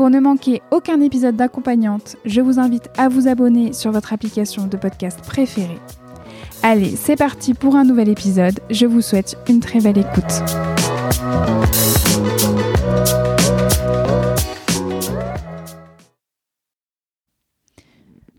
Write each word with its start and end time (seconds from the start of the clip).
Pour 0.00 0.08
ne 0.08 0.18
manquer 0.18 0.62
aucun 0.70 1.02
épisode 1.02 1.36
d'accompagnante, 1.36 2.16
je 2.24 2.40
vous 2.40 2.58
invite 2.58 2.88
à 2.96 3.10
vous 3.10 3.28
abonner 3.28 3.74
sur 3.74 3.92
votre 3.92 4.14
application 4.14 4.66
de 4.66 4.78
podcast 4.78 5.20
préférée 5.20 5.78
Allez, 6.62 6.96
c'est 6.96 7.16
parti 7.16 7.52
pour 7.52 7.76
un 7.76 7.84
nouvel 7.84 8.08
épisode. 8.08 8.60
Je 8.70 8.86
vous 8.86 9.02
souhaite 9.02 9.36
une 9.46 9.60
très 9.60 9.78
belle 9.78 9.98
écoute. 9.98 10.24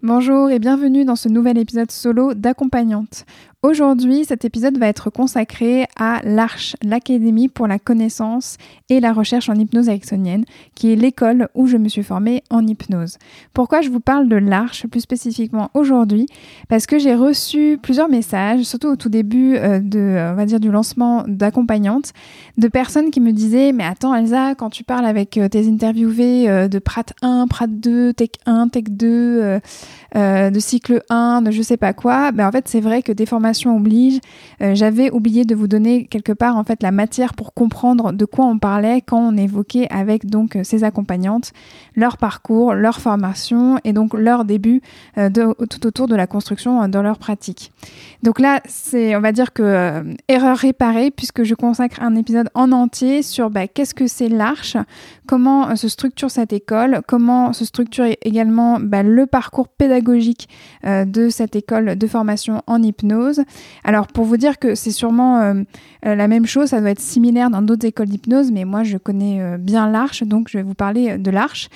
Bonjour 0.02 0.50
et 0.50 0.58
bienvenue 0.58 1.06
dans 1.06 1.16
ce 1.16 1.30
nouvel 1.30 1.60
épisode 1.60 1.92
solo 1.92 2.34
d'accompagnante. 2.34 3.26
Aujourd'hui, 3.64 4.26
cet 4.26 4.44
épisode 4.44 4.80
va 4.80 4.88
être 4.88 5.12
consacré 5.12 5.86
à 5.96 6.20
l'Arche, 6.24 6.76
l'Académie 6.82 7.48
pour 7.48 7.68
la 7.68 7.78
connaissance 7.78 8.58
et 8.90 9.00
la 9.00 9.14
recherche 9.14 9.50
en 9.50 9.54
hypnose 9.54 9.88
ericksonienne, 9.88 10.46
qui 10.74 10.92
est 10.92 10.96
l'école 10.96 11.48
où 11.54 11.68
je 11.68 11.78
me 11.78 11.88
suis 11.88 12.02
formée 12.02 12.42
en 12.50 12.66
hypnose. 12.66 13.20
Pourquoi 13.54 13.82
je 13.82 13.90
vous 13.92 14.00
parle 14.00 14.28
de 14.28 14.36
l'Arche 14.36 14.88
plus 14.88 15.02
spécifiquement 15.02 15.70
aujourd'hui? 15.76 16.26
Parce 16.70 16.88
que 16.88 16.98
j'ai 16.98 17.14
reçu 17.14 17.78
plusieurs 17.80 18.10
messages, 18.10 18.64
surtout 18.64 18.88
au 18.88 18.96
tout 18.96 19.10
début 19.10 19.56
euh, 19.58 19.80
de, 19.80 20.32
on 20.32 20.34
va 20.34 20.48
dire, 20.48 20.60
du 20.60 20.72
lancement 20.72 21.24
d'accompagnante, 21.28 22.14
de 22.58 22.68
personnes 22.68 23.12
qui 23.12 23.20
me 23.20 23.32
disaient 23.32 23.74
Mais 23.74 23.84
attends, 23.84 24.16
Elsa, 24.16 24.56
quand 24.56 24.72
tu 24.72 24.84
parles 24.84 25.06
avec 25.06 25.38
euh, 25.38 25.50
tes 25.50 25.70
interviewés 25.70 26.50
euh, 26.50 26.68
de 26.68 26.80
Prat 26.80 27.06
1, 27.22 27.46
Prat 27.46 27.68
2, 27.68 28.14
Tech 28.14 28.30
1, 28.48 28.70
Tech 28.70 28.86
2, 28.90 29.60
de 30.16 30.60
cycle 30.60 31.04
1, 31.12 31.44
de 31.44 31.52
je 31.52 31.62
sais 31.62 31.78
pas 31.78 31.94
quoi, 31.94 32.32
ben 32.32 32.48
en 32.48 32.52
fait, 32.52 32.68
c'est 32.68 32.82
vrai 32.82 33.04
que 33.04 33.12
des 33.12 33.28
formations 33.28 33.51
oblige, 33.66 34.20
euh, 34.62 34.76
j'avais 34.76 35.12
oublié 35.12 35.46
de 35.46 35.56
vous 35.56 35.68
donner 35.68 36.06
quelque 36.06 36.32
part 36.32 36.58
en 36.58 36.64
fait 36.64 36.82
la 36.84 36.92
matière 36.92 37.34
pour 37.34 37.54
comprendre 37.54 38.12
de 38.12 38.26
quoi 38.26 38.46
on 38.46 38.58
parlait 38.58 39.02
quand 39.02 39.20
on 39.20 39.38
évoquait 39.38 39.88
avec 39.90 40.26
donc 40.26 40.56
euh, 40.56 40.64
ces 40.64 40.84
accompagnantes 40.84 41.52
leur 41.96 42.18
parcours, 42.18 42.74
leur 42.74 43.00
formation 43.00 43.80
et 43.84 43.94
donc 43.94 44.14
leur 44.14 44.46
début 44.46 44.82
euh, 45.18 45.30
de, 45.30 45.54
tout 45.66 45.86
autour 45.86 46.08
de 46.08 46.16
la 46.16 46.28
construction 46.28 46.88
dans 46.88 47.02
leur 47.02 47.18
pratique. 47.18 47.72
Donc 48.24 48.40
là, 48.40 48.62
c'est 48.66 49.16
on 49.16 49.22
va 49.22 49.32
dire 49.32 49.54
que 49.54 50.04
erreur 50.28 50.58
réparée 50.58 51.12
puisque 51.12 51.44
je 51.44 51.56
consacre 51.56 52.02
un 52.02 52.16
épisode 52.16 52.50
en 52.54 52.72
entier 52.72 53.22
sur 53.22 53.50
bah, 53.50 53.68
qu'est-ce 53.68 53.94
que 53.94 54.08
c'est 54.08 54.30
l'arche, 54.30 54.78
comment 55.28 55.76
se 55.76 55.88
structure 55.88 56.32
cette 56.32 56.54
école, 56.54 57.02
comment 57.08 57.54
se 57.54 57.66
structure 57.66 58.06
également 58.22 58.80
bah, 58.80 59.04
le 59.04 59.26
parcours 59.26 59.68
pédagogique 59.68 60.48
de 60.84 61.30
cette 61.30 61.56
école 61.56 61.98
de 61.98 62.08
formation 62.08 62.62
en 62.68 62.82
hypnose, 62.82 63.41
alors 63.84 64.08
pour 64.08 64.26
vous 64.26 64.38
dire 64.38 64.60
que 64.60 64.76
c'est 64.76 64.92
sûrement 64.92 65.40
euh, 65.40 65.54
euh, 66.06 66.16
la 66.16 66.28
même 66.28 66.46
chose, 66.46 66.70
ça 66.70 66.80
doit 66.80 66.92
être 66.92 67.00
similaire 67.00 67.50
dans 67.50 67.62
d'autres 67.62 67.86
écoles 67.86 68.08
d'hypnose, 68.08 68.52
mais 68.52 68.66
moi 68.66 68.84
je 68.84 68.98
connais 68.98 69.42
euh, 69.42 69.58
bien 69.58 69.90
l'Arche, 69.90 70.24
donc 70.24 70.48
je 70.50 70.58
vais 70.58 70.64
vous 70.64 70.74
parler 70.74 71.18
de 71.18 71.32
l'Arche. 71.32 71.70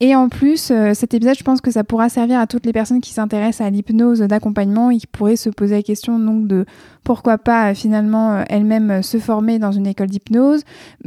Et 0.00 0.16
en 0.16 0.28
plus, 0.28 0.72
cet 0.94 1.14
épisode, 1.14 1.36
je 1.38 1.44
pense 1.44 1.60
que 1.60 1.70
ça 1.70 1.84
pourra 1.84 2.08
servir 2.08 2.40
à 2.40 2.48
toutes 2.48 2.66
les 2.66 2.72
personnes 2.72 3.00
qui 3.00 3.12
s'intéressent 3.12 3.64
à 3.64 3.70
l'hypnose 3.70 4.18
d'accompagnement 4.18 4.90
et 4.90 4.96
qui 4.96 5.06
pourraient 5.06 5.36
se 5.36 5.48
poser 5.48 5.76
la 5.76 5.82
question 5.82 6.18
donc 6.18 6.48
de 6.48 6.66
pourquoi 7.04 7.38
pas 7.38 7.74
finalement 7.74 8.44
elles-mêmes 8.48 9.02
se 9.02 9.18
former 9.18 9.58
dans 9.58 9.72
une 9.72 9.86
école 9.86 10.08
d'hypnose. 10.08 10.62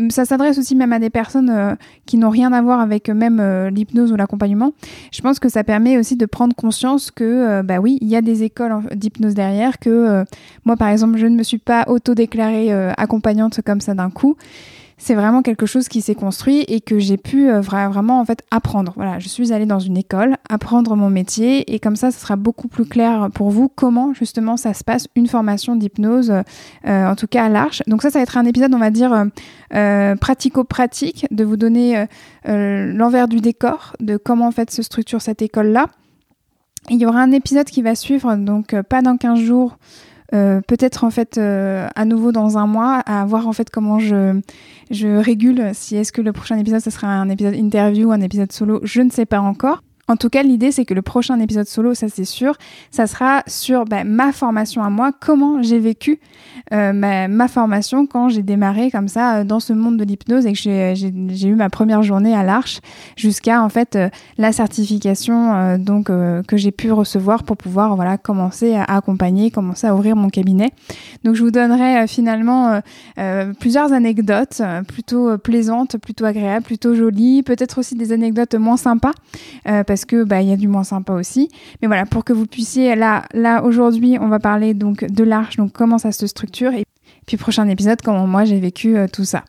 Ça 0.09 0.25
s'adresse 0.25 0.57
aussi 0.57 0.75
même 0.75 0.93
à 0.93 0.99
des 0.99 1.09
personnes 1.09 1.77
qui 2.05 2.17
n'ont 2.17 2.29
rien 2.29 2.51
à 2.53 2.61
voir 2.61 2.79
avec 2.79 3.09
même 3.09 3.41
l'hypnose 3.69 4.11
ou 4.11 4.15
l'accompagnement. 4.15 4.73
Je 5.11 5.21
pense 5.21 5.39
que 5.39 5.49
ça 5.49 5.63
permet 5.63 5.97
aussi 5.97 6.15
de 6.15 6.25
prendre 6.25 6.55
conscience 6.55 7.11
que, 7.11 7.61
bah 7.61 7.79
oui, 7.79 7.97
il 8.01 8.07
y 8.07 8.15
a 8.15 8.21
des 8.21 8.43
écoles 8.43 8.81
d'hypnose 8.93 9.33
derrière, 9.33 9.79
que 9.79 9.89
euh, 9.89 10.23
moi, 10.65 10.77
par 10.77 10.89
exemple, 10.89 11.17
je 11.17 11.27
ne 11.27 11.35
me 11.35 11.43
suis 11.43 11.57
pas 11.57 11.85
auto-déclarée 11.87 12.71
euh, 12.71 12.91
accompagnante 12.97 13.61
comme 13.65 13.81
ça 13.81 13.93
d'un 13.93 14.09
coup. 14.09 14.35
C'est 14.97 15.15
vraiment 15.15 15.41
quelque 15.41 15.65
chose 15.65 15.89
qui 15.89 16.01
s'est 16.01 16.15
construit 16.15 16.61
et 16.67 16.79
que 16.79 16.99
j'ai 16.99 17.17
pu 17.17 17.49
euh, 17.49 17.59
vraiment 17.59 18.21
en 18.21 18.25
apprendre. 18.51 18.95
Je 19.19 19.27
suis 19.27 19.51
allée 19.51 19.65
dans 19.65 19.79
une 19.79 19.97
école, 19.97 20.37
apprendre 20.49 20.95
mon 20.95 21.09
métier 21.09 21.73
et 21.73 21.79
comme 21.79 21.95
ça, 21.95 22.11
ce 22.11 22.19
sera 22.19 22.35
beaucoup 22.35 22.67
plus 22.67 22.85
clair 22.85 23.29
pour 23.33 23.49
vous 23.49 23.67
comment 23.67 24.13
justement 24.13 24.55
ça 24.57 24.73
se 24.73 24.83
passe 24.83 25.07
une 25.15 25.27
formation 25.27 25.75
d'hypnose, 25.75 26.33
en 26.85 27.15
tout 27.15 27.27
cas 27.27 27.45
à 27.45 27.49
l'Arche. 27.49 27.83
Donc 27.87 28.01
ça, 28.01 28.09
ça 28.09 28.19
va 28.19 28.23
être 28.23 28.37
un 28.37 28.45
épisode, 28.45 28.73
on 28.73 28.79
va 28.79 28.89
dire 28.89 29.25
pratico-pratique, 29.71 31.27
de 31.31 31.43
vous 31.43 31.57
donner 31.57 32.05
l'envers 32.45 33.27
du 33.27 33.41
décor 33.41 33.95
de 33.99 34.17
comment 34.17 34.47
en 34.47 34.51
fait 34.51 34.71
se 34.71 34.81
structure 34.81 35.21
cette 35.21 35.41
école-là. 35.41 35.87
Il 36.89 37.01
y 37.01 37.05
aura 37.05 37.21
un 37.21 37.31
épisode 37.31 37.65
qui 37.65 37.81
va 37.81 37.95
suivre, 37.95 38.35
donc 38.35 38.73
euh, 38.73 38.83
pas 38.83 39.01
dans 39.01 39.17
15 39.17 39.39
jours, 39.39 39.77
euh, 40.33 40.61
peut-être 40.61 41.03
en 41.03 41.11
fait 41.11 41.37
euh, 41.37 41.87
à 41.95 42.05
nouveau 42.05 42.31
dans 42.31 42.57
un 42.57 42.65
mois, 42.67 42.95
à 43.05 43.25
voir 43.25 43.47
en 43.47 43.53
fait 43.53 43.69
comment 43.69 43.99
je, 43.99 44.39
je 44.91 45.07
régule, 45.17 45.71
si 45.73 45.95
est-ce 45.95 46.11
que 46.11 46.21
le 46.21 46.33
prochain 46.33 46.57
épisode 46.57 46.81
ce 46.81 46.89
sera 46.89 47.07
un 47.07 47.29
épisode 47.29 47.55
interview 47.55 48.09
ou 48.09 48.11
un 48.11 48.21
épisode 48.21 48.51
solo, 48.51 48.79
je 48.83 49.01
ne 49.01 49.09
sais 49.09 49.25
pas 49.25 49.39
encore. 49.39 49.81
En 50.07 50.17
tout 50.17 50.29
cas, 50.29 50.43
l'idée, 50.43 50.71
c'est 50.71 50.85
que 50.85 50.93
le 50.93 51.01
prochain 51.01 51.39
épisode 51.39 51.67
solo, 51.67 51.93
ça 51.93 52.09
c'est 52.09 52.25
sûr, 52.25 52.55
ça 52.91 53.07
sera 53.07 53.43
sur 53.47 53.85
bah, 53.85 54.03
ma 54.03 54.31
formation 54.31 54.83
à 54.83 54.89
moi, 54.89 55.11
comment 55.19 55.63
j'ai 55.63 55.79
vécu 55.79 56.19
euh, 56.73 56.93
ma, 56.93 57.47
formation 57.47 58.07
quand 58.07 58.29
j'ai 58.29 58.41
démarré 58.41 58.89
comme 58.89 59.07
ça 59.07 59.37
euh, 59.37 59.43
dans 59.43 59.59
ce 59.59 59.71
monde 59.71 59.97
de 59.97 60.03
l'hypnose 60.03 60.47
et 60.47 60.53
que 60.53 60.57
j'ai 60.57 61.47
eu 61.47 61.55
ma 61.55 61.69
première 61.69 62.01
journée 62.01 62.35
à 62.35 62.43
l'Arche 62.43 62.79
jusqu'à 63.15 63.61
en 63.61 63.69
fait 63.69 63.95
euh, 63.95 64.09
la 64.39 64.51
certification 64.51 65.77
donc 65.77 66.07
que 66.07 66.57
j'ai 66.57 66.71
pu 66.71 66.91
recevoir 66.91 67.43
pour 67.43 67.57
pouvoir 67.57 67.95
voilà 67.95 68.17
commencer 68.17 68.73
à 68.75 68.83
accompagner, 68.83 69.51
commencer 69.51 69.87
à 69.87 69.95
ouvrir 69.95 70.15
mon 70.15 70.29
cabinet. 70.29 70.71
Donc 71.23 71.35
je 71.35 71.43
vous 71.43 71.51
donnerai 71.51 72.07
finalement 72.07 72.81
plusieurs 73.59 73.93
anecdotes 73.93 74.61
plutôt 74.87 75.37
plaisantes, 75.37 75.97
plutôt 75.97 76.25
agréables, 76.25 76.65
plutôt 76.65 76.95
jolies, 76.95 77.43
peut-être 77.43 77.79
aussi 77.79 77.95
des 77.95 78.11
anecdotes 78.11 78.55
moins 78.55 78.77
sympas 78.77 79.13
parce 79.63 79.94
que 80.03 80.25
bah 80.25 80.41
il 80.41 80.49
y 80.49 80.51
a 80.51 80.57
du 80.57 80.67
moins 80.67 80.83
sympa 80.83 81.13
aussi. 81.13 81.49
Mais 81.81 81.87
voilà, 81.87 82.05
pour 82.05 82.25
que 82.25 82.33
vous 82.33 82.47
puissiez 82.47 82.95
là 82.95 83.23
là 83.33 83.63
aujourd'hui, 83.63 84.17
on 84.19 84.27
va 84.27 84.39
parler 84.39 84.73
donc 84.73 85.05
de 85.05 85.23
l'arche, 85.23 85.55
donc 85.55 85.71
comment 85.71 85.97
ça 85.97 86.11
se 86.11 86.27
structure 86.27 86.73
et 86.73 86.83
puis 87.25 87.37
prochain 87.37 87.67
épisode 87.69 88.01
comment 88.01 88.27
moi 88.27 88.45
j'ai 88.45 88.59
vécu 88.59 88.97
euh, 88.97 89.07
tout 89.07 89.25
ça. 89.25 89.45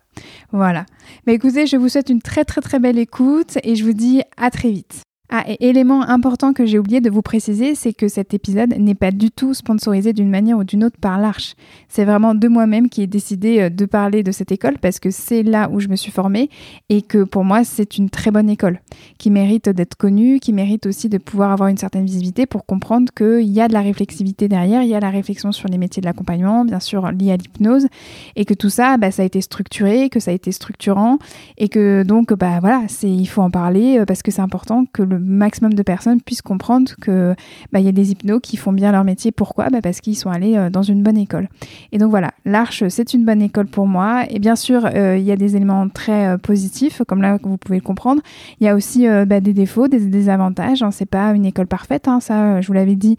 Voilà. 0.53 0.87
Mais 1.27 1.35
écoutez, 1.35 1.67
je 1.67 1.77
vous 1.77 1.89
souhaite 1.89 2.11
une 2.11 2.23
très 2.23 2.45
très 2.45 2.61
très 2.61 2.79
belle 2.79 2.99
écoute 2.99 3.59
et 3.65 3.75
je 3.75 3.85
vous 3.85 3.95
dis 3.95 4.23
à 4.37 4.51
très 4.51 4.71
vite. 4.71 5.06
Ah, 5.29 5.45
et 5.49 5.69
élément 5.69 6.03
important 6.03 6.53
que 6.53 6.65
j'ai 6.67 6.79
oublié 6.79 7.01
de 7.01 7.11
vous 7.11 7.23
préciser, 7.23 7.75
c'est 7.75 7.93
que 7.93 8.07
cet 8.07 8.33
épisode 8.33 8.75
n'est 8.79 8.95
pas 8.95 9.11
du 9.11 9.31
tout 9.31 9.55
sponsorisé 9.55 10.13
d'une 10.13 10.31
manière 10.31 10.59
ou 10.59 10.65
d'une 10.65 10.85
autre 10.85 10.99
par 11.01 11.19
l'Arche. 11.19 11.55
C'est 11.89 12.05
vraiment 12.05 12.35
de 12.35 12.47
moi-même 12.47 12.89
qui 12.89 13.03
ai 13.03 13.07
décidé 13.09 13.61
euh, 13.61 13.71
de 13.71 13.87
parler 13.87 14.23
de 14.23 14.31
cette 14.31 14.53
école 14.53 14.79
parce 14.79 15.01
que 15.01 15.11
c'est 15.11 15.43
là 15.43 15.69
où 15.71 15.81
je 15.81 15.89
me 15.89 15.97
suis 15.97 16.13
formée 16.13 16.49
et 16.89 17.03
que 17.03 17.25
pour 17.25 17.45
moi, 17.45 17.65
c'est 17.65 17.99
une 17.99 18.09
très 18.09 18.31
bonne 18.31 18.49
école 18.49 18.81
qui 19.19 19.31
mérite 19.31 19.69
d'être 19.69 19.97
connue, 19.97 20.39
qui 20.39 20.53
mérite 20.53 20.87
aussi 20.87 21.09
de 21.09 21.19
pouvoir 21.19 21.51
avoir 21.51 21.69
une 21.69 21.77
certaine 21.77 22.07
visibilité 22.07 22.47
pour 22.47 22.65
comprendre 22.65 23.13
qu'il 23.13 23.51
y 23.51 23.61
a 23.61 23.67
de 23.67 23.73
la 23.73 23.81
réflexivité 23.81 24.49
derrière, 24.49 24.83
il 24.83 24.89
y 24.89 24.95
a 24.95 25.01
la 25.01 25.11
réflexion 25.11 25.51
sur 25.51 25.69
les 25.69 25.79
métiers 25.79 26.01
de 26.01 26.07
l'accompagnement, 26.07 26.65
bien 26.65 26.81
sûr 26.81 27.11
lié 27.11 27.33
à 27.33 27.37
l'hypnose, 27.37 27.89
et 28.37 28.45
que 28.45 28.55
tout 28.55 28.71
ça, 28.71 28.97
bah, 28.97 29.11
ça 29.11 29.23
a 29.23 29.25
été 29.25 29.41
structuré, 29.41 30.09
que 30.09 30.21
ça 30.21 30.31
a 30.31 30.35
été 30.35 30.53
structurant 30.53 31.19
et 31.59 31.69
que 31.69 32.05
donc, 32.05 32.33
bah 32.33 32.61
voilà, 32.61 32.85
il 33.03 33.27
faut 33.27 33.43
en 33.43 33.51
parler 33.51 33.99
euh, 33.99 34.05
parce 34.05 34.23
que 34.23 34.31
c'est 34.31 34.43
important 34.43 34.85
que 34.93 35.03
le 35.03 35.16
maximum 35.19 35.75
de 35.75 35.83
personnes 35.83 36.21
puissent 36.21 36.43
comprendre 36.43 36.93
que 37.01 37.35
bah, 37.73 37.81
y 37.87 37.89
a 37.89 37.93
des 37.93 38.13
hypnos 38.13 38.41
qui 38.43 38.57
font 38.57 38.73
bien 38.73 38.93
leur 38.93 39.05
métier. 39.05 39.33
Pourquoi? 39.33 39.71
Bah, 39.71 39.81
Parce 39.83 40.01
qu'ils 40.01 40.17
sont 40.17 40.31
allés 40.31 40.57
euh, 40.57 40.71
dans 40.71 40.83
une 40.83 41.03
bonne 41.03 41.17
école. 41.17 41.49
Et 41.93 41.99
donc 41.99 42.11
voilà, 42.11 42.33
l'Arche, 42.45 42.85
c'est 42.89 43.15
une 43.15 43.25
bonne 43.25 43.43
école 43.43 43.67
pour 43.67 43.87
moi. 43.87 44.25
Et 44.29 44.39
bien 44.39 44.57
sûr, 44.57 44.87
euh, 44.87 45.17
il 45.17 45.25
y 45.25 45.33
a 45.33 45.37
des 45.37 45.57
éléments 45.57 45.89
très 45.89 46.27
euh, 46.27 46.39
positifs, 46.39 47.03
comme 47.07 47.23
là, 47.23 47.39
vous 47.43 47.57
pouvez 47.57 47.79
le 47.79 47.85
comprendre. 47.85 48.21
Il 48.61 48.67
y 48.67 48.69
a 48.69 48.75
aussi 48.75 49.07
bah, 49.27 49.41
des 49.41 49.53
défauts, 49.53 49.89
des 49.89 50.01
désavantages. 50.01 50.83
Hein. 50.83 50.91
C'est 50.91 51.07
pas 51.07 51.33
une 51.33 51.47
école 51.47 51.67
parfaite, 51.67 52.09
hein. 52.09 52.21
ça, 52.21 52.61
je 52.61 52.67
vous 52.67 52.73
l'avais 52.73 52.97
dit 52.97 53.17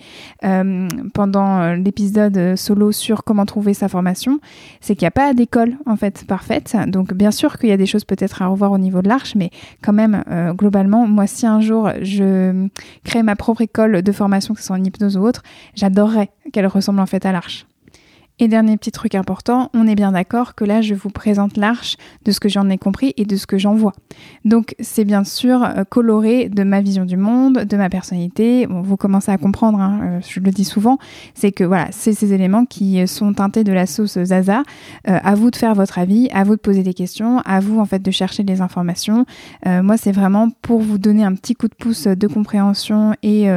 pendant 1.14 1.74
l'épisode 1.74 2.56
solo 2.56 2.92
sur 2.92 3.24
comment 3.24 3.46
trouver 3.46 3.74
sa 3.74 3.88
formation. 3.88 4.40
C'est 4.82 4.96
qu'il 4.96 5.06
n'y 5.06 5.10
a 5.10 5.12
pas 5.12 5.34
d'école, 5.34 5.76
en 5.86 5.96
fait, 5.96 6.26
parfaite. 6.28 6.76
Donc 6.88 7.14
bien 7.14 7.32
sûr 7.32 7.58
qu'il 7.58 7.70
y 7.70 7.72
a 7.72 7.78
des 7.78 7.86
choses 7.86 8.04
peut-être 8.04 8.42
à 8.42 8.48
revoir 8.48 8.72
au 8.72 8.78
niveau 8.78 9.02
de 9.02 9.08
l'Arche, 9.08 9.36
mais 9.36 9.50
quand 9.82 9.94
même, 9.94 10.24
globalement, 10.56 11.08
moi, 11.08 11.28
si 11.28 11.46
un 11.46 11.62
jour 11.62 11.87
je 12.02 12.68
crée 13.04 13.24
ma 13.24 13.36
propre 13.36 13.62
école 13.62 14.02
de 14.02 14.12
formation, 14.12 14.54
que 14.54 14.60
ce 14.60 14.68
soit 14.68 14.76
en 14.76 14.84
hypnose 14.84 15.18
ou 15.18 15.22
autre, 15.22 15.44
j'adorerais 15.76 16.30
qu'elle 16.54 16.68
ressemble 16.68 17.00
en 17.00 17.06
fait 17.06 17.26
à 17.26 17.32
l'Arche. 17.32 17.66
Et 18.40 18.48
dernier 18.48 18.78
petit 18.78 18.92
truc 18.92 19.16
important, 19.16 19.72
on 19.74 19.88
est 19.88 19.96
bien 19.96 20.12
d'accord 20.12 20.54
que 20.54 20.64
là, 20.64 20.82
je 20.82 20.94
vous 20.94 21.10
présente 21.10 21.58
l'arche 21.58 21.98
de 22.24 22.32
ce 22.32 22.40
que 22.40 22.50
j'en 22.50 22.70
ai 22.70 22.78
compris 22.78 23.16
et 23.18 23.26
de 23.26 23.36
ce 23.36 23.48
que 23.48 23.58
j'en 23.58 23.74
vois. 23.74 23.94
Donc, 24.46 24.76
c'est 24.80 25.06
bien 25.06 25.24
sûr 25.24 25.64
euh, 25.64 25.84
coloré 25.86 26.48
de 26.48 26.62
ma 26.62 26.82
vision 26.82 27.04
du 27.04 27.18
monde, 27.18 27.66
de 27.66 27.78
ma 27.78 27.90
personnalité. 27.90 28.68
Vous 28.70 28.96
commencez 28.96 29.32
à 29.32 29.40
comprendre, 29.40 29.80
hein, 29.80 30.00
euh, 30.04 30.20
je 30.22 30.40
le 30.40 30.52
dis 30.52 30.66
souvent, 30.66 31.00
c'est 31.34 31.52
que 31.52 31.64
voilà, 31.64 31.88
c'est 31.90 32.14
ces 32.14 32.32
éléments 32.32 32.66
qui 32.66 33.08
sont 33.08 33.34
teintés 33.34 33.64
de 33.64 33.74
la 33.74 33.88
sauce 33.88 34.24
Zaza. 34.24 34.62
Euh, 35.08 35.18
à 35.24 35.34
vous 35.34 35.50
de 35.50 35.56
faire 35.56 35.74
votre 35.74 35.98
avis, 35.98 36.30
à 36.32 36.44
vous 36.44 36.58
de 36.58 36.62
poser 36.62 36.84
des 36.84 36.94
questions, 36.94 37.40
à 37.40 37.60
vous 37.60 37.80
en 37.80 37.86
fait 37.86 38.04
de 38.04 38.12
chercher 38.12 38.44
des 38.44 38.62
informations. 38.62 39.26
moi, 39.66 39.98
c'est 39.98 40.12
vraiment 40.12 40.50
pour 40.62 40.80
vous 40.80 41.00
donner 41.00 41.24
un 41.24 41.34
petit 41.34 41.56
coup 41.56 41.68
de 41.68 41.74
pouce 41.74 42.06
de 42.06 42.28
compréhension 42.28 43.16
et 43.24 43.48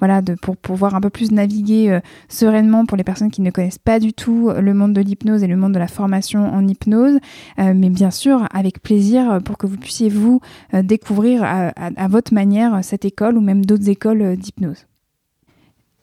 voilà, 0.00 0.22
de, 0.22 0.34
pour 0.34 0.56
pouvoir 0.56 0.94
un 0.94 1.00
peu 1.00 1.10
plus 1.10 1.30
naviguer 1.30 2.00
sereinement 2.28 2.84
pour 2.84 2.96
les 2.96 3.04
personnes 3.04 3.30
qui 3.30 3.40
ne 3.40 3.50
connaissent 3.50 3.78
pas 3.78 4.00
du 4.00 4.12
tout 4.12 4.23
le 4.26 4.74
monde 4.74 4.92
de 4.92 5.00
l'hypnose 5.00 5.42
et 5.42 5.46
le 5.46 5.56
monde 5.56 5.72
de 5.72 5.78
la 5.78 5.88
formation 5.88 6.52
en 6.52 6.66
hypnose, 6.66 7.18
euh, 7.58 7.72
mais 7.74 7.90
bien 7.90 8.10
sûr 8.10 8.46
avec 8.52 8.82
plaisir 8.82 9.40
pour 9.44 9.58
que 9.58 9.66
vous 9.66 9.76
puissiez 9.76 10.08
vous 10.08 10.40
euh, 10.74 10.82
découvrir 10.82 11.42
à, 11.44 12.08
votre 12.08 12.34
manière 12.34 12.80
cette 12.82 13.04
école 13.04 13.36
ou 13.36 13.40
même 13.40 13.64
d'autres 13.64 13.88
écoles 13.88 14.36
d'hypnose. 14.36 14.86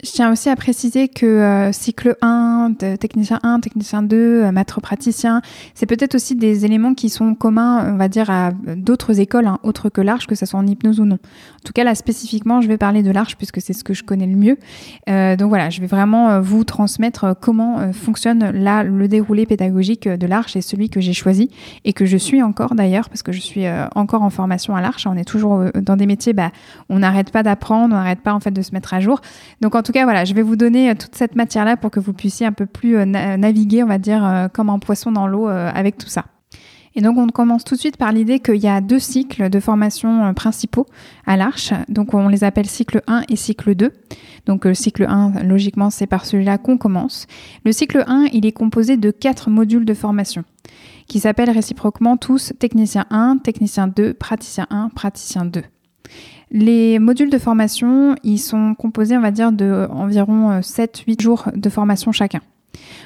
Je 0.04 0.10
tiens 0.10 0.32
aussi 0.32 0.50
à 0.50 0.56
préciser 0.56 1.10
que 1.10 1.28
euh, 1.28 1.72
cycle 1.72 2.16
1, 2.24 2.72
de 2.80 2.96
technicien 2.96 3.40
1, 3.44 3.60
technicien 3.60 4.02
2, 4.02 4.18
euh, 4.18 4.52
maître 4.52 4.82
praticien, 4.82 5.44
c'est 5.76 5.86
peut-être 5.86 6.16
aussi 6.16 6.36
des 6.36 6.66
éléments 6.66 6.96
qui 6.96 7.10
sont 7.10 7.36
communs, 7.36 7.94
on 7.94 7.98
va 7.98 8.08
dire, 8.08 8.32
à 8.32 8.52
d'autres 8.52 9.20
écoles, 9.20 9.46
hein, 9.46 9.60
autres 9.62 9.90
que 9.90 10.02
l'Arche, 10.02 10.26
que 10.26 10.34
ce 10.34 10.48
soit 10.48 10.60
en 10.60 10.66
hypnose 10.66 11.00
ou 11.00 11.06
non. 11.06 11.18
En 11.18 11.64
tout 11.64 11.74
cas, 11.74 11.84
là, 11.84 11.94
spécifiquement, 11.94 12.62
je 12.62 12.68
vais 12.68 12.80
parler 12.80 13.04
de 13.04 13.12
l'Arche 13.12 13.36
puisque 13.38 13.62
c'est 13.62 13.74
ce 13.74 13.84
que 13.84 13.94
je 13.94 14.04
connais 14.04 14.26
le 14.26 14.36
mieux. 14.36 14.58
Euh, 15.08 15.36
donc 15.36 15.50
voilà, 15.50 15.70
je 15.70 15.82
vais 15.82 15.88
vraiment 15.88 16.42
vous 16.42 16.64
transmettre 16.64 17.36
comment 17.40 17.94
fonctionne 17.94 18.50
là 18.50 18.84
le 18.84 19.08
déroulé 19.08 19.46
pédagogique 19.46 20.08
de 20.08 20.26
l'Arche 20.26 20.56
et 20.56 20.62
celui 20.62 20.90
que 20.90 21.00
j'ai 21.00 21.14
choisi 21.14 21.52
et 21.86 21.94
que 21.94 22.06
je 22.06 22.18
suis 22.18 22.42
encore 22.42 22.74
d'ailleurs, 22.74 23.08
parce 23.08 23.22
que 23.22 23.32
je 23.32 23.40
suis 23.40 23.66
encore 23.94 24.24
en 24.24 24.32
formation 24.32 24.76
à 24.76 24.82
l'Arche. 24.82 25.06
On 25.06 25.16
est 25.16 25.26
toujours 25.26 25.64
dans 25.76 25.96
des 25.96 26.08
métiers, 26.08 26.34
bah, 26.34 26.52
on 26.90 27.00
n'arrête 27.00 27.30
pas 27.30 27.44
d'apprendre, 27.44 27.94
on 27.94 27.98
n'arrête 27.98 28.22
pas 28.22 28.34
en 28.34 28.40
fait 28.40 28.52
de 28.52 28.62
se 28.64 28.72
mettre 28.74 28.96
à 28.96 29.00
jour. 29.00 29.22
Donc 29.62 29.76
en 29.76 29.84
cas, 29.92 30.04
voilà, 30.04 30.26
je 30.26 30.34
vais 30.34 30.42
vous 30.42 30.56
donner 30.56 30.90
euh, 30.90 30.94
toute 30.96 31.16
cette 31.16 31.36
matière-là 31.36 31.78
pour 31.78 31.92
que 31.92 32.00
vous 32.00 32.14
puissiez 32.14 32.46
un 32.46 32.52
peu 32.52 32.66
plus 32.66 32.98
euh, 32.98 33.06
naviguer, 33.06 33.84
on 33.84 33.88
va 33.88 33.98
dire, 33.98 34.26
euh, 34.26 34.48
comme 34.48 34.70
un 34.70 34.80
poisson 34.80 35.12
dans 35.12 35.28
l'eau 35.28 35.48
avec 35.48 35.98
tout 35.98 36.08
ça. 36.08 36.26
Et 36.94 37.02
donc 37.02 37.18
on 37.18 37.28
commence 37.28 37.64
tout 37.64 37.76
de 37.76 37.80
suite 37.80 37.96
par 37.96 38.12
l'idée 38.12 38.40
qu'il 38.40 38.58
y 38.58 38.68
a 38.68 38.82
deux 38.82 39.00
cycles 39.00 39.50
de 39.50 39.60
formation 39.62 40.34
principaux 40.34 40.86
à 41.26 41.38
l'Arche. 41.38 41.74
Donc 41.88 42.14
on 42.14 42.28
les 42.28 42.44
appelle 42.44 42.66
cycle 42.66 43.02
1 43.08 43.24
et 43.30 43.38
cycle 43.38 43.76
2. 43.76 43.94
Donc 44.46 44.66
le 44.66 44.74
cycle 44.74 45.06
1, 45.08 45.44
logiquement, 45.44 45.90
c'est 45.90 46.06
par 46.06 46.26
celui-là 46.26 46.58
qu'on 46.58 46.78
commence. 46.78 47.28
Le 47.64 47.72
cycle 47.72 48.04
1, 48.06 48.26
il 48.34 48.46
est 48.46 48.52
composé 48.52 48.98
de 48.98 49.10
quatre 49.10 49.50
modules 49.50 49.86
de 49.86 49.94
formation 49.94 50.44
qui 51.08 51.22
s'appellent 51.22 51.50
réciproquement 51.50 52.18
tous 52.18 52.52
technicien 52.60 53.06
1, 53.10 53.38
technicien 53.38 53.88
2, 53.88 54.14
praticien 54.14 54.68
1, 54.70 54.90
praticien 54.90 55.46
2. 55.46 55.62
Les 56.52 57.00
modules 57.00 57.30
de 57.30 57.38
formation, 57.38 58.16
ils 58.24 58.38
sont 58.38 58.76
composés, 58.76 59.16
on 59.16 59.22
va 59.22 59.32
dire, 59.32 59.54
de 59.54 59.88
environ 59.90 60.60
7-8 60.60 61.12
euh, 61.12 61.24
jours 61.24 61.46
de 61.56 61.70
formation 61.70 62.12
chacun. 62.12 62.42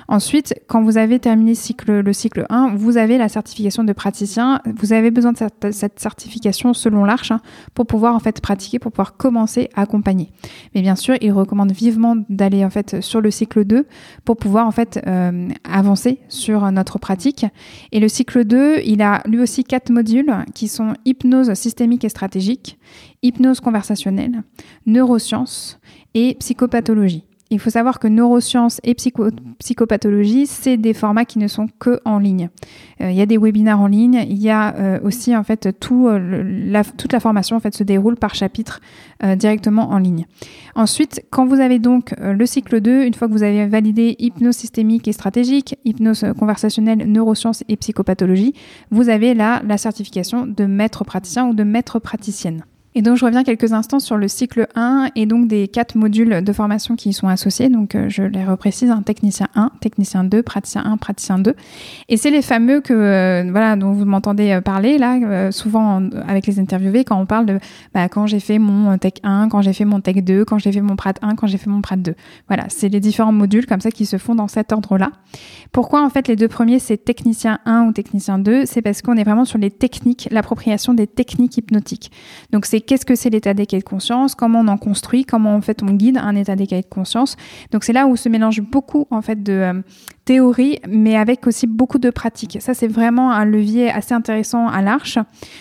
Ensuite, 0.07 0.53
quand 0.67 0.83
vous 0.83 0.97
avez 0.97 1.19
terminé 1.19 1.53
le 1.87 2.13
cycle 2.13 2.45
1, 2.49 2.75
vous 2.75 2.97
avez 2.97 3.17
la 3.17 3.29
certification 3.29 3.83
de 3.83 3.93
praticien. 3.93 4.61
Vous 4.77 4.93
avez 4.93 5.11
besoin 5.11 5.33
de 5.33 5.37
cette, 5.71 5.99
certification 5.99 6.73
selon 6.73 7.03
l'Arche 7.03 7.31
hein, 7.31 7.41
pour 7.73 7.87
pouvoir 7.87 8.15
en 8.15 8.19
fait 8.19 8.41
pratiquer, 8.41 8.79
pour 8.79 8.91
pouvoir 8.91 9.17
commencer 9.17 9.69
à 9.75 9.81
accompagner. 9.81 10.31
Mais 10.73 10.81
bien 10.81 10.95
sûr, 10.95 11.15
il 11.21 11.31
recommande 11.31 11.71
vivement 11.71 12.15
d'aller 12.29 12.63
en 12.63 12.69
fait 12.69 13.01
sur 13.01 13.21
le 13.21 13.31
cycle 13.31 13.65
2 13.65 13.87
pour 14.23 14.37
pouvoir 14.37 14.67
en 14.67 14.71
fait 14.71 15.01
euh, 15.07 15.49
avancer 15.63 16.19
sur 16.29 16.71
notre 16.71 16.99
pratique. 16.99 17.45
Et 17.91 17.99
le 17.99 18.07
cycle 18.07 18.45
2, 18.45 18.81
il 18.85 19.01
a 19.01 19.21
lui 19.25 19.39
aussi 19.39 19.63
quatre 19.63 19.89
modules 19.89 20.33
qui 20.53 20.67
sont 20.67 20.93
hypnose 21.05 21.53
systémique 21.53 22.03
et 22.03 22.09
stratégique, 22.09 22.77
hypnose 23.23 23.59
conversationnelle, 23.59 24.43
neurosciences 24.85 25.79
et 26.13 26.35
psychopathologie. 26.39 27.23
Il 27.51 27.59
faut 27.59 27.69
savoir 27.69 27.99
que 27.99 28.07
neurosciences 28.07 28.81
et 28.83 28.95
psychopathologie, 28.95 30.47
c'est 30.47 30.77
des 30.77 30.95
formats 30.95 31.25
qui 31.25 31.37
ne 31.37 31.47
sont 31.47 31.67
que 31.77 31.99
en 32.03 32.17
ligne. 32.17 32.49
Euh, 33.01 33.11
il 33.11 33.15
y 33.15 33.21
a 33.21 33.27
des 33.27 33.37
webinaires 33.37 33.79
en 33.79 33.85
ligne, 33.85 34.25
il 34.27 34.37
y 34.37 34.49
a 34.49 34.75
euh, 34.75 34.99
aussi 35.03 35.35
en 35.35 35.43
fait 35.43 35.67
euh, 35.67 35.71
toute 35.71 37.13
la 37.13 37.19
formation 37.19 37.61
se 37.71 37.83
déroule 37.83 38.15
par 38.15 38.35
chapitre 38.35 38.79
directement 39.37 39.89
en 39.89 39.97
ligne. 39.97 40.25
Ensuite, 40.75 41.25
quand 41.29 41.45
vous 41.45 41.59
avez 41.59 41.79
donc 41.79 42.13
le 42.19 42.45
cycle 42.45 42.79
2, 42.79 43.03
une 43.03 43.13
fois 43.13 43.27
que 43.27 43.33
vous 43.33 43.43
avez 43.43 43.65
validé 43.65 44.15
hypnose 44.19 44.55
systémique 44.55 45.07
et 45.07 45.13
stratégique, 45.13 45.77
hypnose 45.83 46.25
conversationnelle, 46.37 46.99
neurosciences 47.09 47.63
et 47.67 47.75
psychopathologie, 47.75 48.53
vous 48.91 49.09
avez 49.09 49.33
là 49.33 49.61
la 49.65 49.77
certification 49.77 50.45
de 50.45 50.65
maître 50.65 51.03
praticien 51.03 51.47
ou 51.47 51.53
de 51.53 51.63
maître 51.63 51.99
praticienne. 51.99 52.65
Et 52.97 53.01
donc, 53.01 53.17
je 53.17 53.25
reviens 53.25 53.43
quelques 53.43 53.73
instants 53.73 53.99
sur 53.99 54.15
le 54.15 54.29
cycle 54.29 54.67
1 54.75 55.09
et 55.15 55.25
donc 55.25 55.49
des 55.49 55.67
quatre 55.67 55.95
modules 55.95 56.41
de 56.41 56.53
formation 56.53 56.95
qui 56.95 57.09
y 57.09 57.13
sont 57.13 57.27
associés. 57.27 57.67
Donc, 57.67 57.93
euh, 57.93 58.07
je 58.07 58.23
les 58.23 58.45
reprécise, 58.45 58.89
un 58.89 59.01
technicien 59.01 59.49
1, 59.53 59.71
technicien 59.81 60.23
2, 60.23 60.41
praticien 60.41 60.81
1, 60.85 60.95
praticien 60.95 61.37
2. 61.37 61.53
Et 62.07 62.15
c'est 62.15 62.31
les 62.31 62.41
fameux 62.41 62.79
que, 62.79 62.93
euh, 62.93 63.51
voilà, 63.51 63.75
dont 63.75 63.91
vous 63.91 64.05
m'entendez 64.05 64.51
euh, 64.51 64.61
parler 64.61 64.97
là, 64.97 65.51
souvent 65.51 66.03
avec 66.25 66.47
les 66.47 66.57
interviewés, 66.57 67.03
quand 67.03 67.19
on 67.19 67.25
parle 67.25 67.45
de 67.45 67.59
bah, 67.93 68.07
quand 68.07 68.27
j'ai 68.27 68.39
fait 68.39 68.59
mon 68.59 68.97
tech 68.97 69.15
1, 69.23 69.49
quand 69.49 69.61
j'ai 69.61 69.73
fait 69.73 69.83
mon 69.83 69.99
tech 69.99 70.15
2, 70.15 70.45
quand 70.45 70.57
j'ai 70.57 70.71
fait 70.71 70.79
mon 70.79 70.95
prat 70.95 71.15
1, 71.21 71.35
quand 71.35 71.47
j'ai 71.47 71.57
fait 71.57 71.69
mon 71.69 71.81
prat 71.81 71.97
2. 71.97 72.15
Voilà, 72.47 72.63
c'est 72.69 72.87
les 72.87 73.01
différents 73.01 73.33
modules 73.33 73.65
comme 73.65 73.81
ça 73.81 73.91
qui 73.91 74.05
se 74.05 74.17
font 74.17 74.35
dans 74.35 74.47
cet 74.47 74.71
ordre-là. 74.71 75.11
Pourquoi 75.73 76.05
en 76.05 76.09
fait 76.09 76.29
les 76.29 76.37
deux 76.37 76.47
premiers 76.47 76.79
c'est 76.79 76.97
technicien 76.97 77.59
1 77.65 77.87
ou 77.87 77.91
technicien 77.91 78.39
2 78.39 78.65
C'est 78.65 78.81
parce 78.81 79.01
qu'on 79.01 79.17
est 79.17 79.25
vraiment 79.25 79.43
sur 79.43 79.57
les 79.57 79.71
techniques, 79.71 80.29
l'appropriation 80.31 80.93
des 80.93 81.07
techniques 81.07 81.57
hypnotiques. 81.57 82.11
Donc, 82.51 82.65
c'est 82.65 82.84
qu'est-ce 82.85 83.05
que 83.05 83.15
c'est 83.15 83.29
l'état 83.29 83.53
d'éveil 83.53 83.79
de 83.79 83.83
conscience, 83.83 84.35
comment 84.35 84.61
on 84.61 84.67
en 84.67 84.77
construit, 84.77 85.25
comment 85.25 85.55
en 85.55 85.61
fait 85.61 85.83
on 85.83 85.87
guide 85.87 86.17
un 86.17 86.35
état 86.35 86.55
d'éveil 86.55 86.81
de 86.81 86.87
conscience. 86.87 87.35
Donc 87.71 87.83
c'est 87.83 87.93
là 87.93 88.07
où 88.07 88.15
se 88.15 88.29
mélange 88.29 88.61
beaucoup 88.61 89.07
en 89.11 89.21
fait 89.21 89.41
de 89.43 89.53
euh, 89.53 89.81
théorie, 90.25 90.79
mais 90.87 91.15
avec 91.15 91.45
aussi 91.47 91.67
beaucoup 91.67 91.99
de 91.99 92.09
pratique. 92.09 92.57
Ça, 92.59 92.73
c'est 92.73 92.87
vraiment 92.87 93.31
un 93.31 93.45
levier 93.45 93.89
assez 93.91 94.13
intéressant 94.13 94.67
à 94.67 94.81
l'Arche. 94.81 95.19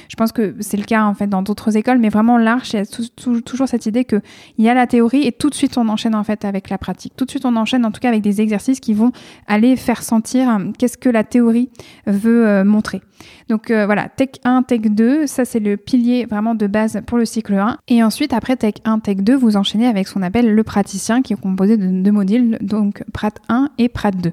Je 0.09 0.17
pense 0.17 0.33
que 0.33 0.57
c'est 0.61 0.79
le 0.79 0.85
cas 0.85 1.05
en 1.05 1.15
fait 1.15 1.27
dans 1.27 1.43
d'autres 1.43 1.77
écoles, 1.77 1.99
mais 1.99 2.09
vraiment 2.09 2.39
l'Arche, 2.39 2.73
il 2.73 2.77
y 2.77 2.83
a 2.83 3.41
toujours 3.43 3.69
cette 3.69 3.87
idée 3.87 4.05
qu'il 4.05 4.23
y 4.59 4.69
a 4.69 4.75
la 4.75 4.87
théorie 4.87 5.27
et 5.27 5.33
tout 5.33 5.51
de 5.51 5.55
suite 5.55 5.77
on 5.77 5.89
enchaîne 5.89 6.15
en 6.15 6.25
fait 6.25 6.45
avec 6.45 6.71
la 6.71 6.79
pratique. 6.79 7.15
Tout 7.17 7.27
de 7.27 7.31
suite 7.31 7.45
on 7.45 7.57
enchaîne 7.57 7.85
en 7.85 7.91
tout 7.91 8.01
cas 8.01 8.09
avec 8.09 8.23
des 8.23 8.41
exercices 8.41 8.81
qui 8.81 8.95
vont 8.95 9.13
aller 9.47 9.77
faire 9.77 10.03
sentir 10.03 10.49
euh, 10.49 10.71
qu'est-ce 10.79 10.99
que 10.99 11.09
la 11.09 11.25
théorie 11.25 11.69
veut 12.07 12.47
euh, 12.47 12.65
montrer. 12.65 13.03
Donc 13.49 13.71
euh, 13.71 13.87
voilà, 13.87 14.09
Tech 14.09 14.31
1, 14.45 14.63
Tech 14.63 14.81
2, 14.81 15.27
ça 15.27 15.45
c'est 15.45 15.61
le 15.61 15.77
pilier 15.77 16.27
vraiment 16.27 16.55
de 16.55 16.67
base 16.67 17.01
pour 17.07 17.19
le 17.19 17.25
cycle 17.25 17.55
1. 17.55 17.79
Et 17.89 18.03
ensuite, 18.03 18.33
après 18.33 18.57
Tech 18.57 18.75
1, 18.85 19.01
Tech 19.01 19.19
2, 19.19 19.35
vous 19.37 19.57
enchaînez 19.57 19.87
avec 19.87 20.09
ce 20.09 20.15
qu'on 20.15 20.23
appelle 20.23 20.55
le 20.55 20.65
praticien 20.65 21.23
qui 21.23 21.33
est 21.33 21.41
composé 21.41 21.77
de 21.77 21.87
deux 21.87 22.13
modules, 22.13 22.59
donc 22.61 23.05
Prat 23.13 23.35
1 23.49 23.71
et 23.79 23.89
Prat 23.89 24.13
2. 24.13 24.33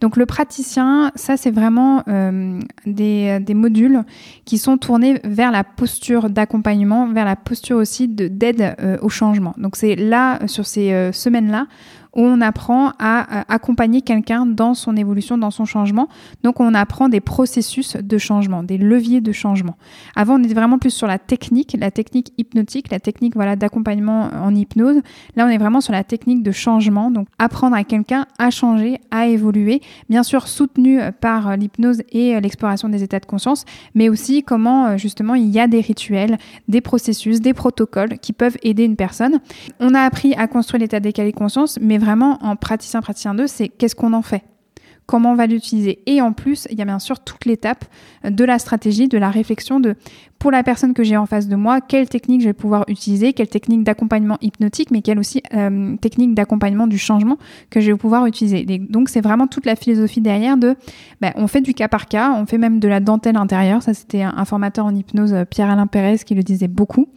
Donc 0.00 0.16
le 0.16 0.26
praticien, 0.26 1.12
ça 1.14 1.36
c'est 1.36 1.50
vraiment 1.50 2.02
euh, 2.08 2.60
des, 2.86 3.54
modules 3.54 4.02
qui 4.44 4.58
sont 4.58 4.78
tournés 4.78 5.20
vers 5.24 5.50
la 5.50 5.64
posture 5.64 6.30
d'accompagnement, 6.30 7.08
vers 7.08 7.24
la 7.24 7.36
posture 7.36 7.76
aussi 7.76 8.08
d'aide 8.08 8.76
euh, 8.80 8.96
au 9.02 9.08
changement. 9.08 9.54
Donc 9.58 9.76
c'est 9.76 9.96
là, 9.96 10.38
sur 10.46 10.66
ces 10.66 11.10
semaines-là, 11.12 11.66
où 12.14 12.22
on 12.22 12.40
apprend 12.40 12.92
à 12.98 13.44
accompagner 13.52 14.02
quelqu'un 14.02 14.46
dans 14.46 14.74
son 14.74 14.96
évolution, 14.96 15.38
dans 15.38 15.50
son 15.50 15.64
changement. 15.64 16.08
Donc 16.42 16.60
on 16.60 16.74
apprend 16.74 17.08
des 17.08 17.20
processus 17.20 17.96
de 17.96 18.18
changement, 18.18 18.62
des 18.62 18.78
leviers 18.78 19.20
de 19.20 19.32
changement. 19.32 19.76
Avant, 20.16 20.34
on 20.34 20.42
était 20.42 20.54
vraiment 20.54 20.78
plus 20.78 20.90
sur 20.90 21.06
la 21.06 21.18
technique, 21.18 21.76
la 21.78 21.90
technique 21.90 22.32
hypnotique, 22.38 22.90
la 22.90 23.00
technique 23.00 23.34
voilà 23.34 23.56
d'accompagnement 23.56 24.30
en 24.42 24.54
hypnose. 24.54 25.00
Là, 25.36 25.46
on 25.46 25.48
est 25.48 25.58
vraiment 25.58 25.80
sur 25.80 25.92
la 25.92 26.04
technique 26.04 26.42
de 26.42 26.50
changement, 26.50 27.10
donc 27.10 27.28
apprendre 27.38 27.76
à 27.76 27.84
quelqu'un 27.84 28.26
à 28.38 28.50
changer, 28.50 28.98
à 29.10 29.26
évoluer, 29.26 29.80
bien 30.08 30.22
sûr 30.22 30.48
soutenu 30.48 31.00
par 31.20 31.56
l'hypnose 31.56 32.02
et 32.10 32.40
l'exploration 32.40 32.88
des 32.88 33.02
états 33.02 33.20
de 33.20 33.26
conscience, 33.26 33.64
mais 33.94 34.08
aussi 34.08 34.42
comment 34.42 34.96
justement 34.96 35.34
il 35.34 35.48
y 35.48 35.60
a 35.60 35.66
des 35.66 35.80
rituels, 35.80 36.38
des 36.68 36.80
processus, 36.80 37.40
des 37.40 37.54
protocoles 37.54 38.18
qui 38.18 38.32
peuvent 38.32 38.56
aider 38.62 38.84
une 38.84 38.96
personne. 38.96 39.40
On 39.78 39.94
a 39.94 40.00
appris 40.00 40.34
à 40.34 40.46
construire 40.46 40.80
l'état 40.80 41.00
décalé 41.00 41.32
conscience, 41.32 41.78
mais 41.80 41.98
vraiment 41.98 42.38
en 42.42 42.56
praticien, 42.56 43.00
praticien 43.00 43.34
2, 43.34 43.46
c'est 43.46 43.68
qu'est-ce 43.68 43.94
qu'on 43.94 44.12
en 44.12 44.22
fait? 44.22 44.42
Comment 45.06 45.32
on 45.32 45.34
va 45.34 45.48
l'utiliser? 45.48 45.98
Et 46.06 46.20
en 46.20 46.32
plus, 46.32 46.68
il 46.70 46.78
y 46.78 46.82
a 46.82 46.84
bien 46.84 47.00
sûr 47.00 47.18
toute 47.18 47.44
l'étape 47.44 47.84
de 48.22 48.44
la 48.44 48.60
stratégie, 48.60 49.08
de 49.08 49.18
la 49.18 49.30
réflexion 49.30 49.80
de 49.80 49.96
pour 50.40 50.50
la 50.50 50.62
personne 50.62 50.94
que 50.94 51.04
j'ai 51.04 51.18
en 51.18 51.26
face 51.26 51.48
de 51.48 51.54
moi, 51.54 51.82
quelle 51.82 52.08
technique 52.08 52.40
je 52.40 52.46
vais 52.46 52.54
pouvoir 52.54 52.84
utiliser, 52.88 53.34
quelle 53.34 53.48
technique 53.48 53.84
d'accompagnement 53.84 54.38
hypnotique, 54.40 54.90
mais 54.90 55.02
quelle 55.02 55.18
aussi 55.18 55.42
euh, 55.54 55.96
technique 55.98 56.34
d'accompagnement 56.34 56.86
du 56.86 56.96
changement 56.96 57.36
que 57.68 57.80
je 57.80 57.92
vais 57.92 57.98
pouvoir 57.98 58.24
utiliser. 58.24 58.64
donc 58.78 59.10
c'est 59.10 59.20
vraiment 59.20 59.46
toute 59.46 59.66
la 59.66 59.76
philosophie 59.76 60.22
derrière 60.22 60.56
de, 60.56 60.76
ben, 61.20 61.32
on 61.36 61.46
fait 61.46 61.60
du 61.60 61.74
cas 61.74 61.88
par 61.88 62.06
cas, 62.06 62.32
on 62.32 62.46
fait 62.46 62.56
même 62.56 62.80
de 62.80 62.88
la 62.88 63.00
dentelle 63.00 63.36
intérieure. 63.36 63.82
Ça 63.82 63.92
c'était 63.92 64.22
un, 64.22 64.44
formateur 64.46 64.86
en 64.86 64.94
hypnose, 64.94 65.34
euh, 65.34 65.44
Pierre-Alain 65.44 65.86
Pérez, 65.86 66.16
qui 66.24 66.34
le 66.34 66.42
disait 66.42 66.68
beaucoup, 66.68 67.08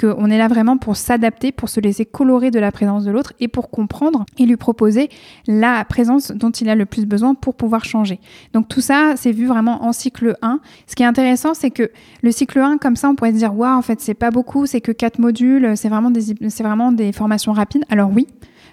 qu'on 0.00 0.30
est 0.30 0.38
là 0.38 0.46
vraiment 0.46 0.76
pour 0.76 0.96
s'adapter, 0.96 1.50
pour 1.50 1.68
se 1.68 1.80
laisser 1.80 2.06
colorer 2.06 2.52
de 2.52 2.60
la 2.60 2.70
présence 2.70 3.04
de 3.04 3.10
l'autre 3.10 3.32
et 3.40 3.48
pour 3.48 3.70
comprendre 3.70 4.24
et 4.38 4.46
lui 4.46 4.56
proposer 4.56 5.08
la 5.48 5.84
présence 5.84 6.30
dont 6.30 6.50
il 6.50 6.68
a 6.68 6.76
le 6.76 6.86
plus 6.86 7.06
besoin 7.06 7.34
pour 7.34 7.56
pouvoir 7.56 7.84
changer. 7.84 8.20
Donc 8.52 8.68
tout 8.68 8.80
ça, 8.80 9.14
c'est 9.16 9.32
vu 9.32 9.48
vraiment 9.48 9.84
en 9.84 9.92
cycle 9.92 10.36
1. 10.42 10.60
Ce 10.86 10.94
qui 10.94 11.02
est 11.02 11.06
intéressant, 11.06 11.54
c'est 11.54 11.72
que 11.72 11.90
le 12.22 12.30
cycle 12.30 12.60
1 12.60 12.67
comme 12.76 12.96
ça, 12.96 13.08
on 13.08 13.14
pourrait 13.14 13.32
se 13.32 13.38
dire, 13.38 13.56
waouh, 13.56 13.78
en 13.78 13.82
fait, 13.82 14.00
c'est 14.00 14.14
pas 14.14 14.30
beaucoup, 14.30 14.66
c'est 14.66 14.80
que 14.80 14.92
quatre 14.92 15.18
modules, 15.18 15.76
c'est 15.76 15.88
vraiment 15.88 16.10
des, 16.10 17.12
formations 17.12 17.52
rapides. 17.52 17.84
Alors 17.88 18.10
oui, 18.14 18.26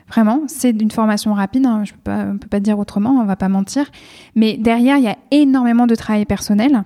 Vraiment, 0.08 0.44
c'est 0.46 0.70
une 0.70 0.92
formation 0.92 1.34
rapide, 1.34 1.66
hein, 1.66 1.84
je 1.84 1.94
ne 2.12 2.38
peux 2.38 2.48
pas 2.48 2.60
dire 2.60 2.78
autrement, 2.78 3.20
on 3.22 3.26
va 3.26 3.36
pas 3.36 3.50
mentir. 3.50 3.90
Mais 4.36 4.56
derrière, 4.56 4.98
il 4.98 5.04
y 5.04 5.08
a 5.08 5.18
énormément 5.32 5.88
de 5.88 5.96
travail 5.96 6.26
personnel. 6.26 6.84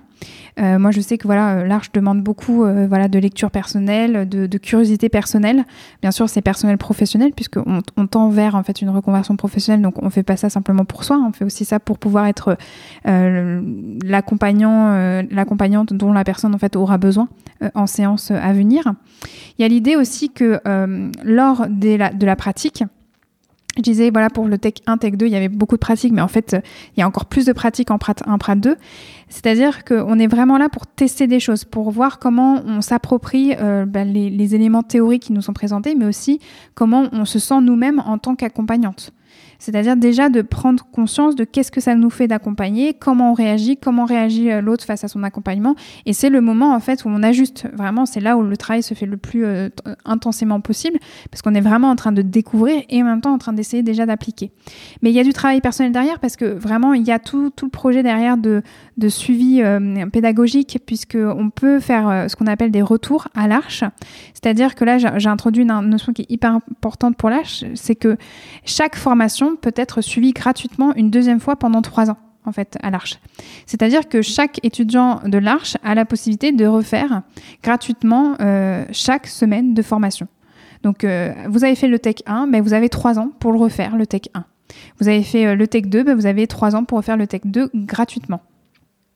Euh, 0.58 0.78
moi, 0.78 0.90
je 0.90 1.00
sais 1.00 1.18
que 1.18 1.26
voilà, 1.26 1.58
euh, 1.58 1.66
l'Arche 1.66 1.92
demande 1.92 2.22
beaucoup 2.22 2.64
euh, 2.64 2.86
voilà, 2.88 3.08
de 3.08 3.18
lecture 3.18 3.50
personnelle, 3.50 4.28
de, 4.28 4.58
curiosité 4.58 5.08
personnelle. 5.08 5.64
Bien 6.02 6.10
sûr, 6.10 6.28
c'est 6.28 6.42
personnel 6.42 6.78
professionnel, 6.78 7.32
puisqu'on 7.34 7.80
on 7.96 8.06
tend 8.06 8.28
vers 8.28 8.54
en 8.54 8.62
fait, 8.62 8.82
une 8.82 8.90
reconversion 8.90 9.36
professionnelle. 9.36 9.82
Donc, 9.82 10.02
on 10.02 10.06
ne 10.06 10.10
fait 10.10 10.22
pas 10.22 10.36
ça 10.36 10.50
simplement 10.50 10.84
pour 10.84 11.04
soi, 11.04 11.20
on 11.26 11.32
fait 11.32 11.44
aussi 11.44 11.64
ça 11.64 11.80
pour 11.80 11.98
pouvoir 11.98 12.26
être 12.26 12.56
l'accompagnant, 13.04 15.22
l'accompagnante 15.30 15.92
dont 15.92 16.12
la 16.12 16.24
personne 16.24 16.54
en 16.54 16.58
fait, 16.58 16.76
aura 16.76 16.98
besoin 16.98 17.28
en 17.74 17.86
séance 17.86 18.30
à 18.30 18.52
venir. 18.52 18.84
Il 19.58 19.62
y 19.62 19.64
a 19.64 19.68
l'idée 19.68 19.96
aussi 19.96 20.30
que 20.30 20.60
lors 21.24 21.66
de 21.68 22.26
la 22.26 22.36
pratique, 22.36 22.84
je 23.76 23.82
disais, 23.82 24.10
voilà, 24.10 24.30
pour 24.30 24.46
le 24.46 24.58
Tech 24.58 24.74
1, 24.86 24.98
Tech 24.98 25.12
2, 25.12 25.26
il 25.26 25.32
y 25.32 25.36
avait 25.36 25.48
beaucoup 25.48 25.76
de 25.76 25.80
pratiques, 25.80 26.12
mais 26.12 26.20
en 26.20 26.28
fait, 26.28 26.56
il 26.96 27.00
y 27.00 27.02
a 27.02 27.06
encore 27.06 27.26
plus 27.26 27.46
de 27.46 27.52
pratiques 27.52 27.90
en 27.90 27.98
Prat 27.98 28.16
1, 28.26 28.36
Prat 28.38 28.56
2. 28.56 28.76
C'est-à-dire 29.28 29.84
qu'on 29.84 30.18
est 30.18 30.26
vraiment 30.26 30.58
là 30.58 30.68
pour 30.68 30.86
tester 30.86 31.28
des 31.28 31.38
choses, 31.38 31.64
pour 31.64 31.90
voir 31.90 32.18
comment 32.18 32.62
on 32.66 32.80
s'approprie 32.80 33.54
euh, 33.60 33.86
bah, 33.86 34.04
les, 34.04 34.54
éléments 34.54 34.82
théoriques 34.82 35.22
qui 35.22 35.32
nous 35.32 35.42
sont 35.42 35.52
présentés, 35.52 35.94
mais 35.94 36.04
aussi 36.04 36.40
comment 36.74 37.08
on 37.12 37.24
se 37.24 37.38
sent 37.38 37.60
nous-mêmes 37.60 38.02
en 38.04 38.18
tant 38.18 38.34
qu'accompagnante. 38.34 39.12
C'est-à-dire 39.60 39.96
déjà 39.96 40.28
de 40.28 40.42
prendre 40.42 40.84
conscience 40.90 41.36
de 41.36 41.44
qu'est-ce 41.44 41.70
que 41.70 41.80
ça 41.80 41.94
nous 41.94 42.10
fait 42.10 42.26
d'accompagner, 42.26 42.94
comment 42.94 43.30
on 43.30 43.34
réagit, 43.34 43.76
comment 43.76 44.04
réagit 44.04 44.50
euh, 44.50 44.60
l'autre 44.60 44.84
face 44.84 45.04
à 45.04 45.08
son 45.08 45.22
accompagnement. 45.22 45.76
Et 46.06 46.12
c'est 46.12 46.30
le 46.30 46.40
moment 46.40 46.74
en 46.74 46.80
fait 46.80 47.04
où 47.04 47.08
on 47.08 47.22
ajuste. 47.22 47.68
Vraiment, 47.74 48.06
c'est 48.06 48.20
là 48.20 48.36
où 48.36 48.42
le 48.42 48.56
travail 48.56 48.82
se 48.82 48.94
fait 48.94 49.06
le 49.06 49.16
plus 49.16 49.44
euh, 49.44 49.68
intensément 50.04 50.60
possible, 50.60 50.98
parce 51.30 51.42
qu'on 51.42 51.54
est 51.54 51.60
vraiment 51.60 51.90
en 51.90 51.96
train 51.96 52.10
de 52.10 52.22
découvrir 52.22 52.82
et 52.88 53.02
en 53.02 53.04
même 53.04 53.20
temps 53.20 53.32
en 53.32 53.38
train 53.38 53.52
d'essayer 53.52 53.82
déjà 53.82 54.06
d'appliquer. 54.06 54.50
Mais 55.02 55.10
il 55.10 55.14
y 55.14 55.20
a 55.20 55.24
du 55.24 55.32
travail 55.32 55.60
personnel 55.60 55.92
derrière, 55.92 56.18
parce 56.18 56.36
que 56.36 56.46
vraiment 56.46 56.94
il 56.94 57.06
y 57.06 57.12
a 57.12 57.18
tout, 57.18 57.50
tout 57.50 57.66
le 57.66 57.70
projet 57.70 58.02
derrière 58.02 58.38
de, 58.38 58.62
de 58.96 59.08
suivi 59.08 59.62
euh, 59.62 60.06
pédagogique, 60.06 60.78
puisqu'on 60.86 61.50
peut 61.50 61.80
faire 61.80 62.30
ce 62.30 62.34
qu'on 62.34 62.46
appelle 62.46 62.70
des 62.70 62.82
retours 62.82 63.28
à 63.34 63.46
l'arche. 63.46 63.84
C'est-à-dire 64.32 64.74
que 64.74 64.84
là, 64.84 64.96
j'ai 64.98 65.28
introduit 65.28 65.62
une 65.62 65.80
notion 65.80 66.12
qui 66.12 66.22
est 66.22 66.30
hyper 66.30 66.54
importante 66.54 67.16
pour 67.16 67.28
l'arche, 67.28 67.64
c'est 67.74 67.94
que 67.94 68.16
chaque 68.64 68.96
formation 68.96 69.49
peut 69.56 69.72
être 69.76 70.00
suivie 70.00 70.32
gratuitement 70.32 70.94
une 70.94 71.10
deuxième 71.10 71.40
fois 71.40 71.56
pendant 71.56 71.82
trois 71.82 72.10
ans 72.10 72.18
en 72.44 72.52
fait 72.52 72.76
à 72.82 72.90
l'Arche. 72.90 73.18
C'est-à-dire 73.66 74.08
que 74.08 74.22
chaque 74.22 74.60
étudiant 74.64 75.20
de 75.24 75.38
l'Arche 75.38 75.76
a 75.82 75.94
la 75.94 76.04
possibilité 76.04 76.52
de 76.52 76.66
refaire 76.66 77.22
gratuitement 77.62 78.36
euh, 78.40 78.84
chaque 78.92 79.26
semaine 79.26 79.74
de 79.74 79.82
formation. 79.82 80.26
Donc 80.82 81.04
euh, 81.04 81.32
vous 81.48 81.64
avez 81.64 81.74
fait 81.74 81.88
le 81.88 81.98
Tech 81.98 82.16
1, 82.26 82.46
mais 82.46 82.60
vous 82.60 82.72
avez 82.72 82.88
trois 82.88 83.18
ans 83.18 83.30
pour 83.38 83.52
le 83.52 83.58
refaire, 83.58 83.96
le 83.96 84.06
Tech 84.06 84.22
1. 84.34 84.44
Vous 85.00 85.08
avez 85.08 85.22
fait 85.22 85.46
euh, 85.46 85.54
le 85.54 85.66
Tech 85.66 85.82
2, 85.82 86.04
mais 86.04 86.14
vous 86.14 86.26
avez 86.26 86.46
trois 86.46 86.74
ans 86.74 86.84
pour 86.84 86.98
refaire 86.98 87.16
le 87.16 87.26
Tech 87.26 87.42
2 87.44 87.70
gratuitement. 87.74 88.40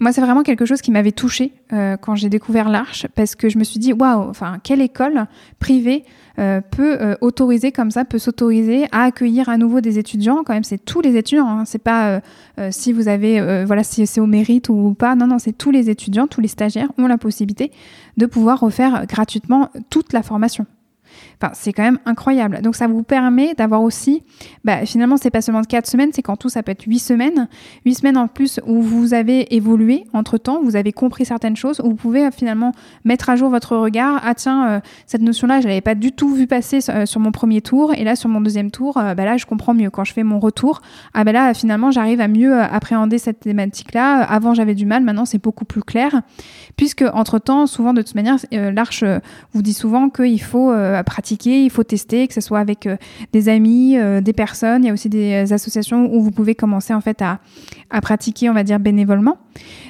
Moi, 0.00 0.12
c'est 0.12 0.20
vraiment 0.20 0.42
quelque 0.42 0.66
chose 0.66 0.82
qui 0.82 0.90
m'avait 0.90 1.12
touchée 1.12 1.52
quand 1.70 2.16
j'ai 2.16 2.28
découvert 2.28 2.68
l'Arche, 2.68 3.06
parce 3.14 3.36
que 3.36 3.48
je 3.48 3.58
me 3.58 3.64
suis 3.64 3.78
dit, 3.78 3.92
waouh, 3.92 4.28
enfin, 4.28 4.58
quelle 4.62 4.82
école 4.82 5.26
privée 5.60 6.04
euh, 6.38 6.60
peut 6.60 6.96
euh, 7.00 7.14
autoriser 7.20 7.70
comme 7.70 7.92
ça, 7.92 8.04
peut 8.04 8.18
s'autoriser 8.18 8.86
à 8.90 9.02
accueillir 9.04 9.48
à 9.48 9.56
nouveau 9.56 9.80
des 9.80 9.98
étudiants. 9.98 10.42
Quand 10.44 10.54
même, 10.54 10.64
c'est 10.64 10.84
tous 10.84 11.00
les 11.00 11.16
étudiants. 11.16 11.48
Hein. 11.48 11.64
C'est 11.64 11.78
pas 11.78 12.20
euh, 12.58 12.68
si 12.70 12.92
vous 12.92 13.08
avez, 13.08 13.64
voilà, 13.64 13.84
si 13.84 14.06
c'est 14.06 14.20
au 14.20 14.26
mérite 14.26 14.68
ou 14.68 14.94
pas. 14.94 15.14
Non, 15.14 15.26
non, 15.26 15.38
c'est 15.38 15.52
tous 15.52 15.70
les 15.70 15.90
étudiants, 15.90 16.26
tous 16.26 16.40
les 16.40 16.48
stagiaires 16.48 16.90
ont 16.98 17.06
la 17.06 17.18
possibilité 17.18 17.70
de 18.16 18.26
pouvoir 18.26 18.60
refaire 18.60 19.06
gratuitement 19.06 19.70
toute 19.90 20.12
la 20.12 20.22
formation. 20.22 20.66
Enfin, 21.40 21.52
c'est 21.54 21.72
quand 21.72 21.82
même 21.82 21.98
incroyable. 22.06 22.60
Donc 22.62 22.76
ça 22.76 22.86
vous 22.86 23.02
permet 23.02 23.54
d'avoir 23.54 23.82
aussi, 23.82 24.22
bah, 24.64 24.86
finalement, 24.86 25.16
c'est 25.16 25.30
pas 25.30 25.42
seulement 25.42 25.62
4 25.62 25.86
semaines, 25.86 26.10
c'est 26.12 26.22
qu'en 26.22 26.36
tout, 26.36 26.48
ça 26.48 26.62
peut 26.62 26.72
être 26.72 26.84
8 26.84 26.98
semaines. 26.98 27.48
8 27.84 27.94
semaines 27.94 28.16
en 28.16 28.28
plus 28.28 28.60
où 28.66 28.82
vous 28.82 29.14
avez 29.14 29.54
évolué 29.54 30.04
entre-temps, 30.12 30.62
vous 30.62 30.76
avez 30.76 30.92
compris 30.92 31.24
certaines 31.24 31.56
choses, 31.56 31.80
où 31.80 31.90
vous 31.90 31.94
pouvez 31.94 32.26
euh, 32.26 32.30
finalement 32.30 32.72
mettre 33.04 33.30
à 33.30 33.36
jour 33.36 33.50
votre 33.50 33.76
regard. 33.76 34.20
Ah 34.24 34.34
tiens, 34.34 34.68
euh, 34.68 34.80
cette 35.06 35.22
notion-là, 35.22 35.60
je 35.60 35.68
l'avais 35.68 35.80
pas 35.80 35.94
du 35.94 36.12
tout 36.12 36.34
vu 36.34 36.46
passer 36.46 36.78
euh, 36.88 37.06
sur 37.06 37.20
mon 37.20 37.32
premier 37.32 37.60
tour, 37.60 37.92
et 37.94 38.04
là, 38.04 38.16
sur 38.16 38.28
mon 38.28 38.40
deuxième 38.40 38.70
tour, 38.70 38.94
bah, 38.94 39.14
là, 39.14 39.36
je 39.36 39.46
comprends 39.46 39.74
mieux. 39.74 39.90
Quand 39.90 40.04
je 40.04 40.12
fais 40.12 40.22
mon 40.22 40.38
retour, 40.38 40.80
ah 41.14 41.24
ben 41.24 41.32
là, 41.32 41.54
finalement, 41.54 41.90
j'arrive 41.90 42.20
à 42.20 42.28
mieux 42.28 42.60
appréhender 42.60 43.18
cette 43.18 43.40
thématique-là. 43.40 44.22
Avant, 44.22 44.54
j'avais 44.54 44.74
du 44.74 44.86
mal, 44.86 45.02
maintenant, 45.02 45.24
c'est 45.24 45.42
beaucoup 45.42 45.64
plus 45.64 45.82
clair. 45.82 46.22
Puisque, 46.76 47.04
entre-temps, 47.12 47.66
souvent, 47.66 47.92
de 47.92 48.02
toute 48.02 48.14
manière, 48.14 48.36
l'Arche 48.52 49.04
vous 49.52 49.62
dit 49.62 49.72
souvent 49.72 50.10
qu'il 50.10 50.42
faut 50.42 50.72
pratiquer, 51.04 51.64
il 51.64 51.70
faut 51.70 51.84
tester, 51.84 52.26
que 52.26 52.34
ce 52.34 52.40
soit 52.40 52.58
avec 52.58 52.88
des 53.32 53.48
amis, 53.48 53.96
des 54.22 54.32
personnes. 54.32 54.84
Il 54.84 54.86
y 54.88 54.90
a 54.90 54.92
aussi 54.92 55.08
des 55.08 55.52
associations 55.52 56.12
où 56.12 56.20
vous 56.20 56.30
pouvez 56.30 56.54
commencer 56.54 56.94
en 56.94 57.00
fait 57.00 57.22
à, 57.22 57.40
pratiquer, 58.00 58.50
on 58.50 58.54
va 58.54 58.64
dire, 58.64 58.80
bénévolement. 58.80 59.38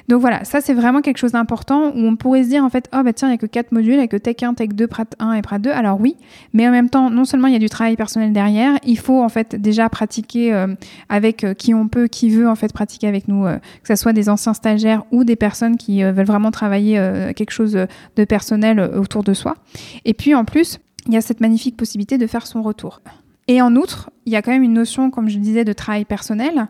Donc 0.09 0.21
voilà, 0.21 0.45
ça 0.45 0.61
c'est 0.61 0.75
vraiment 0.75 1.01
quelque 1.01 1.17
chose 1.17 1.33
d'important 1.33 1.91
où 1.95 2.01
on 2.01 2.17
pourrait 2.17 2.45
se 2.45 2.49
dire 2.49 2.65
en 2.65 2.69
fait, 2.69 2.91
oh 2.95 3.03
bah 3.03 3.13
tiens, 3.13 3.29
il 3.29 3.31
n'y 3.33 3.37
a 3.37 3.39
que 3.39 3.47
quatre 3.47 3.73
modules, 3.73 3.95
il 3.95 3.99
n'y 3.99 4.05
a 4.05 4.09
que 4.09 4.17
Tech 4.17 4.37
1, 4.43 4.55
Tech 4.55 4.69
2, 4.69 4.87
Prat 4.87 5.07
1 5.19 5.33
et 5.33 5.43
Prat 5.43 5.59
2. 5.59 5.71
Alors 5.71 6.01
oui, 6.01 6.17
mais 6.53 6.69
en 6.69 6.71
même 6.71 6.91
temps, 6.91 7.09
non 7.11 7.25
seulement 7.25 7.47
il 7.47 7.55
y 7.55 7.57
a 7.57 7.61
du 7.61 7.71
travail 7.71 7.97
personnel 7.97 8.33
derrière, 8.33 8.79
il 8.85 8.99
faut 8.99 9.23
en 9.23 9.29
fait 9.29 9.57
déjà 9.57 9.89
pratiquer 9.89 10.53
euh, 10.53 10.75
avec 11.09 11.45
euh, 11.45 11.55
qui 11.55 11.75
on 11.75 11.89
peut, 11.89 12.07
qui 12.07 12.31
veut 12.31 12.49
en 12.49 12.55
fait 12.55 12.73
pratiquer 12.73 13.09
avec 13.09 13.29
nous, 13.29 13.47
euh, 13.47 13.59
que 13.83 13.89
ce 13.89 13.97
soit 13.97 14.13
des 14.13 14.29
anciens 14.29 14.55
stagiaires 14.55 15.05
ou 15.11 15.25
des 15.25 15.37
personnes 15.37 15.77
qui 15.77 16.03
veulent 16.03 16.27
vraiment 16.27 16.51
travailler 16.51 16.95
quelque 17.37 17.51
chose 17.51 17.73
de 18.17 18.25
personnel 18.25 18.81
autour 18.81 19.25
de 19.25 19.33
soi. 19.33 19.57
Et 20.05 20.15
puis 20.15 20.35
en 20.35 20.45
plus, 20.45 20.79
il 21.07 21.15
y 21.15 21.17
a 21.17 21.21
cette 21.21 21.41
magnifique 21.41 21.77
possibilité 21.77 22.19
de 22.19 22.27
faire 22.27 22.47
son 22.47 22.63
retour. 22.63 23.01
Et 23.47 23.61
en 23.61 23.77
outre, 23.77 24.11
il 24.25 24.33
y 24.33 24.37
a 24.37 24.43
quand 24.43 24.53
même 24.53 24.63
une 24.63 24.73
notion, 24.73 25.11
comme 25.11 25.29
je 25.29 25.39
disais, 25.39 25.65
de 25.65 25.73
travail 25.75 26.07
personnel. 26.07 26.69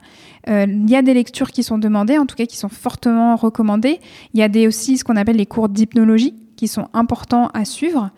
Euh, 0.48 0.66
il 0.68 0.90
y 0.90 0.96
a 0.96 1.02
des 1.02 1.14
lectures 1.14 1.52
qui 1.52 1.62
sont 1.62 1.78
demandées, 1.78 2.18
en 2.18 2.26
tout 2.26 2.34
cas 2.34 2.46
qui 2.46 2.56
sont 2.56 2.68
fortement 2.68 3.36
recommandées. 3.36 4.00
Il 4.32 4.40
y 4.40 4.42
a 4.42 4.48
des, 4.48 4.66
aussi 4.66 4.98
ce 4.98 5.04
qu'on 5.04 5.16
appelle 5.16 5.36
les 5.36 5.46
cours 5.46 5.68
d'hypnologie 5.68 6.34
qui 6.56 6.66
sont 6.66 6.88
importants 6.92 7.48
à 7.54 7.64
suivre. 7.64 8.10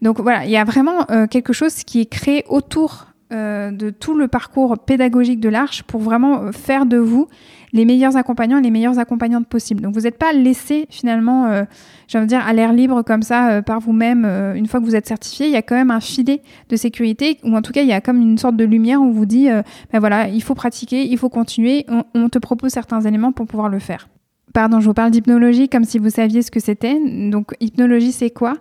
Donc 0.00 0.20
voilà, 0.20 0.44
il 0.44 0.50
y 0.50 0.56
a 0.56 0.64
vraiment 0.64 1.10
euh, 1.10 1.26
quelque 1.26 1.52
chose 1.52 1.82
qui 1.82 2.00
est 2.00 2.06
créé 2.06 2.44
autour 2.48 3.06
euh, 3.34 3.70
de 3.70 3.90
tout 3.90 4.16
le 4.16 4.28
parcours 4.28 4.78
pédagogique 4.78 5.40
de 5.40 5.48
l'Arche 5.48 5.82
pour 5.82 6.00
vraiment 6.00 6.52
faire 6.52 6.86
de 6.86 6.96
vous 6.96 7.28
les 7.74 7.84
meilleurs 7.84 8.16
accompagnants 8.16 8.58
et 8.58 8.62
les 8.62 8.70
meilleures 8.70 8.98
accompagnantes 8.98 9.48
possibles. 9.48 9.82
Donc 9.82 9.94
vous 9.94 10.02
n'êtes 10.02 10.16
pas 10.16 10.32
laissé 10.32 10.86
finalement, 10.88 11.46
euh, 11.46 11.64
dire, 12.24 12.40
à 12.46 12.52
l'air 12.54 12.72
libre 12.72 13.02
comme 13.02 13.22
ça 13.22 13.50
euh, 13.50 13.62
par 13.62 13.80
vous-même 13.80 14.24
euh, 14.24 14.54
une 14.54 14.66
fois 14.66 14.80
que 14.80 14.86
vous 14.86 14.96
êtes 14.96 15.06
certifié. 15.06 15.46
Il 15.46 15.52
y 15.52 15.56
a 15.56 15.62
quand 15.62 15.74
même 15.74 15.90
un 15.90 16.00
filet 16.00 16.40
de 16.70 16.76
sécurité 16.76 17.38
ou 17.42 17.54
en 17.54 17.60
tout 17.60 17.72
cas 17.72 17.82
il 17.82 17.88
y 17.88 17.92
a 17.92 18.00
comme 18.00 18.22
une 18.22 18.38
sorte 18.38 18.56
de 18.56 18.64
lumière 18.64 19.00
où 19.00 19.06
on 19.06 19.10
vous 19.10 19.26
dit, 19.26 19.48
ben 19.92 19.98
voilà, 19.98 20.28
il 20.28 20.42
faut 20.42 20.54
pratiquer, 20.54 21.04
il 21.04 21.18
faut 21.18 21.28
continuer. 21.28 21.84
on 22.14 22.28
te 22.28 22.38
propose 22.38 22.70
certains 22.70 23.00
éléments 23.00 23.32
pour 23.32 23.46
pouvoir 23.46 23.68
le 23.68 23.80
faire. 23.80 24.08
Pardon, 24.54 24.78
je 24.78 24.86
vous 24.86 24.94
parle 24.94 25.10
d'hypnologie 25.10 25.68
comme 25.68 25.82
si 25.82 25.98
vous 25.98 26.10
saviez 26.10 26.40
ce 26.40 26.52
que 26.52 26.60
c'était. 26.60 26.96
Donc, 27.28 27.56
hypnologie, 27.58 28.12
c'est 28.12 28.30
quoi? 28.30 28.54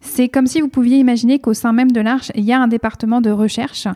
C'est 0.00 0.28
comme 0.28 0.48
si 0.48 0.60
vous 0.60 0.66
pouviez 0.66 0.98
imaginer 0.98 1.38
qu'au 1.38 1.54
sein 1.54 1.72
même 1.72 1.92
de 1.92 2.00
l'Arche, 2.00 2.32
il 2.34 2.42
y 2.42 2.52
a 2.52 2.60
un 2.60 2.66
département 2.66 3.20
de 3.20 3.30
recherche 3.30 3.86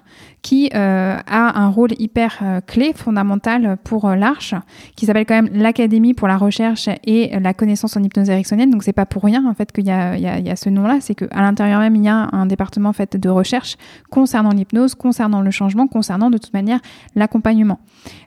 qui 0.43 0.71
euh, 0.77 1.17
a 1.27 1.61
un 1.61 1.69
rôle 1.69 1.91
hyper 1.99 2.39
euh, 2.43 2.61
clé, 2.61 2.93
fondamental 2.95 3.79
pour 3.83 4.05
euh, 4.05 4.15
l'Arche, 4.15 4.55
qui 4.95 5.07
s'appelle 5.07 5.27
quand 5.27 5.35
même 5.35 5.51
l'Académie 5.53 6.15
pour 6.15 6.29
la 6.29 6.37
recherche 6.37 6.89
et 7.03 7.37
la 7.41 7.53
connaissance 7.53 7.97
en 7.97 8.03
hypnose 8.05 8.31
ericksonienne. 8.31 8.71
Donc, 8.71 8.85
c'est 8.85 8.93
pas 8.93 9.07
pour 9.07 9.25
rien 9.25 9.45
en 9.45 9.55
fait 9.55 9.73
qu'il 9.73 9.87
y, 9.87 9.89
y, 9.89 9.91
a 9.91 10.57
ce 10.57 10.71
nom-là. 10.71 10.99
C'est 11.01 11.17
qu'à 11.17 11.27
l'intérieur 11.35 11.81
même, 11.81 11.97
il 11.97 12.05
y 12.05 12.09
a 12.09 12.29
un 12.31 12.47
département 12.47 12.93
fait 12.93 13.17
de 13.17 13.29
recherche 13.29 13.77
concernant 14.09 14.51
l'hypnose, 14.51 14.95
concernant 14.95 15.41
le 15.41 15.51
changement, 15.51 15.89
concernant 15.89 16.31
de 16.31 16.39
toute 16.39 16.55
manière 16.55 16.79
l'accompagnement. 17.17 17.81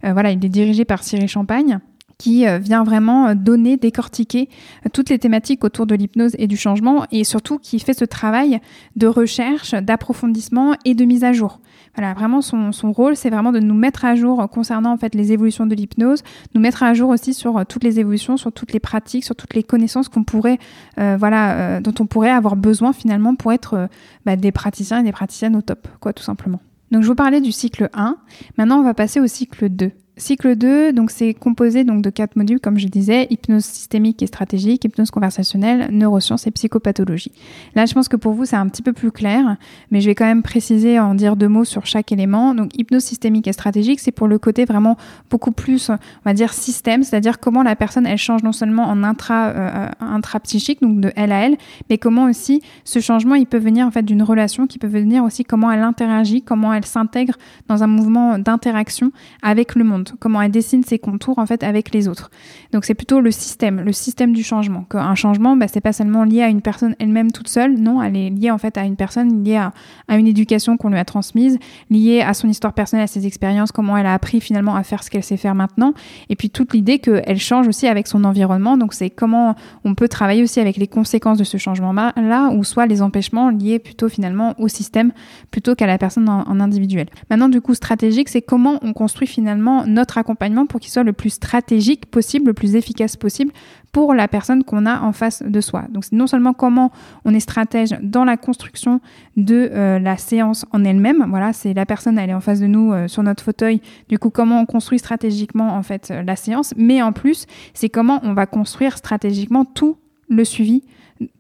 voilà, 0.04 0.32
il 0.32 0.44
est 0.44 0.50
dirigé 0.50 0.84
par 0.84 1.04
Cyril 1.04 1.30
Champagne 1.30 1.80
qui 2.24 2.48
euh, 2.48 2.58
vient 2.58 2.86
vraiment 2.86 3.28
euh, 3.28 3.34
donner, 3.36 3.76
décortiquer 3.76 4.48
euh, 4.86 4.90
toutes 4.94 5.10
les 5.10 5.20
thématiques 5.20 5.66
autour 5.66 5.86
de 5.86 5.94
l'hypnose 5.94 6.36
et 6.38 6.48
du 6.48 6.56
changement 6.56 7.06
et 7.12 7.26
surtout 7.26 7.60
qui 7.60 7.80
fait 7.80 7.94
ce 7.94 8.06
travail 8.06 8.62
de 8.96 9.08
recherche, 9.08 9.74
d'approfondissement 9.74 10.76
et 10.86 10.94
de 10.96 11.04
mise 11.04 11.26
à 11.26 11.34
jour. 11.34 11.60
Voilà, 11.98 12.14
vraiment 12.14 12.42
son, 12.42 12.72
son 12.72 12.94
rôle, 12.94 13.18
c'est 13.18 13.30
vraiment 13.30 13.52
de 13.52 13.60
nous 13.60 13.74
mettre 13.74 14.06
à 14.06 14.16
jour 14.16 14.50
concernant 14.50 14.94
en 14.94 14.98
fait 14.98 15.16
les 15.16 15.34
évolutions 15.34 15.66
de 15.66 15.76
l'hypnose, 15.76 16.24
nous 16.56 16.62
mettre 16.62 16.82
à 16.84 16.94
jour 16.94 17.10
aussi 17.10 17.34
sur 17.34 17.66
toutes 17.66 17.84
les 17.84 18.00
évolutions, 18.00 18.38
sur 18.38 18.54
toutes 18.54 18.72
les 18.72 18.80
pratiques, 18.80 19.26
sur 19.26 19.36
toutes 19.36 19.54
les 19.54 19.64
connaissances 19.64 20.08
qu'on 20.08 20.24
pourrait, 20.24 20.58
voilà, 20.98 21.82
dont 21.82 21.94
on 22.00 22.08
pourrait 22.08 22.32
avoir 22.32 22.56
besoin 22.56 22.94
finalement 22.94 23.36
pour 23.36 23.54
être 23.54 23.90
bah, 24.26 24.36
des 24.36 24.52
praticiens 24.52 25.02
et 25.02 25.04
des 25.04 25.12
praticiennes 25.12 25.56
au 25.56 25.62
top, 25.62 25.88
quoi, 26.00 26.14
tout 26.14 26.24
simplement. 26.24 26.62
Donc 26.90 27.04
je 27.04 27.08
vous 27.08 27.16
parlais 27.16 27.42
du 27.42 27.52
cycle 27.52 27.90
1. 27.94 28.18
Maintenant, 28.58 28.80
on 28.80 28.84
va 28.84 28.96
passer 28.96 29.20
au 29.20 29.28
cycle 29.28 29.70
2. 29.70 29.92
Cycle 30.16 30.56
2, 30.56 30.94
donc 30.94 31.10
c'est 31.10 31.34
composé 31.34 31.84
donc 31.84 32.04
de 32.04 32.12
quatre 32.12 32.36
modules, 32.36 32.60
comme 32.60 32.78
je 32.78 32.88
disais, 32.88 33.26
hypnose 33.32 33.66
systémique 33.66 34.22
et 34.22 34.28
stratégique, 34.28 34.84
hypnose 34.86 35.10
conversationnelle, 35.10 35.90
neurosciences 35.92 36.46
et 36.46 36.52
psychopathologie. 36.52 37.32
Là, 37.74 37.88
je 37.88 37.96
pense 37.96 38.08
que 38.08 38.16
pour 38.16 38.34
vous, 38.34 38.46
c'est 38.46 38.56
un 38.56 38.68
petit 38.68 38.84
peu 38.84 38.94
plus 38.94 39.12
clair, 39.12 39.58
mais 39.90 40.02
je 40.02 40.06
vais 40.06 40.14
quand 40.14 40.26
même 40.26 40.44
préciser, 40.44 41.00
en 41.00 41.16
dire 41.16 41.36
deux 41.36 41.48
mots 41.48 41.64
sur 41.64 41.88
chaque 41.88 42.12
élément. 42.12 42.54
Donc, 42.54 42.78
hypnose 42.78 43.04
systémique 43.04 43.48
et 43.48 43.54
stratégique, 43.54 44.00
c'est 44.00 44.12
pour 44.12 44.28
le 44.28 44.38
côté 44.38 44.66
vraiment 44.66 44.98
beaucoup 45.32 45.52
plus, 45.52 45.90
on 45.90 45.98
va 46.26 46.36
dire, 46.36 46.54
système, 46.54 47.02
c'est-à-dire 47.02 47.40
comment 47.40 47.64
la 47.64 47.76
personne, 47.76 48.06
elle 48.06 48.20
change 48.20 48.44
non 48.44 48.52
seulement 48.52 48.84
en 48.84 49.04
intra, 49.04 49.48
euh, 49.48 49.88
intra-psychique, 50.00 50.80
donc 50.80 51.00
de 51.00 51.12
elle 51.16 51.32
à 51.32 51.48
elle, 51.48 51.58
mais 51.90 51.98
comment 51.98 52.26
aussi 52.26 52.62
ce 52.84 53.00
changement, 53.00 53.34
il 53.34 53.48
peut 53.48 53.58
venir 53.58 53.88
en 53.88 53.92
fait 53.92 54.04
d'une 54.04 54.22
relation, 54.22 54.68
qui 54.68 54.78
peut 54.78 54.86
venir 54.86 55.24
aussi 55.24 55.44
comment 55.44 55.72
elle 55.72 55.82
interagit, 55.82 56.44
comment 56.44 56.72
elle 56.72 56.86
s'intègre 56.86 57.34
dans 57.68 57.82
un 57.82 57.88
mouvement 57.88 58.38
d'interaction 58.38 59.12
avec 59.42 59.74
le 59.74 59.84
monde 59.84 60.03
comment 60.20 60.42
elle 60.42 60.52
dessine 60.52 60.84
ses 60.84 61.00
contours 61.00 61.40
en 61.40 61.46
fait 61.46 61.64
avec 61.64 61.94
les 61.94 62.08
autres. 62.08 62.32
Donc 62.72 62.86
c'est 62.86 62.94
plutôt 62.94 63.20
le 63.20 63.32
système, 63.32 63.82
le 63.82 63.92
système 63.92 64.34
du 64.34 64.44
changement. 64.44 64.86
Un 64.94 65.16
changement, 65.16 65.56
bah, 65.56 65.68
c'est 65.68 65.82
pas 65.82 65.94
seulement 65.94 66.24
lié 66.24 66.42
à 66.42 66.50
une 66.50 66.62
personne 66.62 66.96
elle-même 67.00 67.32
toute 67.32 67.48
seule, 67.48 67.78
non, 67.78 68.02
elle 68.02 68.16
est 68.16 68.30
liée 68.30 68.52
en 68.52 68.58
fait 68.58 68.78
à 68.78 68.84
une 68.84 68.96
personne, 68.96 69.44
liée 69.44 69.58
à, 69.58 69.72
une 70.18 70.28
éducation 70.28 70.78
qu'on 70.78 70.90
lui 70.90 70.98
a 70.98 71.06
transmise, 71.06 71.58
liée 71.90 72.22
à 72.22 72.34
son 72.34 72.48
histoire 72.48 72.74
personnelle, 72.74 73.04
à 73.04 73.08
ses 73.08 73.26
expériences, 73.26 73.72
comment 73.72 73.98
elle 73.98 74.06
a 74.06 74.14
appris 74.14 74.42
finalement 74.42 74.76
à 74.76 74.84
faire 74.84 75.04
ce 75.04 75.10
qu'elle 75.10 75.24
sait 75.24 75.38
faire 75.38 75.56
maintenant, 75.56 75.94
et 76.30 76.36
puis 76.36 76.50
toute 76.50 76.74
l'idée 76.74 77.00
qu'elle 77.00 77.40
change 77.40 77.68
aussi 77.68 77.88
avec 77.88 78.08
son 78.08 78.24
environnement. 78.24 78.78
Donc 78.78 78.94
c'est 78.94 79.10
comment 79.10 79.56
on 79.84 79.96
peut 79.96 80.08
travailler 80.08 80.44
aussi 80.44 80.60
avec 80.60 80.78
les 80.78 80.88
conséquences 80.88 81.38
de 81.38 81.44
ce 81.44 81.58
changement-là, 81.58 82.50
ou 82.52 82.64
soit 82.64 82.86
les 82.86 83.02
empêchements 83.02 83.50
liés 83.50 83.80
plutôt 83.80 84.10
finalement 84.10 84.54
au 84.60 84.68
système 84.68 85.12
plutôt 85.52 85.76
qu'à 85.76 85.88
la 85.88 85.98
personne 85.98 86.30
en, 86.30 86.42
en 86.48 86.60
individuel. 86.60 87.08
Maintenant, 87.30 87.50
du 87.50 87.62
coup, 87.62 87.74
stratégique, 87.74 88.30
c'est 88.30 88.42
comment 88.42 88.80
on 88.82 88.94
construit 88.94 89.28
finalement 89.28 89.86
notre 89.94 90.18
accompagnement 90.18 90.66
pour 90.66 90.80
qu'il 90.80 90.92
soit 90.92 91.04
le 91.04 91.14
plus 91.14 91.30
stratégique 91.30 92.08
possible, 92.08 92.48
le 92.48 92.54
plus 92.54 92.76
efficace 92.76 93.16
possible 93.16 93.52
pour 93.92 94.14
la 94.14 94.28
personne 94.28 94.64
qu'on 94.64 94.86
a 94.86 95.02
en 95.02 95.14
face 95.14 95.44
de 95.44 95.62
soi. 95.62 95.84
Donc 95.90 96.04
c'est 96.04 96.16
non 96.16 96.28
seulement 96.28 96.54
comment 96.54 96.92
on 97.26 97.34
est 97.34 97.40
stratège 97.40 97.96
dans 98.02 98.26
la 98.26 98.38
construction 98.38 99.00
de 99.38 99.70
euh, 99.72 100.00
la 100.00 100.18
séance 100.18 100.66
en 100.72 100.84
elle-même, 100.84 101.26
voilà, 101.30 101.54
c'est 101.54 101.74
la 101.74 101.86
personne 101.86 102.18
elle 102.18 102.32
est 102.32 102.34
en 102.34 102.42
face 102.42 102.60
de 102.60 102.68
nous 102.68 102.92
euh, 102.92 103.08
sur 103.08 103.24
notre 103.24 103.44
fauteuil, 103.44 103.82
du 104.10 104.18
coup 104.18 104.30
comment 104.30 104.60
on 104.62 104.66
construit 104.66 105.00
stratégiquement 105.00 105.76
en 105.76 105.84
fait 105.84 106.10
euh, 106.12 106.24
la 106.24 106.36
séance, 106.36 106.74
mais 106.76 107.02
en 107.02 107.14
plus 107.14 107.46
c'est 107.74 107.90
comment 107.90 108.20
on 108.24 108.34
va 108.34 108.46
construire 108.46 108.98
stratégiquement 108.98 109.64
tout 109.64 109.98
le 110.30 110.44
suivi 110.44 110.84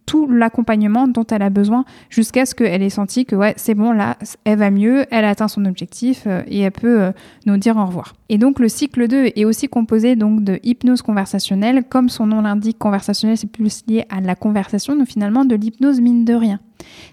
tout 0.06 0.28
l'accompagnement 0.28 1.08
dont 1.08 1.26
elle 1.32 1.42
a 1.42 1.50
besoin 1.50 1.86
jusqu'à 2.10 2.46
ce 2.46 2.56
qu'elle 2.56 2.82
ait 2.82 2.90
senti 2.90 3.26
que 3.26 3.36
ouais, 3.36 3.54
c'est 3.58 3.74
bon, 3.74 3.92
là, 3.92 4.18
elle 4.44 4.60
va 4.60 4.70
mieux, 4.70 5.06
elle 5.12 5.26
a 5.26 5.30
atteint 5.30 5.48
son 5.48 5.66
objectif 5.66 6.24
euh, 6.28 6.44
et 6.48 6.60
elle 6.60 6.72
peut 6.72 7.02
euh, 7.02 7.12
nous 7.46 7.58
dire 7.58 7.78
au 7.78 7.86
revoir. 7.86 8.14
Et 8.30 8.38
donc 8.38 8.60
le 8.60 8.70
cycle 8.70 9.08
2 9.08 9.32
est 9.36 9.46
aussi 9.46 9.68
composé 9.68 10.16
donc 10.16 10.44
de 10.44 10.60
hypnose 10.64 11.02
conversationnelle, 11.02 11.84
comme 11.90 12.10
son 12.10 12.28
nom 12.28 12.42
l'indique, 12.42 12.78
conversationnel 12.78 13.38
c'est 13.38 13.52
plus 13.52 13.84
lié 13.88 14.06
à 14.10 14.22
la 14.22 14.36
conversation, 14.36 14.96
donc 14.96 15.08
finalement 15.08 15.46
de 15.46 15.56
l'hypnose 15.56 16.02
mine 16.02 16.26
de 16.26 16.34
rien. 16.34 16.60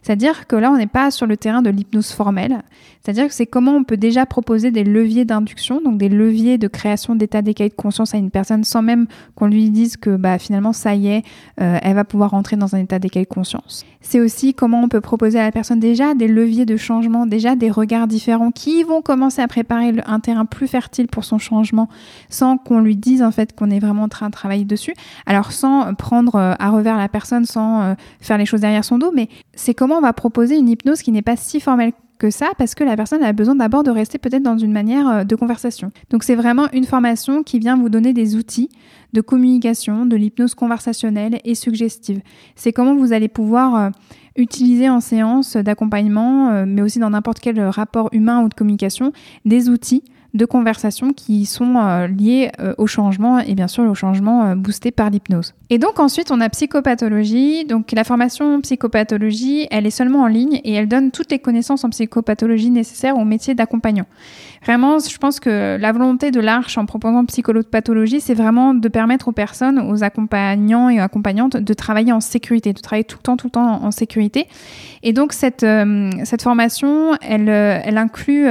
C'est-à-dire 0.03 0.47
que 0.47 0.57
là, 0.57 0.71
on 0.71 0.77
n'est 0.77 0.87
pas 0.87 1.11
sur 1.11 1.27
le 1.27 1.37
terrain 1.37 1.63
de 1.63 1.71
l'hypnose 1.71 2.13
formelle. 2.13 2.63
C'est-à-dire 3.03 3.29
que 3.29 3.35
c'est 3.35 3.47
comment 3.47 3.73
on 3.73 3.85
peut 3.85 3.97
déjà 3.97 4.27
proposer 4.27 4.71
des 4.71 4.85
leviers 4.85 5.25
d'induction, 5.25 5.81
donc 5.81 5.97
des 5.99 6.09
leviers 6.09 6.59
de 6.59 6.69
création 6.69 7.15
d'état 7.15 7.41
d'écaille 7.41 7.71
de 7.71 7.75
conscience 7.75 8.15
à 8.15 8.19
une 8.19 8.31
personne 8.31 8.65
sans 8.65 8.83
même 8.83 9.07
qu'on 9.35 9.47
lui 9.47 9.71
dise 9.71 9.97
que 9.97 10.17
bah, 10.17 10.39
finalement, 10.39 10.73
ça 10.73 10.95
y 10.95 11.09
est, 11.09 11.25
euh, 11.61 11.79
elle 11.83 11.95
va 11.95 12.05
pouvoir 12.05 12.31
rentrer 12.31 12.57
dans 12.57 12.75
un 12.75 12.79
état 12.79 12.99
d'écaille 12.99 13.25
de 13.25 13.29
conscience. 13.29 13.85
C'est 14.03 14.21
aussi 14.21 14.55
comment 14.55 14.83
on 14.83 14.89
peut 14.89 15.01
proposer 15.01 15.39
à 15.39 15.43
la 15.43 15.53
personne 15.53 15.81
déjà 15.81 16.15
des 16.15 16.29
leviers 16.29 16.67
de 16.67 16.77
changement, 16.77 17.27
déjà 17.27 17.55
des 17.57 17.71
regards 17.71 18.07
différents 18.07 18.51
qui 18.51 18.83
vont 18.83 19.03
commencer 19.03 19.43
à 19.43 19.49
préparer 19.49 19.93
un 20.07 20.21
terrain 20.21 20.45
plus 20.45 20.69
fertile 20.69 21.07
pour 21.07 21.25
son 21.25 21.39
changement 21.39 21.89
sans 22.29 22.57
qu'on 22.57 22.81
lui 22.81 22.97
dise 22.97 23.23
en 23.23 23.31
fait 23.31 23.55
qu'on 23.55 23.71
est 23.71 23.79
vraiment 23.79 24.05
en 24.05 24.09
train 24.09 24.29
de 24.29 24.33
travailler 24.33 24.65
dessus. 24.65 24.95
Alors 25.27 25.53
sans 25.53 25.95
prendre 25.95 26.35
euh, 26.37 26.55
à 26.59 26.71
revers 26.71 26.97
la 26.97 27.09
personne, 27.09 27.45
sans 27.45 27.83
euh, 27.83 27.95
faire 28.21 28.39
les 28.39 28.47
choses 28.47 28.61
derrière 28.61 28.85
son 28.85 28.99
dos, 28.99 29.13
mais 29.15 29.29
c'est 29.61 29.75
comment 29.75 29.99
on 29.99 30.01
va 30.01 30.15
proposer 30.15 30.57
une 30.57 30.71
hypnose 30.71 31.03
qui 31.03 31.13
n'est 31.13 31.21
pas 31.21 31.37
si 31.37 31.61
formelle 31.61 31.93
que 32.19 32.31
ça 32.31 32.53
parce 32.57 32.75
que 32.75 32.83
la 32.83 32.97
personne 32.97 33.23
a 33.23 33.33
besoin 33.33 33.55
d'abord 33.55 33.83
de 33.83 33.91
rester 33.91 34.17
peut-être 34.17 34.43
dans 34.43 34.57
une 34.57 34.73
manière 34.73 35.09
euh, 35.09 35.25
de 35.25 35.37
conversation. 35.37 35.93
Donc 36.09 36.25
c'est 36.25 36.35
vraiment 36.35 36.69
une 36.73 36.85
formation 36.85 37.43
qui 37.43 37.59
vient 37.59 37.77
vous 37.77 37.91
donner 37.91 38.15
des 38.15 38.37
outils 38.37 38.71
de 39.13 39.21
communication, 39.21 40.07
de 40.07 40.17
l'hypnose 40.17 40.55
conversationnelle 40.55 41.41
et 41.45 41.55
suggestive. 41.55 42.21
C'est 42.57 42.73
comment 42.73 42.95
vous 42.95 43.13
allez 43.13 43.29
pouvoir 43.29 43.77
euh, 43.77 43.91
utiliser 44.37 44.89
en 44.89 45.01
séance 45.01 45.57
d'accompagnement, 45.57 46.51
euh, 46.51 46.65
mais 46.67 46.81
aussi 46.81 46.99
dans 46.99 47.11
n'importe 47.11 47.41
quel 47.41 47.61
rapport 47.61 48.09
humain 48.13 48.43
ou 48.43 48.49
de 48.49 48.55
communication, 48.55 49.13
des 49.45 49.69
outils 49.69 50.05
de 50.33 50.45
conversation 50.45 51.13
qui 51.13 51.45
sont 51.45 51.77
euh, 51.77 52.07
liées 52.07 52.51
euh, 52.61 52.75
au 52.79 52.87
changement 52.87 53.41
et 53.41 53.55
bien 53.55 53.67
sûr 53.67 53.85
au 53.85 53.95
changement 53.95 54.45
euh, 54.45 54.55
boosté 54.55 54.93
par 54.93 55.11
l'hypnose. 55.11 55.55
Et 55.71 55.79
donc 55.79 55.99
ensuite, 55.99 56.31
on 56.31 56.41
a 56.41 56.49
psychopathologie. 56.49 57.65
Donc 57.65 57.93
la 57.93 58.05
formation 58.05 58.61
psychopathologie, 58.61 59.67
elle 59.71 59.87
est 59.87 59.91
seulement 59.91 60.23
en 60.23 60.27
ligne 60.27 60.61
et 60.65 60.73
elle 60.75 60.89
donne 60.89 61.11
toutes 61.11 61.31
les 61.33 61.41
connaissances 61.41 61.85
en 61.85 61.91
psychopathologie 61.91 62.71
nécessaires 62.71 63.17
au 63.17 63.25
métier 63.25 63.55
d'accompagnant. 63.55 64.07
Vraiment, 64.65 64.99
je 64.99 65.17
pense 65.17 65.41
que 65.41 65.79
la 65.81 65.93
volonté 65.93 66.31
de 66.31 66.41
l'Arche 66.41 66.77
en 66.77 66.87
proposant 66.87 67.25
psychopathologie, 67.25 68.21
c'est 68.21 68.35
vraiment 68.35 68.75
de 68.75 68.89
permettre 68.89 69.29
aux 69.29 69.33
personnes, 69.33 69.81
aux 69.81 70.05
accompagnants 70.05 70.91
et 70.91 71.01
accompagnantes 71.01 71.57
de 71.57 71.75
travailler 71.75 72.13
en 72.13 72.21
sécurité, 72.21 72.73
de 72.73 72.81
travailler 72.81 73.05
tout 73.05 73.17
le 73.19 73.23
temps, 73.23 73.37
tout 73.37 73.47
le 73.47 73.53
temps 73.53 73.83
en, 73.83 73.91
sécurité. 73.91 74.47
Et 75.03 75.13
donc 75.13 75.33
cette, 75.33 75.67
cette 76.25 76.43
formation, 76.43 77.15
elle, 77.23 77.49
elle 77.49 77.97
inclut 77.97 78.47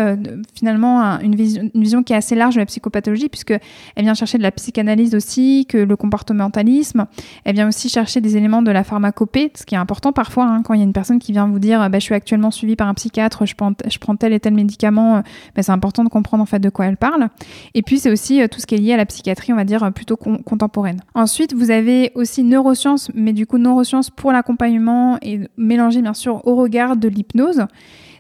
finalement 0.55 1.19
une, 1.19 1.35
vision, 1.35 1.68
une 1.73 1.81
vision 1.81 2.03
qui 2.03 2.13
est 2.13 2.15
assez 2.15 2.35
large 2.35 2.55
de 2.55 2.59
la 2.59 2.65
psychopathologie, 2.65 3.29
puisque 3.29 3.51
elle 3.51 4.03
vient 4.03 4.13
chercher 4.13 4.37
de 4.37 4.43
la 4.43 4.51
psychanalyse 4.51 5.15
aussi, 5.15 5.65
que 5.67 5.77
le 5.77 5.95
comportementalisme. 5.95 7.05
Elle 7.45 7.55
vient 7.55 7.67
aussi 7.67 7.89
chercher 7.89 8.21
des 8.21 8.37
éléments 8.37 8.61
de 8.61 8.71
la 8.71 8.83
pharmacopée, 8.83 9.51
ce 9.55 9.65
qui 9.65 9.75
est 9.75 9.77
important 9.77 10.11
parfois 10.11 10.45
hein, 10.45 10.61
quand 10.63 10.73
il 10.73 10.77
y 10.77 10.81
a 10.81 10.85
une 10.85 10.93
personne 10.93 11.19
qui 11.19 11.31
vient 11.31 11.47
vous 11.47 11.59
dire 11.59 11.89
bah, 11.89 11.99
je 11.99 12.03
suis 12.03 12.15
actuellement 12.15 12.51
suivie 12.51 12.75
par 12.75 12.87
un 12.87 12.93
psychiatre, 12.93 13.45
je 13.45 13.55
prends, 13.55 13.73
je 13.87 13.97
prends 13.99 14.15
tel 14.15 14.33
et 14.33 14.39
tel 14.39 14.53
médicament, 14.53 15.23
bah, 15.55 15.63
c'est 15.63 15.71
important 15.71 16.03
de 16.03 16.09
comprendre 16.09 16.43
en 16.43 16.45
fait 16.45 16.59
de 16.59 16.69
quoi 16.69 16.85
elle 16.85 16.97
parle. 16.97 17.29
Et 17.73 17.81
puis 17.81 17.99
c'est 17.99 18.11
aussi 18.11 18.41
tout 18.49 18.59
ce 18.59 18.67
qui 18.67 18.75
est 18.75 18.79
lié 18.79 18.93
à 18.93 18.97
la 18.97 19.05
psychiatrie, 19.05 19.53
on 19.53 19.55
va 19.55 19.63
dire 19.63 19.91
plutôt 19.93 20.17
contemporaine. 20.17 21.01
Ensuite, 21.13 21.53
vous 21.53 21.71
avez 21.71 22.11
aussi 22.15 22.43
neurosciences, 22.43 23.11
mais 23.13 23.33
du 23.33 23.45
coup 23.45 23.57
neurosciences 23.57 24.09
pour 24.09 24.31
l'accompagnement 24.31 25.17
et 25.21 25.41
mélangé 25.57 26.01
bien 26.01 26.13
sûr 26.13 26.45
au 26.47 26.55
regard 26.55 26.95
de 26.95 27.07
l'hypnose. 27.07 27.65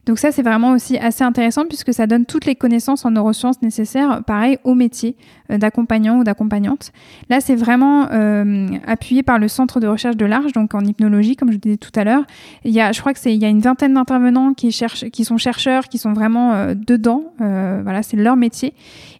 Donc 0.05 0.19
ça, 0.19 0.31
c'est 0.31 0.41
vraiment 0.41 0.71
aussi 0.71 0.97
assez 0.97 1.23
intéressant 1.23 1.65
puisque 1.65 1.93
ça 1.93 2.07
donne 2.07 2.25
toutes 2.25 2.45
les 2.45 2.55
connaissances 2.55 3.05
en 3.05 3.11
neurosciences 3.11 3.61
nécessaires, 3.61 4.23
pareil, 4.25 4.57
au 4.63 4.75
métier 4.75 5.15
euh, 5.51 5.57
d'accompagnant 5.57 6.19
ou 6.19 6.23
d'accompagnante. 6.23 6.91
Là, 7.29 7.41
c'est 7.41 7.55
vraiment 7.55 8.07
euh, 8.11 8.67
appuyé 8.87 9.23
par 9.23 9.39
le 9.39 9.47
Centre 9.47 9.79
de 9.79 9.87
recherche 9.87 10.17
de 10.17 10.25
l'Arche, 10.25 10.51
donc 10.53 10.73
en 10.73 10.81
hypnologie, 10.81 11.35
comme 11.35 11.51
je 11.51 11.57
disais 11.57 11.77
tout 11.77 11.91
à 11.95 12.03
l'heure. 12.03 12.23
Il 12.63 12.71
y 12.71 12.81
a, 12.81 12.91
je 12.91 12.99
crois 12.99 13.13
que 13.13 13.19
c'est, 13.19 13.33
il 13.33 13.41
y 13.41 13.45
a 13.45 13.49
une 13.49 13.61
vingtaine 13.61 13.93
d'intervenants 13.93 14.53
qui, 14.53 14.71
cherchent, 14.71 15.09
qui 15.09 15.25
sont 15.25 15.37
chercheurs, 15.37 15.87
qui 15.87 15.97
sont 15.97 16.13
vraiment 16.13 16.53
euh, 16.53 16.73
dedans. 16.75 17.33
voilà, 17.37 18.03
c'est 18.03 18.17
leur 18.17 18.35
métier. 18.35 18.73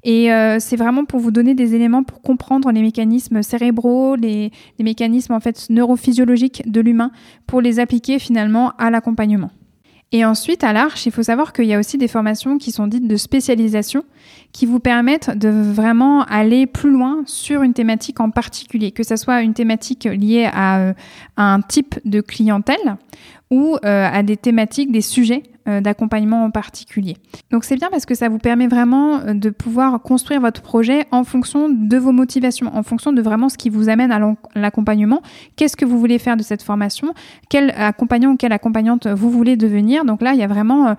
Et 0.03 0.29
c'est 0.59 0.77
vraiment 0.77 1.05
pour 1.05 1.19
vous 1.19 1.31
donner 1.31 1.53
des 1.53 1.75
éléments 1.75 2.03
pour 2.03 2.21
comprendre 2.21 2.71
les 2.71 2.81
mécanismes 2.81 3.43
cérébraux, 3.43 4.15
les, 4.15 4.51
les 4.77 4.83
mécanismes 4.83 5.33
en 5.33 5.39
fait 5.39 5.67
neurophysiologiques 5.69 6.63
de 6.69 6.81
l'humain, 6.81 7.11
pour 7.47 7.61
les 7.61 7.79
appliquer 7.79 8.19
finalement 8.19 8.73
à 8.77 8.89
l'accompagnement. 8.89 9.51
Et 10.11 10.25
ensuite, 10.25 10.63
à 10.63 10.73
l'Arche, 10.73 11.05
il 11.05 11.11
faut 11.11 11.23
savoir 11.23 11.53
qu'il 11.53 11.65
y 11.65 11.73
a 11.73 11.79
aussi 11.79 11.97
des 11.99 12.07
formations 12.07 12.57
qui 12.57 12.71
sont 12.71 12.87
dites 12.87 13.07
de 13.07 13.15
spécialisation, 13.15 14.03
qui 14.51 14.65
vous 14.65 14.79
permettent 14.79 15.37
de 15.37 15.49
vraiment 15.49 16.23
aller 16.23 16.65
plus 16.65 16.91
loin 16.91 17.21
sur 17.25 17.61
une 17.61 17.73
thématique 17.73 18.19
en 18.19 18.29
particulier, 18.29 18.91
que 18.91 19.03
ce 19.03 19.15
soit 19.15 19.41
une 19.41 19.53
thématique 19.53 20.05
liée 20.05 20.49
à, 20.51 20.79
euh, 20.79 20.93
un 21.37 21.61
type 21.61 21.99
de 22.05 22.21
clientèle 22.21 22.97
ou 23.51 23.77
euh, 23.83 24.07
à 24.11 24.21
des 24.21 24.37
thématiques, 24.37 24.91
des 24.91 25.01
sujets 25.01 25.43
euh, 25.67 25.81
d'accompagnement 25.81 26.43
en 26.43 26.51
particulier. 26.51 27.17
Donc 27.51 27.63
c'est 27.63 27.75
bien 27.75 27.89
parce 27.89 28.05
que 28.05 28.13
ça 28.13 28.29
vous 28.29 28.37
permet 28.37 28.67
vraiment 28.67 29.33
de 29.33 29.49
pouvoir 29.49 30.01
construire 30.01 30.39
votre 30.41 30.61
projet 30.61 31.05
en 31.11 31.23
fonction 31.23 31.67
de 31.69 31.97
vos 31.97 32.11
motivations, 32.11 32.75
en 32.75 32.83
fonction 32.83 33.11
de 33.11 33.21
vraiment 33.21 33.49
ce 33.49 33.57
qui 33.57 33.69
vous 33.69 33.89
amène 33.89 34.11
à 34.11 34.19
l'accompagnement. 34.55 35.21
Qu'est-ce 35.55 35.75
que 35.75 35.85
vous 35.85 35.99
voulez 35.99 36.19
faire 36.19 36.37
de 36.37 36.43
cette 36.43 36.61
formation? 36.61 37.13
Quel 37.49 37.71
accompagnant 37.71 38.31
ou 38.31 38.37
quelle 38.37 38.53
accompagnante 38.53 39.07
vous 39.07 39.31
voulez 39.31 39.57
devenir? 39.57 40.05
Donc 40.05 40.21
là, 40.21 40.33
il 40.33 40.39
y 40.39 40.43
a 40.43 40.47
vraiment 40.47 40.95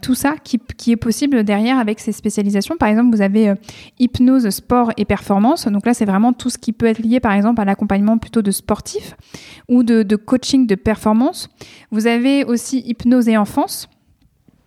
tout 0.00 0.14
ça 0.14 0.34
qui, 0.42 0.60
est 0.92 0.96
possible 0.96 1.44
derrière 1.44 1.78
avec 1.78 2.00
ces 2.00 2.12
spécialisations. 2.12 2.76
Par 2.82 2.88
exemple, 2.88 3.14
vous 3.14 3.22
avez 3.22 3.54
hypnose, 4.00 4.50
sport 4.50 4.90
et 4.96 5.04
performance. 5.04 5.68
Donc 5.68 5.86
là, 5.86 5.94
c'est 5.94 6.04
vraiment 6.04 6.32
tout 6.32 6.50
ce 6.50 6.58
qui 6.58 6.72
peut 6.72 6.86
être 6.86 6.98
lié 6.98 7.20
par 7.20 7.30
exemple 7.30 7.60
à 7.60 7.64
l'accompagnement 7.64 8.18
plutôt 8.18 8.42
de 8.42 8.50
sportifs 8.50 9.14
ou 9.68 9.84
de, 9.84 10.02
de 10.02 10.16
coaching 10.16 10.66
de 10.66 10.74
performance. 10.74 11.48
Vous 11.92 12.08
avez 12.08 12.42
aussi 12.42 12.80
hypnose 12.80 13.28
et 13.28 13.36
enfance. 13.36 13.88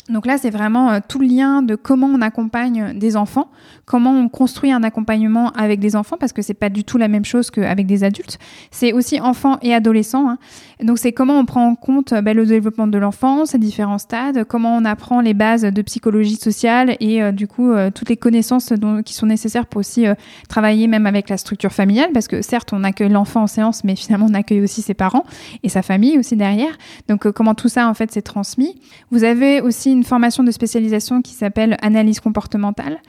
Donc 0.09 0.27
là, 0.27 0.37
c'est 0.37 0.51
vraiment 0.51 0.91
euh, 0.91 0.99
tout 1.07 1.17
le 1.17 1.25
lien 1.25 1.63
de 1.63 1.75
comment 1.75 2.05
on 2.05 2.21
accompagne 2.21 2.93
des 2.93 3.17
enfants, 3.17 3.49
comment 3.85 4.11
on 4.11 4.29
construit 4.29 4.71
un 4.71 4.83
accompagnement 4.83 5.49
avec 5.51 5.79
des 5.79 5.95
enfants, 5.95 6.17
parce 6.19 6.31
que 6.31 6.43
c'est 6.43 6.53
pas 6.53 6.69
du 6.69 6.83
tout 6.83 6.99
la 6.99 7.07
même 7.07 7.25
chose 7.25 7.49
qu'avec 7.49 7.87
des 7.87 8.03
adultes. 8.03 8.37
C'est 8.69 8.93
aussi 8.93 9.19
enfants 9.19 9.57
et 9.63 9.73
adolescents. 9.73 10.29
Hein. 10.29 10.37
Donc 10.83 10.99
c'est 10.99 11.11
comment 11.11 11.39
on 11.39 11.45
prend 11.45 11.67
en 11.67 11.75
compte 11.75 12.13
euh, 12.13 12.21
ben, 12.21 12.37
le 12.37 12.45
développement 12.45 12.85
de 12.85 12.99
l'enfant, 12.99 13.47
ses 13.47 13.57
différents 13.57 13.97
stades, 13.97 14.43
comment 14.43 14.77
on 14.77 14.85
apprend 14.85 15.21
les 15.21 15.33
bases 15.33 15.63
de 15.63 15.81
psychologie 15.81 16.35
sociale 16.35 16.97
et 16.99 17.23
euh, 17.23 17.31
du 17.31 17.47
coup 17.47 17.73
toutes 17.93 18.09
les 18.09 18.17
connaissances 18.17 18.73
qui 19.05 19.13
sont 19.13 19.25
nécessaires 19.25 19.65
pour 19.65 19.79
aussi 19.79 20.05
travailler 20.49 20.87
même 20.87 21.07
avec 21.07 21.29
la 21.29 21.37
structure 21.37 21.71
familiale, 21.71 22.09
parce 22.13 22.27
que 22.27 22.41
certes 22.41 22.73
on 22.73 22.83
accueille 22.83 23.09
l'enfant 23.09 23.43
en 23.43 23.47
séance, 23.47 23.83
mais 23.83 23.95
finalement 23.95 24.27
on 24.29 24.33
accueille 24.33 24.61
aussi 24.61 24.81
ses 24.81 24.93
parents 24.93 25.25
et 25.63 25.69
sa 25.69 25.81
famille 25.81 26.17
aussi 26.19 26.35
derrière. 26.35 26.77
Donc 27.07 27.29
comment 27.31 27.55
tout 27.55 27.69
ça 27.69 27.89
en 27.89 27.93
fait 27.93 28.11
s'est 28.11 28.21
transmis. 28.21 28.79
Vous 29.11 29.23
avez 29.23 29.61
aussi 29.61 29.94
une 29.95 30.03
formation 30.03 30.43
de 30.43 30.51
spécialisation 30.51 31.21
qui 31.21 31.33
s'appelle 31.33 31.77
analyse 31.81 32.19
comportementale. 32.19 33.01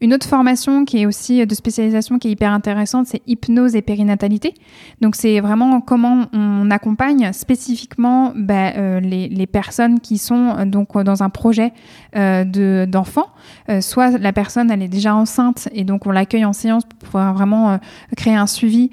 Une 0.00 0.14
autre 0.14 0.26
formation 0.26 0.84
qui 0.84 0.98
est 0.98 1.06
aussi 1.06 1.46
de 1.46 1.54
spécialisation 1.54 2.18
qui 2.18 2.28
est 2.28 2.30
hyper 2.32 2.52
intéressante, 2.52 3.06
c'est 3.06 3.22
hypnose 3.26 3.74
et 3.76 3.82
périnatalité. 3.82 4.54
Donc 5.00 5.16
c'est 5.16 5.40
vraiment 5.40 5.80
comment 5.80 6.26
on 6.32 6.70
accompagne 6.70 7.32
spécifiquement 7.32 8.32
bah, 8.34 8.72
euh, 8.76 9.00
les, 9.00 9.46
personnes 9.46 10.00
qui 10.00 10.18
sont 10.18 10.54
euh, 10.58 10.64
donc 10.64 10.96
dans 11.02 11.22
un 11.22 11.30
projet 11.30 11.72
euh, 12.16 12.44
de, 12.44 12.86
d'enfant. 12.88 13.26
Euh, 13.68 13.80
soit 13.80 14.18
la 14.18 14.32
personne 14.32 14.70
elle 14.70 14.82
est 14.82 14.88
déjà 14.88 15.14
enceinte 15.14 15.68
et 15.72 15.84
donc 15.84 16.06
on 16.06 16.10
l'accueille 16.10 16.44
en 16.44 16.52
séance 16.52 16.84
pour 16.84 16.98
pouvoir 16.98 17.34
vraiment 17.34 17.78
créer 18.16 18.34
un 18.34 18.46
suivi 18.46 18.90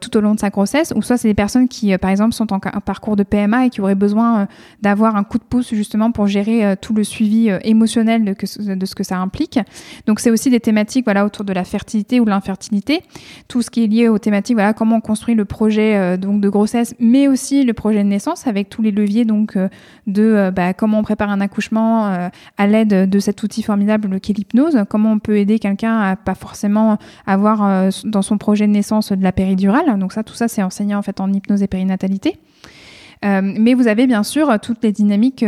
tout 0.00 0.16
au 0.16 0.20
long 0.20 0.34
de 0.34 0.40
sa 0.40 0.50
grossesse, 0.50 0.92
ou 0.94 1.02
soit 1.02 1.16
c'est 1.16 1.28
des 1.28 1.34
personnes 1.34 1.68
qui 1.68 1.96
par 1.98 2.10
exemple 2.10 2.32
sont 2.32 2.52
en, 2.52 2.58
parcours 2.58 3.16
de 3.16 3.22
PMA 3.22 3.66
et 3.66 3.70
qui 3.70 3.80
auraient 3.80 3.94
besoin 3.94 4.48
d'avoir 4.82 5.16
un 5.16 5.24
coup 5.24 5.38
de 5.38 5.44
pouce 5.44 5.74
justement 5.74 6.10
pour 6.12 6.26
gérer 6.26 6.76
tout 6.80 6.94
le 6.94 7.04
suivi 7.04 7.48
euh, 7.48 7.58
émotionnel 7.62 8.24
de, 8.24 8.86
ce 8.86 8.94
que 8.94 9.04
ça 9.04 9.18
implique. 9.18 9.58
Donc 10.06 10.20
c'est 10.20 10.27
aussi 10.30 10.50
des 10.50 10.60
thématiques 10.60 11.04
voilà 11.04 11.24
autour 11.24 11.44
de 11.44 11.52
la 11.52 11.64
fertilité 11.64 12.20
ou 12.20 12.24
l'infertilité, 12.24 13.02
tout 13.48 13.62
ce 13.62 13.70
qui 13.70 13.84
est 13.84 13.86
lié 13.86 14.08
aux 14.08 14.18
thématiques 14.18 14.56
voilà 14.56 14.72
comment 14.72 14.96
on 14.96 15.00
construit 15.00 15.34
le 15.34 15.44
projet 15.44 15.96
euh, 15.96 16.16
donc 16.16 16.40
de 16.40 16.48
grossesse, 16.48 16.94
mais 16.98 17.28
aussi 17.28 17.64
le 17.64 17.72
projet 17.72 18.02
de 18.02 18.08
naissance 18.08 18.46
avec 18.46 18.68
tous 18.68 18.82
les 18.82 18.90
leviers 18.90 19.24
donc 19.24 19.56
euh, 19.56 19.68
de 20.06 20.50
bah, 20.54 20.72
comment 20.74 21.00
on 21.00 21.02
prépare 21.02 21.30
un 21.30 21.40
accouchement 21.40 22.06
à 22.56 22.66
l'aide 22.66 23.08
de 23.08 23.18
cet 23.18 23.42
outil 23.42 23.62
formidable 23.62 24.20
qu'est 24.20 24.32
l'hypnose, 24.32 24.84
comment 24.88 25.12
on 25.12 25.18
peut 25.18 25.36
aider 25.36 25.58
quelqu'un 25.58 25.98
à 25.98 26.16
pas 26.16 26.34
forcément 26.34 26.98
avoir 27.26 27.90
dans 28.04 28.22
son 28.22 28.38
projet 28.38 28.66
de 28.66 28.72
naissance 28.72 29.12
de 29.12 29.22
la 29.22 29.32
péridurale. 29.32 29.98
Donc 29.98 30.12
ça 30.12 30.22
tout 30.22 30.34
ça 30.34 30.48
c'est 30.48 30.62
enseigné 30.62 30.94
en 30.94 31.02
fait 31.02 31.20
en 31.20 31.30
hypnose 31.32 31.62
et 31.62 31.66
périnatalité. 31.66 32.38
mais 33.22 33.74
vous 33.74 33.86
avez 33.86 34.06
bien 34.06 34.22
sûr 34.22 34.58
toutes 34.60 34.82
les 34.82 34.92
dynamiques 34.92 35.44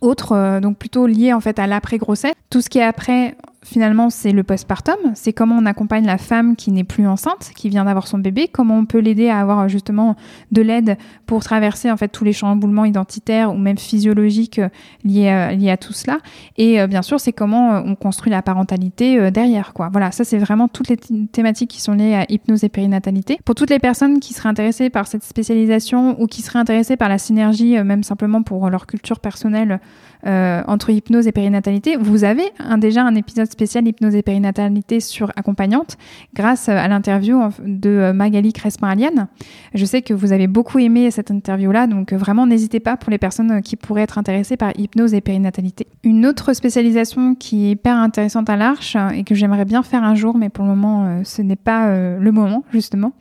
autre, 0.00 0.32
euh, 0.32 0.60
donc 0.60 0.78
plutôt 0.78 1.06
lié 1.06 1.32
en 1.32 1.40
fait 1.40 1.58
à 1.58 1.66
l'après-grossesse. 1.66 2.32
Tout 2.50 2.60
ce 2.60 2.68
qui 2.68 2.78
est 2.78 2.84
après, 2.84 3.36
finalement, 3.68 4.08
c'est 4.08 4.32
le 4.32 4.42
postpartum. 4.42 4.96
C'est 5.14 5.32
comment 5.32 5.56
on 5.56 5.66
accompagne 5.66 6.06
la 6.06 6.18
femme 6.18 6.56
qui 6.56 6.70
n'est 6.70 6.84
plus 6.84 7.06
enceinte, 7.06 7.50
qui 7.54 7.68
vient 7.68 7.84
d'avoir 7.84 8.06
son 8.06 8.18
bébé, 8.18 8.48
comment 8.48 8.78
on 8.78 8.86
peut 8.86 8.98
l'aider 8.98 9.28
à 9.28 9.40
avoir 9.40 9.68
justement 9.68 10.16
de 10.52 10.62
l'aide 10.62 10.96
pour 11.26 11.44
traverser 11.44 11.90
en 11.90 11.96
fait 11.96 12.08
tous 12.08 12.24
les 12.24 12.32
chamboulements 12.32 12.86
identitaires 12.86 13.52
ou 13.52 13.58
même 13.58 13.76
physiologiques 13.76 14.58
euh, 14.58 14.68
liés, 15.04 15.28
à, 15.28 15.48
euh, 15.48 15.52
liés 15.52 15.70
à 15.70 15.76
tout 15.76 15.92
cela. 15.92 16.18
Et 16.56 16.86
bien 16.86 17.02
sûr, 17.02 17.20
c'est 17.20 17.32
comment 17.32 17.82
on 17.84 17.94
construit 17.94 18.30
la 18.30 18.42
parentalité 18.42 19.30
derrière, 19.30 19.72
quoi. 19.74 19.90
Voilà, 19.92 20.12
ça 20.12 20.24
c'est 20.24 20.38
vraiment 20.38 20.68
toutes 20.68 20.88
les 20.88 20.96
thématiques 20.96 21.70
qui 21.70 21.80
sont 21.80 21.92
liées 21.92 22.14
à 22.14 22.24
hypnose 22.28 22.64
et 22.64 22.68
périnatalité. 22.68 23.38
Pour 23.44 23.54
toutes 23.54 23.70
les 23.70 23.78
personnes 23.78 24.20
qui 24.20 24.32
seraient 24.32 24.48
intéressées 24.48 24.90
par 24.90 25.06
cette 25.06 25.24
spécialisation 25.24 26.20
ou 26.20 26.26
qui 26.26 26.42
seraient 26.42 26.58
intéressées 26.58 26.96
par 26.96 27.08
la 27.08 27.18
synergie, 27.18 27.82
même 27.82 28.02
simplement 28.02 28.42
pour 28.42 28.70
leur 28.70 28.86
culture 28.86 29.20
personnelle 29.20 29.80
euh, 30.26 30.62
entre 30.66 30.90
hypnose 30.90 31.26
et 31.28 31.32
périnatalité. 31.32 31.96
Vous 31.96 32.24
avez 32.24 32.52
déjà 32.78 33.04
un 33.04 33.14
épisode 33.14 33.50
spécial 33.50 33.86
hypnose 33.86 34.14
et 34.16 34.22
périnatalité 34.22 35.00
sur 35.00 35.30
accompagnante 35.36 35.96
grâce 36.34 36.68
à 36.68 36.88
l'interview 36.88 37.40
de 37.64 37.90
euh, 37.90 38.12
Magali 38.12 38.52
Crespin-Aliane. 38.52 39.28
Je 39.74 39.84
sais 39.84 40.02
que 40.02 40.12
vous 40.12 40.32
avez 40.32 40.48
beaucoup 40.48 40.78
aimé 40.80 41.10
cette 41.10 41.30
interview-là, 41.30 41.86
donc 41.86 42.12
vraiment 42.12 42.46
n'hésitez 42.46 42.80
pas 42.80 42.96
pour 42.96 43.10
les 43.10 43.18
personnes 43.18 43.62
qui 43.62 43.76
pourraient 43.76 44.02
être 44.02 44.18
intéressées 44.18 44.56
par 44.56 44.72
hypnose 44.76 45.14
et 45.14 45.20
périnatalité. 45.20 45.86
Une 46.02 46.26
autre 46.26 46.52
spécialisation 46.52 47.34
qui 47.34 47.66
est 47.66 47.70
hyper 47.72 47.96
intéressante 47.96 48.50
à 48.50 48.56
l'Arche 48.56 48.96
et 49.14 49.22
que 49.22 49.34
j'aimerais 49.34 49.64
bien 49.64 49.82
faire 49.82 50.02
un 50.02 50.14
jour, 50.14 50.36
mais 50.36 50.48
pour 50.48 50.64
le 50.64 50.70
moment 50.70 51.06
euh, 51.06 51.20
ce 51.24 51.42
n'est 51.42 51.56
pas 51.56 51.88
le 51.88 52.32
moment 52.32 52.64
justement, 52.72 53.12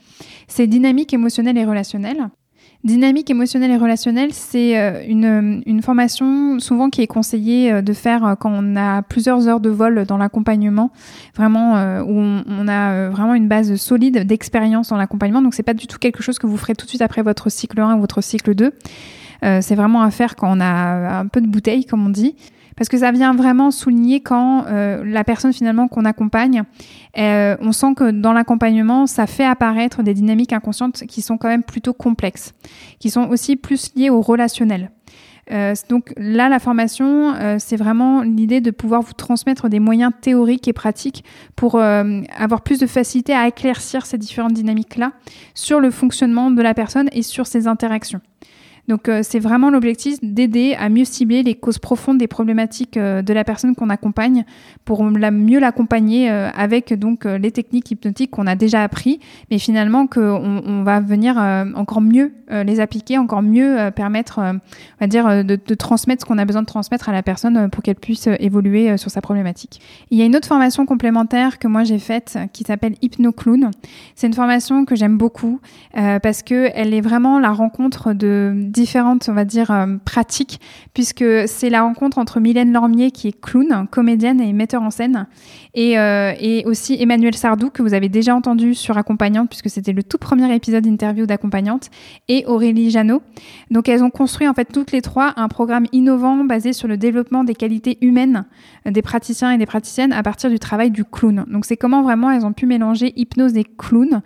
c'est 0.47 0.67
dynamique 0.67 1.13
émotionnelle 1.13 1.57
et 1.57 1.65
relationnelle. 1.65 2.29
Dynamique 2.83 3.29
émotionnelle 3.29 3.71
et 3.71 3.77
relationnelle, 3.77 4.33
c'est 4.33 4.79
euh, 4.79 5.01
une, 5.07 5.63
une, 5.65 5.81
formation 5.81 6.59
souvent 6.59 6.89
qui 6.89 7.01
est 7.01 7.07
conseillée 7.07 7.73
euh, 7.73 7.81
de 7.81 7.91
faire 7.91 8.23
euh, 8.23 8.35
quand 8.35 8.51
on 8.53 8.75
a 8.75 9.01
plusieurs 9.01 9.47
heures 9.47 9.59
de 9.59 9.69
vol 9.69 10.05
dans 10.05 10.17
l'accompagnement, 10.17 10.91
vraiment 11.35 11.73
où 12.01 12.19
on, 12.19 12.67
a 12.67 13.09
vraiment 13.09 13.33
une 13.33 13.47
base 13.47 13.75
solide 13.75 14.25
d'expérience 14.25 14.89
dans 14.89 14.97
l'accompagnement. 14.97 15.41
Donc 15.41 15.55
c'est 15.55 15.63
pas 15.63 15.73
du 15.73 15.87
tout 15.87 15.97
quelque 15.97 16.21
chose 16.21 16.37
que 16.37 16.45
vous 16.45 16.57
ferez 16.57 16.75
tout 16.75 16.85
de 16.85 16.89
suite 16.89 17.01
après 17.01 17.23
votre 17.23 17.49
cycle 17.49 17.79
1 17.79 17.95
ou 17.95 17.99
votre 17.99 18.21
cycle 18.21 18.53
2. 18.53 18.71
c'est 19.41 19.75
vraiment 19.75 20.03
à 20.03 20.11
faire 20.11 20.35
quand 20.35 20.55
on 20.55 20.59
a 20.59 21.19
un 21.19 21.27
peu 21.27 21.41
de 21.41 21.47
bouteille, 21.47 21.85
comme 21.85 22.05
on 22.05 22.09
dit 22.09 22.35
parce 22.77 22.87
que 22.87 22.97
ça 22.97 23.11
vient 23.11 23.33
vraiment 23.33 23.71
souligner 23.71 24.21
quand 24.21 24.65
la 25.03 25.23
personne 25.23 25.51
finalement 25.51 25.87
qu'on 25.87 26.05
accompagne, 26.05 26.63
on 27.17 27.71
sent 27.71 27.95
que 27.95 28.11
dans 28.11 28.33
l'accompagnement, 28.33 29.07
ça 29.07 29.27
fait 29.27 29.45
apparaître 29.45 30.03
des 30.03 30.13
dynamiques 30.13 30.53
inconscientes 30.53 31.03
qui 31.07 31.21
sont 31.21 31.37
quand 31.37 31.49
même 31.49 31.63
plutôt 31.63 31.93
complexes, 31.93 32.53
qui 32.99 33.09
sont 33.09 33.27
aussi 33.29 33.55
plus 33.55 33.93
liées 33.95 34.09
au 34.09 34.21
relationnel. 34.21 34.91
Euh, 35.51 35.73
donc 35.89 36.13
là, 36.17 36.49
la 36.49 36.59
formation, 36.59 37.33
euh, 37.35 37.57
c'est 37.59 37.77
vraiment 37.77 38.21
l'idée 38.21 38.61
de 38.61 38.71
pouvoir 38.71 39.01
vous 39.01 39.13
transmettre 39.13 39.69
des 39.69 39.79
moyens 39.79 40.11
théoriques 40.21 40.67
et 40.67 40.73
pratiques 40.73 41.23
pour 41.55 41.75
euh, 41.75 42.21
avoir 42.37 42.61
plus 42.61 42.79
de 42.79 42.87
facilité 42.87 43.33
à 43.33 43.47
éclaircir 43.47 44.05
ces 44.05 44.17
différentes 44.17 44.53
dynamiques-là 44.53 45.13
sur 45.53 45.79
le 45.79 45.91
fonctionnement 45.91 46.51
de 46.51 46.61
la 46.61 46.73
personne 46.73 47.09
et 47.13 47.21
sur 47.21 47.47
ses 47.47 47.67
interactions. 47.67 48.21
Donc 48.87 49.09
euh, 49.09 49.19
c'est 49.21 49.39
vraiment 49.39 49.69
l'objectif 49.69 50.17
d'aider 50.21 50.75
à 50.79 50.87
mieux 50.87 51.03
cibler 51.03 51.43
les 51.43 51.55
causes 51.55 51.77
profondes 51.77 52.17
des 52.17 52.27
problématiques 52.27 52.95
euh, 52.95 53.21
de 53.21 53.33
la 53.33 53.43
personne 53.43 53.75
qu'on 53.75 53.89
accompagne 53.89 54.45
pour 54.85 55.03
mieux 55.03 55.59
l'accompagner 55.59 56.31
euh, 56.31 56.49
avec 56.55 56.93
donc 56.93 57.25
les 57.25 57.51
techniques 57.51 57.91
hypnotiques 57.91 58.31
qu'on 58.31 58.47
a 58.47 58.55
déjà 58.55 58.83
appris, 58.83 59.19
mais 59.51 59.59
finalement 59.59 60.07
qu'on 60.07 60.61
on 60.65 60.83
va 60.83 60.99
venir 60.99 61.37
encore 61.75 62.01
mieux 62.01 62.33
les 62.49 62.79
appliquer, 62.79 63.17
encore 63.17 63.41
mieux 63.41 63.89
permettre, 63.95 64.39
on 64.39 64.59
va 65.01 65.07
dire, 65.07 65.43
de, 65.43 65.55
transmettre 65.75 66.21
ce 66.21 66.25
qu'on 66.25 66.37
a 66.37 66.45
besoin 66.45 66.61
de 66.61 66.67
transmettre 66.67 67.09
à 67.09 67.11
la 67.11 67.23
personne 67.23 67.69
pour 67.69 67.83
qu'elle 67.83 67.95
puisse 67.95 68.27
évoluer 68.39 68.97
sur 68.97 69.11
sa 69.11 69.21
problématique. 69.21 69.81
Il 70.11 70.17
y 70.17 70.21
a 70.21 70.25
une 70.25 70.35
autre 70.35 70.47
formation 70.47 70.85
complémentaire 70.85 71.59
que 71.59 71.67
moi 71.67 71.83
j'ai 71.83 71.99
faite 71.99 72.37
qui 72.53 72.63
s'appelle 72.63 72.95
Hypno 73.01 73.31
Clown. 73.31 73.71
C'est 74.15 74.27
une 74.27 74.33
formation 74.33 74.85
que 74.85 74.95
j'aime 74.95 75.17
beaucoup 75.17 75.59
parce 75.93 76.43
que 76.43 76.69
elle 76.73 76.93
est 76.93 77.01
vraiment 77.01 77.39
la 77.39 77.51
rencontre 77.51 78.13
de 78.13 78.53
différentes, 78.79 79.27
on 79.29 79.33
va 79.33 79.45
dire, 79.45 79.71
euh, 79.71 79.97
pratiques, 80.05 80.59
puisque 80.93 81.25
c'est 81.47 81.69
la 81.69 81.81
rencontre 81.81 82.17
entre 82.17 82.39
Mylène 82.39 82.71
Lormier, 82.71 83.11
qui 83.11 83.27
est 83.27 83.39
clown, 83.39 83.87
comédienne 83.89 84.39
et 84.39 84.53
metteur 84.53 84.81
en 84.81 84.91
scène, 84.91 85.27
et, 85.73 85.97
euh, 85.99 86.33
et 86.39 86.63
aussi 86.65 86.95
Emmanuel 86.99 87.35
Sardou, 87.35 87.69
que 87.69 87.81
vous 87.81 87.93
avez 87.93 88.09
déjà 88.09 88.35
entendu 88.35 88.75
sur 88.75 88.97
Accompagnante, 88.97 89.49
puisque 89.49 89.69
c'était 89.69 89.93
le 89.93 90.03
tout 90.03 90.17
premier 90.17 90.53
épisode 90.53 90.83
d'interview 90.83 91.25
d'Accompagnante, 91.25 91.89
et 92.27 92.45
Aurélie 92.45 92.91
Janot. 92.91 93.21
Donc 93.71 93.89
elles 93.89 94.03
ont 94.03 94.09
construit 94.09 94.47
en 94.47 94.53
fait 94.53 94.65
toutes 94.71 94.91
les 94.91 95.01
trois 95.01 95.33
un 95.37 95.47
programme 95.47 95.87
innovant 95.91 96.43
basé 96.43 96.73
sur 96.73 96.87
le 96.87 96.97
développement 96.97 97.43
des 97.43 97.55
qualités 97.55 97.97
humaines 98.01 98.45
des 98.91 99.01
praticiens 99.01 99.51
et 99.51 99.57
des 99.57 99.65
praticiennes 99.65 100.13
à 100.13 100.23
partir 100.23 100.49
du 100.49 100.59
travail 100.59 100.91
du 100.91 101.03
clown. 101.03 101.45
Donc 101.47 101.65
c'est 101.65 101.77
comment 101.77 102.03
vraiment 102.03 102.31
elles 102.31 102.45
ont 102.45 102.53
pu 102.53 102.65
mélanger 102.65 103.13
hypnose 103.15 103.55
et 103.57 103.65
clown. 103.77 104.21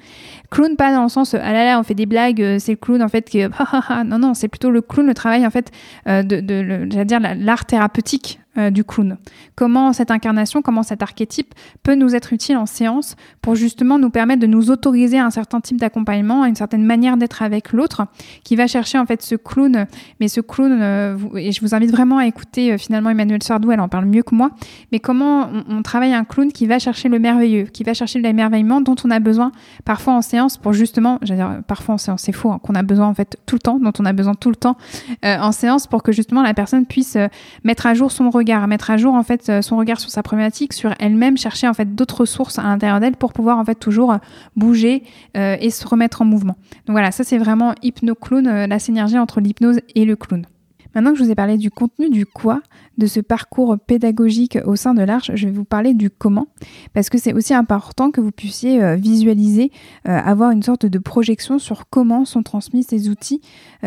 Clown 0.50 0.76
pas 0.76 0.94
dans 0.94 1.04
le 1.04 1.10
sens 1.10 1.34
ah 1.34 1.52
là 1.52 1.66
là 1.66 1.80
on 1.80 1.84
fait 1.84 1.94
des 1.94 2.06
blagues, 2.06 2.42
euh, 2.42 2.60
c'est 2.60 2.74
le 2.74 2.78
clown 2.78 3.02
en 3.02 3.08
fait 3.08 3.30
qui 3.30 3.42
non 4.06 4.20
non 4.20 4.34
c'est 4.42 4.48
plutôt 4.48 4.72
le 4.72 4.82
clown 4.82 5.08
le 5.08 5.14
travail 5.14 5.46
en 5.46 5.50
fait 5.50 5.72
euh, 6.08 6.24
de, 6.24 7.04
dire 7.04 7.20
l'art 7.20 7.66
thérapeutique 7.66 8.40
euh, 8.58 8.70
du 8.70 8.84
clown. 8.84 9.16
Comment 9.56 9.94
cette 9.94 10.12
incarnation, 10.12 10.62
comment 10.62 10.84
cet 10.84 11.02
archétype 11.02 11.56
peut 11.84 11.96
nous 11.96 12.16
être 12.16 12.34
utile 12.34 12.58
en 12.58 12.66
séance 12.66 13.16
pour 13.42 13.56
justement 13.56 13.98
nous 13.98 14.10
permettre 14.10 14.42
de 14.42 14.48
nous 14.48 14.72
autoriser 14.72 15.18
à 15.18 15.26
un 15.26 15.30
certain 15.30 15.62
type 15.62 15.78
d'accompagnement, 15.78 16.44
à 16.44 16.50
une 16.50 16.58
certaine 16.58 16.84
manière 16.84 17.16
d'être 17.16 17.44
avec 17.44 17.72
l'autre, 17.72 18.08
qui 18.44 18.58
va 18.58 18.68
chercher 18.68 18.98
en 18.98 19.06
fait 19.06 19.22
ce 19.22 19.36
clown. 19.36 19.88
Mais 20.20 20.28
ce 20.28 20.42
clown, 20.42 20.80
euh, 20.82 21.18
et 21.38 21.54
je 21.54 21.62
vous 21.62 21.74
invite 21.74 21.92
vraiment 21.92 22.18
à 22.18 22.26
écouter 22.26 22.74
euh, 22.74 22.78
finalement 22.78 23.10
Emmanuel 23.10 23.42
Sardou, 23.42 23.72
elle 23.72 23.80
en 23.80 23.88
parle 23.88 24.04
mieux 24.04 24.22
que 24.22 24.36
moi, 24.36 24.52
mais 24.92 25.00
comment 25.00 25.48
on, 25.70 25.82
travaille 25.82 26.14
un 26.14 26.26
clown 26.26 26.52
qui 26.52 26.68
va 26.68 26.78
chercher 26.78 27.08
le 27.08 27.20
merveilleux, 27.20 27.64
qui 27.64 27.86
va 27.86 27.94
chercher 27.94 28.20
l'émerveillement 28.20 28.82
dont 28.82 28.96
on 29.06 29.12
a 29.12 29.22
besoin 29.22 29.54
parfois 29.86 30.16
en 30.16 30.22
séance 30.22 30.58
pour 30.58 30.74
justement, 30.74 31.20
j'allais 31.22 31.40
dire 31.40 31.62
parfois 31.68 31.96
en 31.96 31.98
séance, 31.98 32.24
c'est 32.24 32.34
faux, 32.34 32.52
hein, 32.52 32.60
qu'on 32.62 32.76
a 32.76 32.84
besoin 32.84 33.08
en 33.08 33.14
fait 33.14 33.38
tout 33.46 33.56
le 33.56 33.62
temps, 33.62 33.80
dont 33.80 33.94
on 33.98 34.06
a 34.06 34.12
besoin 34.12 34.34
tout 34.34 34.50
le 34.50 34.58
temps 34.58 34.76
en 35.24 35.54
séance 35.54 35.88
pour 35.88 36.04
que 36.04 36.12
justement 36.12 36.42
la 36.42 36.54
personne 36.54 36.86
puisse 36.86 37.18
mettre 37.64 37.86
à 37.86 37.94
jour 37.94 38.12
son 38.12 38.30
mettre 38.68 38.90
à 38.92 38.98
jour 38.98 39.14
en 39.14 39.24
fait 39.24 39.50
euh, 39.50 39.62
son 39.62 39.78
regard 39.78 40.00
sur 40.00 40.10
sa 40.10 40.24
problématique, 40.24 40.74
sur 40.74 40.94
elle-même, 41.00 41.38
chercher 41.38 41.68
en 41.68 41.74
fait 41.74 41.96
d'autres 41.96 42.22
ressources 42.22 42.60
à 42.60 42.64
l'intérieur 42.64 43.00
d'elle 43.00 43.16
pour 43.16 43.34
pouvoir 43.34 43.58
en 43.58 43.66
fait 43.66 43.76
toujours 43.76 44.14
euh, 44.14 44.18
bouger 44.56 45.04
euh, 45.38 45.58
et 45.60 45.70
se 45.70 45.88
remettre 45.88 46.22
en 46.22 46.26
mouvement. 46.26 46.58
Donc 46.86 46.94
voilà, 46.94 47.12
ça 47.12 47.24
c'est 47.24 47.38
vraiment 47.38 47.74
hypno-clown, 47.82 48.66
la 48.66 48.80
synergie 48.80 49.18
entre 49.18 49.42
l'hypnose 49.42 49.80
et 49.96 50.06
le 50.06 50.16
clown. 50.16 50.46
Maintenant 50.94 51.14
que 51.14 51.20
je 51.20 51.24
vous 51.24 51.32
ai 51.32 51.36
parlé 51.36 51.58
du 51.58 51.72
contenu 51.72 52.10
du 52.10 52.26
quoi, 52.26 52.62
de 52.98 53.06
ce 53.06 53.22
parcours 53.22 53.78
pédagogique 53.80 54.58
au 54.66 54.76
sein 54.76 54.94
de 54.94 55.02
l'Arche, 55.02 55.32
je 55.34 55.46
vais 55.46 55.54
vous 55.54 55.64
parler 55.64 55.94
du 55.94 56.10
comment, 56.10 56.48
parce 56.94 57.10
que 57.10 57.18
c'est 57.18 57.32
aussi 57.32 57.54
important 57.54 58.12
que 58.12 58.20
vous 58.20 58.32
puissiez 58.32 58.98
visualiser, 58.98 59.72
avoir 60.04 60.52
une 60.52 60.64
sorte 60.64 60.86
de 60.86 61.00
projection 61.00 61.60
sur 61.60 61.86
comment 61.90 62.26
sont 62.26 62.44
transmis 62.44 62.84
ces 62.84 63.08
outils, 63.08 63.40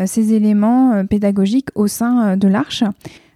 ces 0.05 0.33
éléments 0.33 1.05
pédagogiques 1.05 1.69
au 1.75 1.85
sein 1.85 2.37
de 2.37 2.47
l'Arche. 2.47 2.83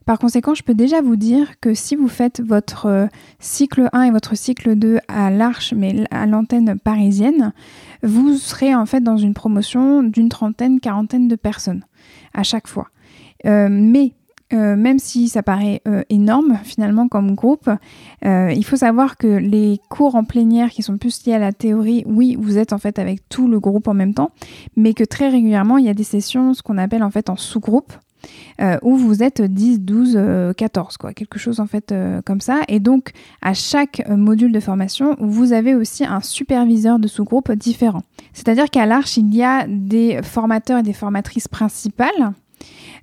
Par 0.09 0.17
conséquent, 0.17 0.55
je 0.55 0.63
peux 0.63 0.73
déjà 0.73 1.03
vous 1.03 1.17
dire 1.17 1.59
que 1.59 1.75
si 1.75 1.95
vous 1.95 2.07
faites 2.07 2.41
votre 2.41 2.87
euh, 2.87 3.05
cycle 3.37 3.89
1 3.93 4.01
et 4.01 4.09
votre 4.09 4.35
cycle 4.35 4.73
2 4.73 4.97
à 5.07 5.29
l'Arche, 5.29 5.71
mais 5.77 6.03
à 6.09 6.25
l'antenne 6.25 6.79
parisienne, 6.79 7.53
vous 8.01 8.33
serez 8.33 8.73
en 8.73 8.87
fait 8.87 9.01
dans 9.01 9.17
une 9.17 9.35
promotion 9.35 10.01
d'une 10.01 10.29
trentaine, 10.29 10.79
quarantaine 10.79 11.27
de 11.27 11.35
personnes 11.35 11.83
à 12.33 12.41
chaque 12.41 12.67
fois. 12.67 12.87
Euh, 13.45 13.67
mais 13.69 14.13
euh, 14.51 14.75
même 14.75 14.97
si 14.97 15.29
ça 15.29 15.43
paraît 15.43 15.83
énorme 16.09 16.57
finalement 16.63 17.07
comme 17.07 17.35
groupe, 17.35 17.69
il 18.23 18.65
faut 18.65 18.77
savoir 18.77 19.15
que 19.15 19.27
les 19.27 19.79
cours 19.89 20.15
en 20.15 20.23
plénière 20.23 20.71
qui 20.71 20.81
sont 20.81 20.97
plus 20.97 21.23
liés 21.27 21.35
à 21.35 21.39
la 21.39 21.53
théorie, 21.53 22.03
oui, 22.07 22.35
vous 22.39 22.57
êtes 22.57 22.73
en 22.73 22.79
fait 22.79 22.97
avec 22.97 23.29
tout 23.29 23.47
le 23.47 23.59
groupe 23.59 23.87
en 23.87 23.93
même 23.93 24.15
temps, 24.15 24.31
mais 24.75 24.95
que 24.95 25.03
très 25.03 25.29
régulièrement, 25.29 25.77
il 25.77 25.85
y 25.85 25.89
a 25.89 25.93
des 25.93 26.03
sessions, 26.03 26.55
ce 26.55 26.63
qu'on 26.63 26.79
appelle 26.79 27.03
en 27.03 27.11
fait 27.11 27.29
en 27.29 27.35
sous-groupe, 27.35 27.93
euh, 28.61 28.77
où 28.81 28.95
vous 28.95 29.23
êtes 29.23 29.41
10, 29.41 29.81
12, 29.81 30.53
14, 30.55 30.97
quoi, 30.97 31.13
quelque 31.13 31.39
chose 31.39 31.59
en 31.59 31.67
fait 31.67 31.91
euh, 31.91 32.21
comme 32.23 32.41
ça. 32.41 32.61
Et 32.67 32.79
donc, 32.79 33.11
à 33.41 33.53
chaque 33.53 34.03
euh, 34.09 34.17
module 34.17 34.51
de 34.51 34.59
formation, 34.59 35.15
vous 35.19 35.53
avez 35.53 35.75
aussi 35.75 36.05
un 36.05 36.21
superviseur 36.21 36.99
de 36.99 37.07
sous-groupe 37.07 37.51
différent. 37.53 38.03
C'est-à-dire 38.33 38.69
qu'à 38.69 38.85
l'Arche, 38.85 39.17
il 39.17 39.33
y 39.33 39.43
a 39.43 39.65
des 39.67 40.21
formateurs 40.23 40.79
et 40.79 40.83
des 40.83 40.93
formatrices 40.93 41.47
principales. 41.47 42.33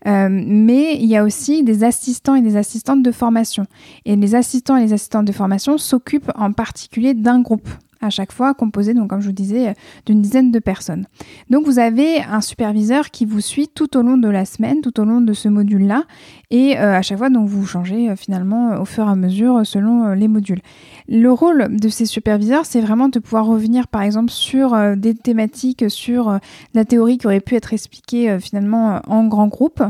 mais 0.04 0.96
il 1.00 1.06
y 1.06 1.16
a 1.16 1.24
aussi 1.24 1.64
des 1.64 1.82
assistants 1.82 2.36
et 2.36 2.42
des 2.42 2.56
assistantes 2.56 3.02
de 3.02 3.12
formation. 3.12 3.66
Et 4.04 4.14
les 4.14 4.34
assistants 4.34 4.76
et 4.76 4.82
les 4.82 4.92
assistantes 4.92 5.24
de 5.24 5.32
formation 5.32 5.78
s'occupent 5.78 6.30
en 6.36 6.52
particulier 6.52 7.14
d'un 7.14 7.40
groupe 7.40 7.68
à 8.00 8.10
chaque 8.10 8.32
fois, 8.32 8.54
composé, 8.54 8.94
donc 8.94 9.10
comme 9.10 9.20
je 9.20 9.26
vous 9.26 9.32
disais, 9.32 9.74
d'une 10.04 10.22
dizaine 10.22 10.50
de 10.50 10.58
personnes. 10.58 11.06
Donc 11.50 11.66
vous 11.66 11.78
avez 11.78 12.22
un 12.22 12.40
superviseur 12.40 13.10
qui 13.10 13.24
vous 13.24 13.40
suit 13.40 13.68
tout 13.68 13.96
au 13.96 14.02
long 14.02 14.16
de 14.16 14.28
la 14.28 14.44
semaine, 14.44 14.80
tout 14.80 15.00
au 15.00 15.04
long 15.04 15.20
de 15.20 15.32
ce 15.32 15.48
module-là, 15.48 16.04
et 16.50 16.78
euh, 16.78 16.96
à 16.96 17.02
chaque 17.02 17.18
fois, 17.18 17.30
donc 17.30 17.48
vous 17.48 17.66
changez 17.66 18.08
euh, 18.08 18.16
finalement 18.16 18.72
euh, 18.72 18.78
au 18.78 18.84
fur 18.84 19.06
et 19.06 19.10
à 19.10 19.16
mesure 19.16 19.66
selon 19.66 20.12
les 20.12 20.28
modules. 20.28 20.60
Le 21.08 21.32
rôle 21.32 21.68
de 21.70 21.88
ces 21.88 22.06
superviseurs, 22.06 22.66
c'est 22.66 22.80
vraiment 22.80 23.08
de 23.08 23.18
pouvoir 23.18 23.46
revenir, 23.46 23.88
par 23.88 24.02
exemple, 24.02 24.30
sur 24.30 24.76
des 24.96 25.14
thématiques, 25.14 25.84
sur 25.88 26.38
la 26.74 26.84
théorie 26.84 27.18
qui 27.18 27.26
aurait 27.26 27.40
pu 27.40 27.54
être 27.54 27.72
expliquée 27.72 28.38
finalement 28.40 29.00
en 29.06 29.26
grand 29.26 29.46
groupe, 29.46 29.82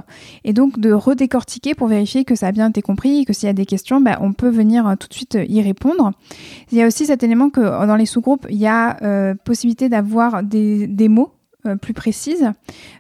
et 0.45 0.53
donc 0.53 0.79
de 0.79 0.93
redécortiquer 0.93 1.75
pour 1.75 1.89
vérifier 1.89 2.25
que 2.25 2.35
ça 2.35 2.49
a 2.49 2.53
bien 2.53 2.69
été 2.69 2.83
compris, 2.83 3.21
et 3.21 3.25
que 3.25 3.33
s'il 3.33 3.47
y 3.47 3.51
a 3.51 3.55
des 3.55 3.67
questions, 3.67 4.01
bah, 4.01 4.19
on 4.21 4.33
peut 4.33 4.49
venir 4.49 4.95
tout 4.99 5.09
de 5.09 5.15
suite 5.15 5.39
y 5.49 5.63
répondre. 5.63 6.13
Il 6.71 6.79
y 6.79 6.83
a 6.83 6.87
aussi 6.87 7.07
cet 7.07 7.23
élément 7.23 7.51
que 7.51 7.87
dans 7.87 7.97
les 7.97 8.07
sous-groupes, 8.07 8.47
il 8.51 8.59
y 8.59 8.67
a 8.67 8.97
euh, 9.03 9.35
possibilité 9.45 9.89
d'avoir 9.89 10.43
des, 10.43 11.09
mots 11.09 11.33
euh, 11.33 11.36
plus 11.75 11.95
précises, 11.95 12.53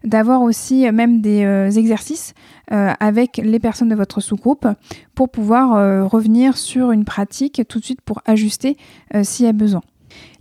d'avoir 0.04 0.42
aussi 0.42 0.90
même 0.90 1.20
des 1.20 1.44
euh, 1.44 1.70
exercices 1.70 2.34
avec 2.68 3.36
les 3.36 3.60
personnes 3.60 3.90
de 3.90 3.94
votre 3.94 4.20
sous-groupe 4.20 4.66
pour 5.14 5.28
pouvoir 5.28 6.08
revenir 6.10 6.56
sur 6.56 6.90
une 6.90 7.04
pratique 7.04 7.62
tout 7.68 7.78
de 7.78 7.84
suite 7.84 8.00
pour 8.00 8.22
ajuster 8.26 8.76
s'il 9.22 9.46
y 9.46 9.48
a 9.48 9.52
besoin. 9.52 9.82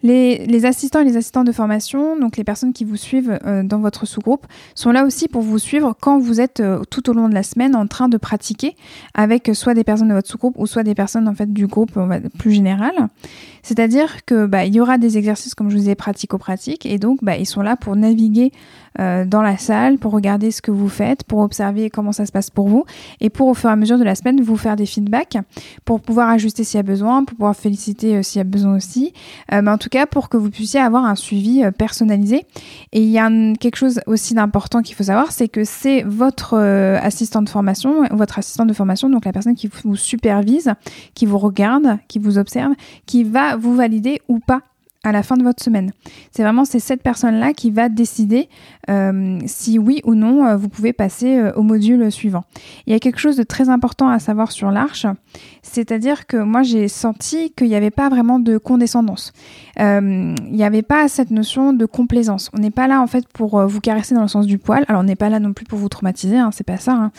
Les, 0.03 0.65
assistants 0.65 0.99
et 0.99 1.03
les 1.03 1.17
assistants 1.17 1.43
de 1.43 1.51
formation, 1.51 2.19
donc 2.19 2.37
les 2.37 2.43
personnes 2.43 2.73
qui 2.73 2.85
vous 2.85 2.95
suivent 2.95 3.39
euh, 3.43 3.63
dans 3.63 3.79
votre 3.79 4.05
sous-groupe, 4.05 4.45
sont 4.75 4.91
là 4.91 5.03
aussi 5.03 5.27
pour 5.27 5.41
vous 5.41 5.57
suivre 5.57 5.95
quand 5.99 6.19
vous 6.19 6.39
êtes 6.39 6.59
euh, 6.59 6.83
tout 6.91 7.09
au 7.09 7.13
long 7.13 7.27
de 7.27 7.33
la 7.33 7.41
semaine 7.41 7.75
en 7.75 7.87
train 7.87 8.07
de 8.07 8.17
pratiquer 8.17 8.75
avec 9.15 9.49
soit 9.53 9.73
des 9.73 9.83
personnes 9.83 10.09
de 10.09 10.13
votre 10.13 10.29
sous-groupe 10.29 10.55
ou 10.57 10.67
soit 10.67 10.83
des 10.83 10.93
personnes 10.93 11.27
en 11.27 11.33
fait 11.33 11.51
du 11.51 11.65
groupe 11.65 11.97
plus 12.37 12.51
général. 12.51 12.93
C'est-à-dire 13.65 14.23
que 14.25 14.45
bah, 14.45 14.65
il 14.65 14.75
y 14.75 14.79
aura 14.79 14.99
des 14.99 15.17
exercices 15.17 15.55
comme 15.55 15.69
je 15.69 15.75
vous 15.75 15.79
disais 15.79 15.95
pratico-pratiques 15.95 16.85
et 16.85 16.99
donc 16.99 17.23
bah, 17.23 17.35
ils 17.35 17.47
sont 17.47 17.63
là 17.63 17.75
pour 17.75 17.95
naviguer 17.95 18.51
euh, 18.99 19.25
dans 19.25 19.41
la 19.41 19.57
salle, 19.57 19.97
pour 19.97 20.11
regarder 20.11 20.51
ce 20.51 20.61
que 20.61 20.69
vous 20.69 20.87
faites, 20.87 21.23
pour 21.23 21.39
observer 21.39 21.89
comment 21.89 22.11
ça 22.11 22.27
se 22.27 22.31
passe 22.31 22.51
pour 22.51 22.69
vous 22.69 22.85
et 23.19 23.31
pour 23.31 23.47
au 23.47 23.55
fur 23.55 23.71
et 23.71 23.73
à 23.73 23.75
mesure 23.75 23.97
de 23.97 24.03
la 24.03 24.13
semaine 24.13 24.39
vous 24.39 24.55
faire 24.55 24.75
des 24.75 24.85
feedbacks 24.85 25.37
pour 25.83 25.99
pouvoir 25.99 26.29
ajuster 26.29 26.63
s'il 26.63 26.77
y 26.77 26.79
a 26.79 26.83
besoin, 26.83 27.23
pour 27.25 27.35
pouvoir 27.35 27.55
féliciter 27.55 28.21
s'il 28.21 28.37
y 28.37 28.41
a 28.41 28.45
besoin 28.45 28.75
aussi. 28.75 29.13
mais 29.51 29.71
en 29.71 29.79
tout 29.79 29.89
cas 29.89 30.05
pour 30.05 30.29
que 30.29 30.37
vous 30.37 30.51
puissiez 30.51 30.79
avoir 30.79 31.03
un 31.05 31.15
suivi 31.15 31.63
euh, 31.63 31.71
personnalisé. 31.71 32.45
Et 32.91 33.01
il 33.01 33.09
y 33.09 33.19
a 33.19 33.29
quelque 33.59 33.77
chose 33.77 33.99
aussi 34.05 34.33
d'important 34.33 34.81
qu'il 34.81 34.95
faut 34.95 35.03
savoir, 35.03 35.31
c'est 35.31 35.47
que 35.47 35.63
c'est 35.63 36.03
votre 36.03 36.53
euh, 36.53 36.97
assistant 37.01 37.41
de 37.41 37.49
formation, 37.49 38.03
votre 38.11 38.39
assistant 38.39 38.65
de 38.65 38.73
formation, 38.73 39.09
donc 39.09 39.25
la 39.25 39.33
personne 39.33 39.55
qui 39.55 39.69
vous 39.83 39.95
supervise, 39.95 40.73
qui 41.13 41.25
vous 41.25 41.37
regarde, 41.37 41.97
qui 42.07 42.19
vous 42.19 42.37
observe, 42.37 42.73
qui 43.05 43.23
va 43.23 43.54
vous 43.55 43.75
valider 43.75 44.21
ou 44.27 44.39
pas 44.39 44.61
à 45.05 45.11
la 45.11 45.23
fin 45.23 45.37
de 45.37 45.43
votre 45.43 45.63
semaine. 45.63 45.91
C'est 46.31 46.41
vraiment 46.41 46.65
ces 46.65 46.79
sept 46.79 47.01
personnes-là 47.01 47.53
qui 47.53 47.69
va 47.69 47.89
décider 47.89 48.49
euh, 48.89 49.39
si 49.45 49.77
oui 49.77 50.01
ou 50.03 50.15
non 50.15 50.45
euh, 50.45 50.57
vous 50.57 50.67
pouvez 50.67 50.93
passer 50.93 51.37
euh, 51.37 51.51
au 51.53 51.61
module 51.61 52.11
suivant. 52.11 52.43
Il 52.87 52.93
y 52.93 52.95
a 52.95 52.99
quelque 52.99 53.19
chose 53.19 53.37
de 53.37 53.43
très 53.43 53.69
important 53.69 54.09
à 54.09 54.19
savoir 54.19 54.51
sur 54.51 54.71
l'arche, 54.71 55.05
c'est-à-dire 55.61 56.25
que 56.25 56.37
moi 56.37 56.63
j'ai 56.63 56.87
senti 56.87 57.51
qu'il 57.51 57.67
n'y 57.67 57.75
avait 57.75 57.91
pas 57.91 58.09
vraiment 58.09 58.39
de 58.39 58.57
condescendance. 58.57 59.31
il 59.77 60.35
n'y 60.51 60.63
avait 60.63 60.81
pas 60.81 61.07
cette 61.07 61.31
notion 61.31 61.73
de 61.73 61.85
complaisance. 61.85 62.49
On 62.53 62.59
n'est 62.59 62.71
pas 62.71 62.87
là 62.87 63.01
en 63.01 63.07
fait 63.07 63.27
pour 63.27 63.65
vous 63.67 63.81
caresser 63.81 64.15
dans 64.15 64.23
le 64.23 64.27
sens 64.27 64.47
du 64.47 64.57
poil. 64.57 64.85
Alors 64.87 65.01
on 65.01 65.05
n'est 65.05 65.15
pas 65.15 65.29
là 65.29 65.39
non 65.39 65.53
plus 65.53 65.65
pour 65.65 65.77
vous 65.77 65.89
traumatiser, 65.89 66.37
hein, 66.37 66.49
c'est 66.51 66.65
pas 66.65 66.77
ça. 66.77 66.93
Hein 66.93 67.11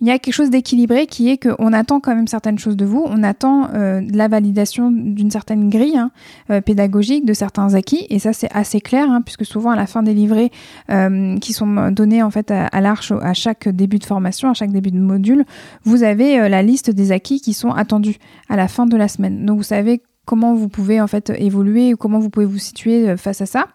il 0.00 0.06
y 0.06 0.10
a 0.10 0.18
quelque 0.18 0.34
chose 0.34 0.50
d'équilibré 0.50 1.06
qui 1.06 1.28
est 1.28 1.38
qu'on 1.38 1.72
attend 1.72 2.00
quand 2.00 2.14
même 2.14 2.28
certaines 2.28 2.58
choses 2.58 2.76
de 2.76 2.84
vous, 2.84 3.04
on 3.06 3.22
attend 3.22 3.68
euh, 3.74 4.00
la 4.12 4.28
validation 4.28 4.90
d'une 4.90 5.30
certaine 5.30 5.68
grille 5.68 5.96
hein, 5.96 6.10
euh, 6.50 6.60
pédagogique, 6.60 7.24
de 7.24 7.32
certains 7.32 7.74
acquis, 7.74 8.06
et 8.08 8.18
ça 8.18 8.32
c'est 8.32 8.50
assez 8.52 8.80
clair, 8.80 9.10
hein, 9.10 9.22
puisque 9.22 9.44
souvent 9.44 9.70
à 9.70 9.76
la 9.76 9.86
fin 9.86 10.02
des 10.02 10.14
livrets 10.14 10.50
euh, 10.90 11.36
qui 11.38 11.52
sont 11.52 11.90
donnés 11.90 12.22
en 12.22 12.30
fait 12.30 12.50
à, 12.50 12.80
l'arche 12.80 13.12
à 13.12 13.34
chaque 13.34 13.68
début 13.68 13.98
de 13.98 14.04
formation, 14.04 14.50
à 14.50 14.54
chaque 14.54 14.70
début 14.70 14.90
de 14.90 14.98
module, 14.98 15.44
vous 15.84 16.04
avez 16.04 16.48
la 16.48 16.62
liste 16.62 16.90
des 16.90 17.12
acquis 17.12 17.40
qui 17.40 17.52
sont 17.52 17.70
attendus 17.70 18.16
à 18.48 18.56
la 18.56 18.68
fin 18.68 18.86
de 18.86 18.96
la 18.96 19.08
semaine. 19.08 19.44
Donc 19.44 19.58
vous 19.58 19.62
savez 19.64 20.02
comment 20.24 20.54
vous 20.54 20.68
pouvez 20.68 21.00
en 21.00 21.06
fait 21.06 21.32
évoluer, 21.38 21.94
comment 21.98 22.18
vous 22.18 22.30
pouvez 22.30 22.46
vous 22.46 22.58
situer 22.58 23.16
face 23.16 23.40
à 23.40 23.46
ça. 23.46 23.66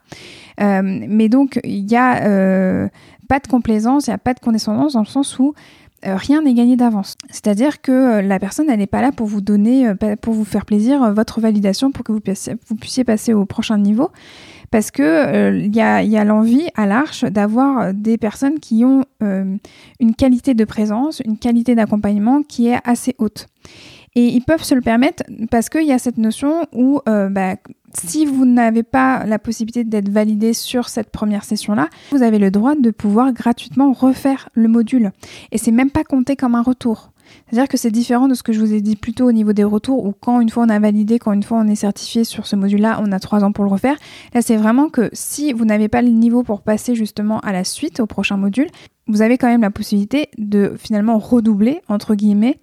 mais 0.59 1.29
donc 1.29 1.59
il 1.63 1.85
n'y 1.85 1.97
a 1.97 2.89
pas 3.27 3.39
de 3.39 3.47
complaisance, 3.47 4.07
il 4.07 4.11
n'y 4.11 4.15
a 4.15 4.19
pas 4.19 4.33
de 4.33 4.39
condescendance 4.39 4.93
dans 4.93 4.99
le 4.99 5.05
sens 5.05 5.39
où 5.39 5.53
euh, 5.53 5.82
rien 6.05 6.41
n'est 6.41 6.53
gagné 6.53 6.75
d'avance. 6.75 7.15
C'est-à-dire 7.29 7.81
que 7.81 7.91
euh, 7.91 8.21
la 8.21 8.39
personne, 8.39 8.69
elle 8.69 8.79
n'est 8.79 8.87
pas 8.87 9.01
là 9.01 9.11
pour 9.11 9.27
vous 9.27 9.41
donner, 9.41 9.87
euh, 9.87 10.15
pour 10.21 10.33
vous 10.33 10.45
faire 10.45 10.65
plaisir, 10.65 11.13
votre 11.13 11.39
validation 11.41 11.91
pour 11.91 12.03
que 12.03 12.11
vous 12.11 12.19
puissiez, 12.19 13.03
passer 13.03 13.33
au 13.33 13.45
prochain 13.45 13.77
niveau. 13.77 14.09
Parce 14.71 14.89
que 14.89 15.55
il 15.55 15.75
y 15.75 15.81
a, 15.81 16.23
l'envie 16.23 16.67
à 16.75 16.87
l'Arche 16.87 17.25
d'avoir 17.25 17.93
des 17.93 18.17
personnes 18.17 18.59
qui 18.59 18.83
ont 18.83 19.05
une 19.21 20.15
qualité 20.17 20.55
de 20.55 20.65
présence, 20.65 21.21
une 21.23 21.37
qualité 21.37 21.75
d'accompagnement 21.75 22.41
qui 22.41 22.69
est 22.69 22.79
assez 22.83 23.13
haute. 23.19 23.45
Et 24.15 24.25
ils 24.25 24.41
peuvent 24.41 24.63
se 24.63 24.73
le 24.73 24.81
permettre 24.81 25.23
parce 25.51 25.69
qu'il 25.69 25.85
y 25.85 25.91
a 25.91 25.99
cette 25.99 26.17
notion 26.17 26.65
où 26.71 27.01
bah, 27.05 27.55
si 27.95 28.25
vous 28.25 28.45
n'avez 28.45 28.83
pas 28.83 29.25
la 29.25 29.39
possibilité 29.39 29.83
d'être 29.83 30.09
validé 30.09 30.53
sur 30.53 30.89
cette 30.89 31.09
première 31.09 31.43
session-là, 31.43 31.89
vous 32.11 32.23
avez 32.23 32.39
le 32.39 32.51
droit 32.51 32.75
de 32.75 32.91
pouvoir 32.91 33.33
gratuitement 33.33 33.93
refaire 33.93 34.49
le 34.53 34.67
module. 34.67 35.11
Et 35.51 35.57
c'est 35.57 35.71
même 35.71 35.91
pas 35.91 36.03
compté 36.03 36.35
comme 36.35 36.55
un 36.55 36.61
retour. 36.61 37.11
C'est-à-dire 37.47 37.67
que 37.67 37.77
c'est 37.77 37.91
différent 37.91 38.27
de 38.27 38.33
ce 38.33 38.43
que 38.43 38.53
je 38.53 38.59
vous 38.59 38.73
ai 38.73 38.81
dit 38.81 38.95
plus 38.95 39.13
tôt 39.13 39.27
au 39.27 39.31
niveau 39.31 39.53
des 39.53 39.63
retours, 39.63 40.05
où 40.05 40.11
quand 40.11 40.41
une 40.41 40.49
fois 40.49 40.65
on 40.65 40.69
a 40.69 40.79
validé, 40.79 41.19
quand 41.19 41.31
une 41.31 41.43
fois 41.43 41.57
on 41.59 41.67
est 41.67 41.75
certifié 41.75 42.23
sur 42.23 42.45
ce 42.45 42.55
module-là, 42.55 42.99
on 43.01 43.11
a 43.11 43.19
trois 43.19 43.43
ans 43.43 43.51
pour 43.51 43.63
le 43.63 43.71
refaire. 43.71 43.97
Là, 44.33 44.41
c'est 44.41 44.57
vraiment 44.57 44.89
que 44.89 45.09
si 45.13 45.53
vous 45.53 45.65
n'avez 45.65 45.87
pas 45.87 46.01
le 46.01 46.09
niveau 46.09 46.43
pour 46.43 46.61
passer 46.61 46.95
justement 46.95 47.39
à 47.39 47.51
la 47.51 47.63
suite, 47.63 47.99
au 47.99 48.05
prochain 48.05 48.37
module, 48.37 48.67
vous 49.07 49.21
avez 49.21 49.37
quand 49.37 49.47
même 49.47 49.61
la 49.61 49.71
possibilité 49.71 50.29
de 50.37 50.75
finalement 50.77 51.17
redoubler, 51.17 51.81
entre 51.89 52.15
guillemets, 52.15 52.59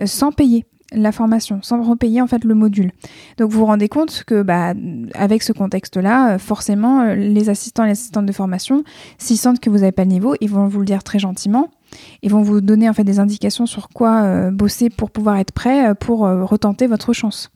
euh, 0.00 0.06
sans 0.06 0.32
payer 0.32 0.64
la 0.92 1.12
formation, 1.12 1.60
sans 1.62 1.82
repayer 1.82 2.20
en 2.20 2.26
fait 2.26 2.44
le 2.44 2.54
module. 2.54 2.92
Donc 3.38 3.50
vous 3.50 3.60
vous 3.60 3.66
rendez 3.66 3.88
compte 3.88 4.24
que 4.24 4.42
bah, 4.42 4.74
avec 5.14 5.42
ce 5.42 5.52
contexte-là, 5.52 6.34
euh, 6.34 6.38
forcément, 6.38 7.00
euh, 7.00 7.14
les 7.14 7.48
assistants 7.48 7.84
et 7.84 7.88
les 7.88 7.92
assistantes 7.92 8.26
de 8.26 8.32
formation, 8.32 8.84
s'ils 9.18 9.38
sentent 9.38 9.60
que 9.60 9.70
vous 9.70 9.78
n'avez 9.78 9.92
pas 9.92 10.04
le 10.04 10.10
niveau, 10.10 10.34
ils 10.40 10.50
vont 10.50 10.68
vous 10.68 10.80
le 10.80 10.86
dire 10.86 11.02
très 11.02 11.18
gentiment. 11.18 11.70
Ils 12.22 12.30
vont 12.30 12.42
vous 12.42 12.60
donner 12.60 12.88
en 12.88 12.92
fait 12.92 13.04
des 13.04 13.20
indications 13.20 13.66
sur 13.66 13.88
quoi 13.88 14.22
euh, 14.22 14.50
bosser 14.50 14.90
pour 14.90 15.10
pouvoir 15.10 15.38
être 15.38 15.52
prêt 15.52 15.94
pour 15.94 16.20
retenter 16.20 16.86
votre 16.86 17.12
chance. 17.12 17.50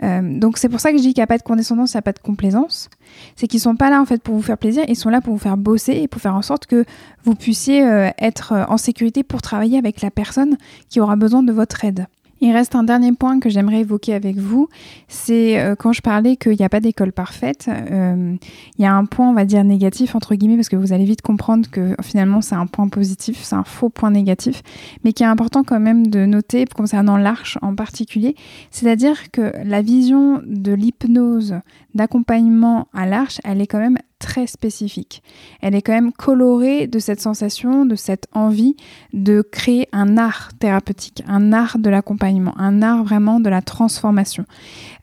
donc 0.00 0.58
c'est 0.58 0.68
pour 0.68 0.80
ça 0.80 0.90
que 0.92 0.98
je 0.98 1.02
dis 1.02 1.14
qu'il 1.14 1.20
n'y 1.20 1.24
a 1.24 1.28
pas 1.28 1.38
de 1.38 1.42
condescendance, 1.42 1.92
il 1.92 1.96
n'y 1.96 2.00
a 2.00 2.02
pas 2.02 2.12
de 2.12 2.18
complaisance. 2.18 2.90
C'est 3.34 3.46
qu'ils 3.48 3.60
sont 3.60 3.76
pas 3.76 3.90
là 3.90 4.00
en 4.00 4.04
fait 4.04 4.22
pour 4.22 4.34
vous 4.34 4.42
faire 4.42 4.58
plaisir, 4.58 4.84
ils 4.88 4.96
sont 4.96 5.08
là 5.08 5.20
pour 5.20 5.32
vous 5.32 5.38
faire 5.38 5.56
bosser 5.56 5.92
et 5.92 6.08
pour 6.08 6.20
faire 6.20 6.36
en 6.36 6.42
sorte 6.42 6.66
que 6.66 6.84
vous 7.24 7.34
puissiez 7.34 7.80
être 8.18 8.52
en 8.68 8.76
sécurité 8.76 9.22
pour 9.22 9.42
travailler 9.42 9.78
avec 9.78 10.00
la 10.00 10.10
personne 10.10 10.56
qui 10.88 11.00
aura 11.00 11.16
besoin 11.16 11.42
de 11.42 11.52
votre 11.52 11.84
aide. 11.84 12.06
Il 12.44 12.50
reste 12.50 12.74
un 12.74 12.82
dernier 12.82 13.12
point 13.12 13.38
que 13.38 13.48
j'aimerais 13.48 13.82
évoquer 13.82 14.14
avec 14.14 14.36
vous, 14.36 14.68
c'est 15.06 15.60
euh, 15.60 15.76
quand 15.76 15.92
je 15.92 16.02
parlais 16.02 16.34
qu'il 16.34 16.56
n'y 16.56 16.64
a 16.64 16.68
pas 16.68 16.80
d'école 16.80 17.12
parfaite, 17.12 17.68
euh, 17.68 18.34
il 18.76 18.82
y 18.82 18.84
a 18.84 18.92
un 18.92 19.04
point, 19.04 19.30
on 19.30 19.32
va 19.32 19.44
dire, 19.44 19.62
négatif, 19.62 20.16
entre 20.16 20.34
guillemets, 20.34 20.56
parce 20.56 20.68
que 20.68 20.74
vous 20.74 20.92
allez 20.92 21.04
vite 21.04 21.22
comprendre 21.22 21.70
que 21.70 21.94
finalement 22.02 22.40
c'est 22.40 22.56
un 22.56 22.66
point 22.66 22.88
positif, 22.88 23.38
c'est 23.44 23.54
un 23.54 23.62
faux 23.62 23.90
point 23.90 24.10
négatif, 24.10 24.64
mais 25.04 25.12
qui 25.12 25.22
est 25.22 25.26
important 25.26 25.62
quand 25.62 25.78
même 25.78 26.08
de 26.08 26.26
noter 26.26 26.64
concernant 26.64 27.16
l'arche 27.16 27.58
en 27.62 27.76
particulier, 27.76 28.34
c'est-à-dire 28.72 29.30
que 29.30 29.52
la 29.64 29.80
vision 29.80 30.42
de 30.44 30.72
l'hypnose 30.72 31.60
d'accompagnement 31.94 32.88
à 32.92 33.06
l'arche, 33.06 33.40
elle 33.44 33.60
est 33.60 33.68
quand 33.68 33.78
même 33.78 33.98
très 34.22 34.46
spécifique. 34.46 35.22
Elle 35.60 35.74
est 35.74 35.82
quand 35.82 35.92
même 35.92 36.12
colorée 36.12 36.86
de 36.86 36.98
cette 37.00 37.20
sensation, 37.20 37.84
de 37.84 37.96
cette 37.96 38.28
envie 38.32 38.76
de 39.12 39.42
créer 39.42 39.88
un 39.92 40.16
art 40.16 40.50
thérapeutique, 40.60 41.24
un 41.26 41.52
art 41.52 41.78
de 41.78 41.90
l'accompagnement, 41.90 42.54
un 42.56 42.82
art 42.82 43.02
vraiment 43.02 43.40
de 43.40 43.50
la 43.50 43.62
transformation. 43.62 44.46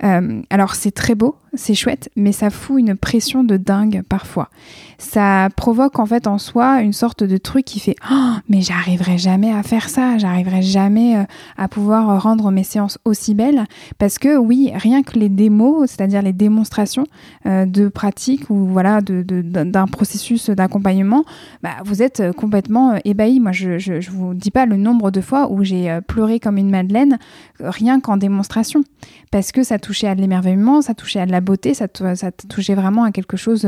Euh, 0.04 0.42
alors 0.50 0.74
c'est 0.74 0.92
très 0.92 1.16
beau, 1.16 1.36
c'est 1.54 1.76
chouette, 1.76 2.10
mais 2.16 2.32
ça 2.32 2.50
fout 2.50 2.80
une 2.80 2.96
pression 2.96 3.44
de 3.44 3.58
dingue 3.58 4.04
parfois. 4.08 4.50
Ça 4.98 5.48
provoque 5.56 6.00
en 6.00 6.06
fait 6.06 6.28
en 6.28 6.38
soi 6.38 6.82
une 6.82 6.94
sorte 6.94 7.24
de 7.24 7.38
truc 7.38 7.66
qui 7.66 7.80
fait 7.80 7.96
oh, 8.12 8.34
mais 8.50 8.62
j'arriverai 8.62 9.18
jamais 9.18 9.52
à 9.52 9.64
faire 9.64 9.90
ça, 9.90 10.18
j'arriverai 10.18 10.62
jamais 10.62 11.18
euh, 11.18 11.24
à 11.58 11.68
pouvoir 11.68 12.22
rendre 12.22 12.52
mes 12.52 12.64
séances 12.64 12.98
aussi 13.06 13.34
belles 13.34 13.66
parce 13.98 14.20
que 14.20 14.38
oui, 14.38 14.72
rien 14.76 15.04
que 15.04 15.18
les 15.18 15.30
démos, 15.30 15.90
c'est-à-dire 15.90 16.22
les 16.22 16.34
démonstrations 16.34 17.06
euh, 17.46 17.66
de 17.66 17.88
pratique 17.88 18.50
ou 18.50 18.66
voilà 18.66 19.00
d'un 19.02 19.88
processus 19.88 20.50
d'accompagnement, 20.50 21.24
bah, 21.64 21.78
vous 21.86 22.02
êtes 22.02 22.32
complètement 22.36 23.00
ébahi. 23.06 23.40
Moi, 23.40 23.52
je, 23.54 23.80
je, 23.80 24.12
vous 24.12 24.34
dis 24.34 24.52
pas 24.52 24.66
le 24.66 24.76
nombre 24.76 25.12
de 25.12 25.22
fois 25.22 25.52
où 25.52 25.64
j'ai 25.64 25.90
euh, 25.90 26.02
pleuré 26.02 26.40
comme 26.40 26.58
une 26.58 26.70
madeleine 26.70 27.18
rien 27.60 28.00
qu'en 28.00 28.18
démonstration 28.18 28.84
parce 29.32 29.52
que 29.52 29.64
ça 29.64 29.80
touchait 29.80 30.08
à 30.08 30.16
de 30.16 30.22
l'émerveillement, 30.22 30.82
ça 30.82 30.94
touchait 30.94 31.20
à 31.20 31.26
de 31.26 31.32
la 31.32 31.39
beauté, 31.42 31.74
ça, 31.74 31.88
ça 32.16 32.32
touchait 32.32 32.76
vraiment 32.76 33.04
à 33.04 33.12
quelque 33.12 33.38
chose 33.38 33.68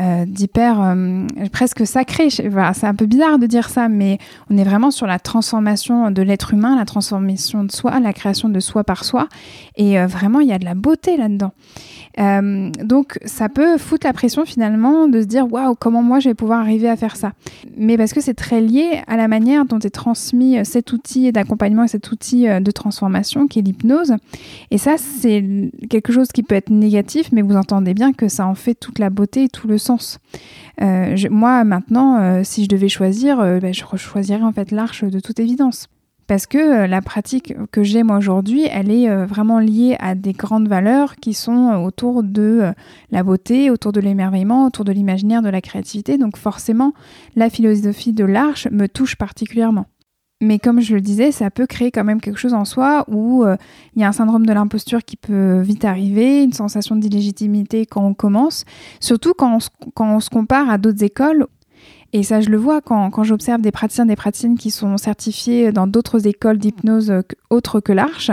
euh, 0.00 0.26
d'hyper 0.26 0.80
euh, 0.80 1.26
presque 1.50 1.84
sacré. 1.84 2.30
c'est 2.30 2.84
un 2.84 2.94
peu 2.94 3.06
bizarre 3.06 3.40
de 3.40 3.46
dire 3.46 3.68
ça, 3.68 3.88
mais 3.88 4.18
on 4.48 4.56
est 4.56 4.62
vraiment 4.62 4.92
sur 4.92 5.08
la 5.08 5.18
transformation 5.18 6.12
de 6.12 6.22
l'être 6.22 6.54
humain, 6.54 6.76
la 6.76 6.84
transformation 6.84 7.64
de 7.64 7.72
soi, 7.72 7.98
la 7.98 8.12
création 8.12 8.48
de 8.48 8.60
soi 8.60 8.84
par 8.84 9.04
soi, 9.04 9.28
et 9.76 9.98
euh, 9.98 10.06
vraiment 10.06 10.38
il 10.38 10.46
y 10.46 10.52
a 10.52 10.58
de 10.60 10.64
la 10.64 10.74
beauté 10.74 11.16
là-dedans. 11.16 11.52
donc 12.84 13.18
ça 13.24 13.48
peut 13.48 13.76
foutre 13.76 14.06
la 14.06 14.12
pression 14.12 14.44
finalement 14.44 15.08
de 15.08 15.20
se 15.20 15.26
dire 15.26 15.52
waouh 15.52 15.74
comment 15.74 16.02
moi 16.02 16.20
je 16.20 16.28
vais 16.28 16.34
pouvoir 16.34 16.60
arriver 16.60 16.88
à 16.88 16.96
faire 16.96 17.16
ça? 17.16 17.32
Mais 17.76 17.96
parce 17.96 18.12
que 18.12 18.20
c'est 18.20 18.34
très 18.34 18.60
lié 18.60 19.02
à 19.08 19.16
la 19.16 19.26
manière 19.26 19.64
dont 19.64 19.80
est 19.80 19.90
transmis 19.90 20.64
cet 20.64 20.92
outil 20.92 21.32
d'accompagnement 21.32 21.84
et 21.84 21.88
cet 21.88 22.12
outil 22.12 22.46
de 22.46 22.70
transformation 22.70 23.48
qui 23.48 23.58
est 23.58 23.62
l'hypnose. 23.62 24.14
Et 24.70 24.78
ça 24.78 24.96
c'est 24.96 25.44
quelque 25.90 26.12
chose 26.12 26.28
qui 26.28 26.44
peut 26.44 26.54
être 26.54 26.70
négatif, 26.70 26.97
mais 27.32 27.42
vous 27.42 27.56
entendez 27.56 27.94
bien 27.94 28.12
que 28.12 28.28
ça 28.28 28.46
en 28.46 28.54
fait 28.54 28.74
toute 28.74 28.98
la 28.98 29.10
beauté 29.10 29.44
et 29.44 29.48
tout 29.48 29.68
le 29.68 29.78
sens. 29.78 30.18
Euh, 30.80 31.16
moi, 31.30 31.64
maintenant, 31.64 32.20
euh, 32.20 32.42
si 32.44 32.64
je 32.64 32.68
devais 32.68 32.88
choisir, 32.88 33.40
euh, 33.40 33.58
ben, 33.60 33.74
je 33.74 33.84
choisirais 33.96 34.42
en 34.42 34.52
fait 34.52 34.70
l'arche 34.70 35.04
de 35.04 35.20
toute 35.20 35.40
évidence. 35.40 35.88
Parce 36.26 36.46
que 36.46 36.86
la 36.86 37.00
pratique 37.00 37.54
que 37.72 37.82
j'ai 37.82 38.02
moi 38.02 38.18
aujourd'hui, 38.18 38.66
elle 38.70 38.90
est 38.90 39.08
vraiment 39.24 39.60
liée 39.60 39.96
à 39.98 40.14
des 40.14 40.34
grandes 40.34 40.68
valeurs 40.68 41.16
qui 41.16 41.32
sont 41.32 41.72
autour 41.82 42.22
de 42.22 42.70
la 43.10 43.22
beauté, 43.22 43.70
autour 43.70 43.92
de 43.92 44.00
l'émerveillement, 44.00 44.66
autour 44.66 44.84
de 44.84 44.92
l'imaginaire, 44.92 45.40
de 45.40 45.48
la 45.48 45.62
créativité. 45.62 46.18
Donc 46.18 46.36
forcément, 46.36 46.92
la 47.34 47.48
philosophie 47.48 48.12
de 48.12 48.26
l'arche 48.26 48.68
me 48.70 48.88
touche 48.88 49.16
particulièrement. 49.16 49.86
Mais 50.40 50.60
comme 50.60 50.80
je 50.80 50.94
le 50.94 51.00
disais, 51.00 51.32
ça 51.32 51.50
peut 51.50 51.66
créer 51.66 51.90
quand 51.90 52.04
même 52.04 52.20
quelque 52.20 52.38
chose 52.38 52.54
en 52.54 52.64
soi 52.64 53.04
où 53.08 53.44
euh, 53.44 53.56
il 53.96 54.02
y 54.02 54.04
a 54.04 54.08
un 54.08 54.12
syndrome 54.12 54.46
de 54.46 54.52
l'imposture 54.52 55.02
qui 55.02 55.16
peut 55.16 55.60
vite 55.60 55.84
arriver, 55.84 56.44
une 56.44 56.52
sensation 56.52 56.94
d'illégitimité 56.94 57.86
quand 57.86 58.04
on 58.04 58.14
commence, 58.14 58.64
surtout 59.00 59.34
quand 59.34 59.58
quand 59.94 60.14
on 60.14 60.20
se 60.20 60.30
compare 60.30 60.70
à 60.70 60.78
d'autres 60.78 61.02
écoles 61.02 61.46
et 62.12 62.22
ça, 62.22 62.40
je 62.40 62.48
le 62.48 62.56
vois 62.56 62.80
quand, 62.80 63.10
quand 63.10 63.22
j'observe 63.22 63.60
des 63.60 63.70
praticiens, 63.70 64.06
des 64.06 64.16
praticiennes 64.16 64.56
qui 64.56 64.70
sont 64.70 64.96
certifiés 64.96 65.72
dans 65.72 65.86
d'autres 65.86 66.26
écoles 66.26 66.58
d'hypnose 66.58 67.12
autres 67.50 67.80
que 67.80 67.92
l'Arche. 67.92 68.30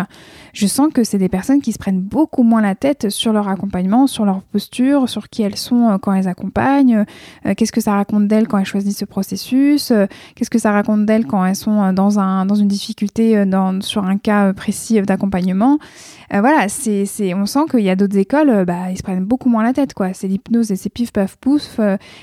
Je 0.54 0.68
sens 0.68 0.88
que 0.94 1.04
c'est 1.04 1.18
des 1.18 1.28
personnes 1.28 1.62
qui 1.62 1.74
se 1.74 1.78
prennent 1.78 2.00
beaucoup 2.00 2.44
moins 2.44 2.62
la 2.62 2.76
tête 2.76 3.10
sur 3.10 3.34
leur 3.34 3.50
accompagnement, 3.50 4.08
sur 4.08 4.24
leur 4.24 4.42
posture, 4.42 5.10
sur 5.10 5.28
qui 5.28 5.42
elles 5.42 5.58
sont 5.58 5.90
euh, 5.90 5.98
quand 5.98 6.14
elles 6.14 6.30
accompagnent, 6.30 7.04
euh, 7.46 7.54
qu'est-ce 7.56 7.74
que 7.74 7.82
ça 7.82 7.94
raconte 7.94 8.28
d'elles 8.30 8.48
quand 8.48 8.58
elles 8.58 8.66
choisissent 8.66 9.00
ce 9.00 9.06
processus, 9.06 9.92
euh, 9.92 10.06
qu'est-ce 10.36 10.50
que 10.50 10.60
ça 10.60 10.72
raconte 10.72 11.06
d'elles 11.06 11.26
quand 11.26 11.46
elles 11.46 11.58
sont 11.58 11.92
dans, 11.92 12.20
un, 12.20 12.46
dans 12.46 12.56
une 12.56 12.70
difficulté 12.70 13.46
dans, 13.46 13.82
sur 13.82 14.06
un 14.06 14.18
cas 14.18 14.54
précis 14.54 15.02
d'accompagnement. 15.02 15.78
voilà, 16.32 16.70
c'est, 16.70 17.06
c'est, 17.06 17.34
on 17.34 17.46
sent 17.46 17.66
qu'il 17.70 17.82
y 17.82 17.90
a 17.90 17.98
d'autres 17.98 18.18
écoles, 18.18 18.64
bah, 18.66 18.92
ils 18.92 18.98
se 18.98 19.04
prennent 19.04 19.26
beaucoup 19.26 19.50
moins 19.50 19.64
la 19.64 19.74
tête. 19.74 19.94
C'est 20.14 20.28
l'hypnose 20.28 20.72
et 20.72 20.78
c'est 20.78 20.90
pif, 20.90 21.12
paf, 21.12 21.36
pouf. 21.36 21.80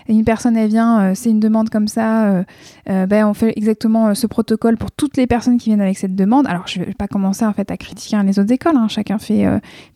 une 0.08 0.24
personne, 0.24 0.56
elle 0.56 0.68
vient, 0.68 1.14
c'est 1.14 1.30
une 1.30 1.40
demande 1.42 1.68
comme 1.70 1.88
ça, 1.88 2.44
ben, 2.86 3.26
on 3.26 3.34
fait 3.34 3.52
exactement 3.56 4.14
ce 4.14 4.26
protocole 4.26 4.76
pour 4.76 4.90
toutes 4.90 5.16
les 5.16 5.26
personnes 5.26 5.58
qui 5.58 5.70
viennent 5.70 5.80
avec 5.80 5.98
cette 5.98 6.14
demande. 6.14 6.46
Alors, 6.46 6.66
je 6.66 6.80
ne 6.80 6.84
vais 6.84 6.94
pas 6.94 7.08
commencer 7.08 7.44
en 7.44 7.52
fait 7.52 7.70
à 7.70 7.76
critiquer 7.76 8.16
les 8.24 8.38
autres 8.38 8.52
écoles, 8.52 8.76
hein. 8.76 8.88
chacun 8.88 9.18
fait, 9.18 9.46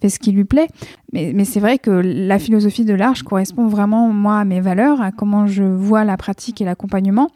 fait 0.00 0.08
ce 0.08 0.18
qui 0.18 0.32
lui 0.32 0.44
plaît. 0.44 0.68
Mais, 1.12 1.32
mais 1.34 1.44
c'est 1.44 1.60
vrai 1.60 1.78
que 1.78 1.90
la 1.90 2.38
philosophie 2.38 2.84
de 2.84 2.94
l'Arche 2.94 3.22
correspond 3.22 3.66
vraiment, 3.68 4.08
moi, 4.08 4.38
à 4.38 4.44
mes 4.44 4.60
valeurs, 4.60 5.00
à 5.00 5.12
comment 5.12 5.46
je 5.46 5.62
vois 5.62 6.04
la 6.04 6.16
pratique 6.16 6.60
et 6.60 6.64
l'accompagnement. 6.64 7.30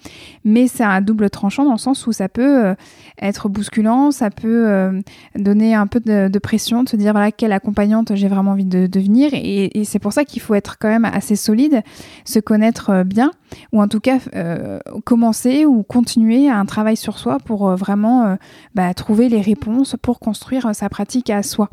Mais 0.44 0.66
c'est 0.66 0.84
un 0.84 1.00
double 1.00 1.30
tranchant 1.30 1.64
dans 1.64 1.72
le 1.72 1.78
sens 1.78 2.06
où 2.06 2.12
ça 2.12 2.28
peut 2.28 2.74
être 3.20 3.48
bousculant, 3.48 4.10
ça 4.10 4.30
peut 4.30 5.02
donner 5.36 5.74
un 5.74 5.86
peu 5.86 6.00
de, 6.00 6.38
pression, 6.38 6.82
de 6.82 6.88
se 6.88 6.96
dire 6.96 7.12
voilà, 7.12 7.30
quelle 7.32 7.52
accompagnante 7.52 8.14
j'ai 8.14 8.28
vraiment 8.28 8.52
envie 8.52 8.64
de 8.64 8.86
devenir. 8.86 9.30
Et, 9.34 9.78
et 9.78 9.84
c'est 9.84 9.98
pour 9.98 10.12
ça 10.12 10.24
qu'il 10.24 10.42
faut 10.42 10.54
être 10.54 10.78
quand 10.78 10.88
même 10.88 11.04
assez 11.04 11.36
solide, 11.36 11.82
se 12.24 12.40
connaître 12.40 13.04
bien 13.04 13.30
ou 13.72 13.80
en 13.80 13.88
tout 13.88 13.99
cas 14.00 14.18
euh, 14.34 14.78
commencer 15.04 15.64
ou 15.66 15.82
continuer 15.82 16.48
un 16.48 16.64
travail 16.64 16.96
sur 16.96 17.18
soi 17.18 17.38
pour 17.38 17.68
euh, 17.68 17.76
vraiment 17.76 18.24
euh, 18.24 18.36
bah, 18.74 18.92
trouver 18.94 19.28
les 19.28 19.40
réponses 19.40 19.96
pour 20.00 20.18
construire 20.18 20.74
sa 20.74 20.88
pratique 20.88 21.30
à 21.30 21.42
soi. 21.42 21.70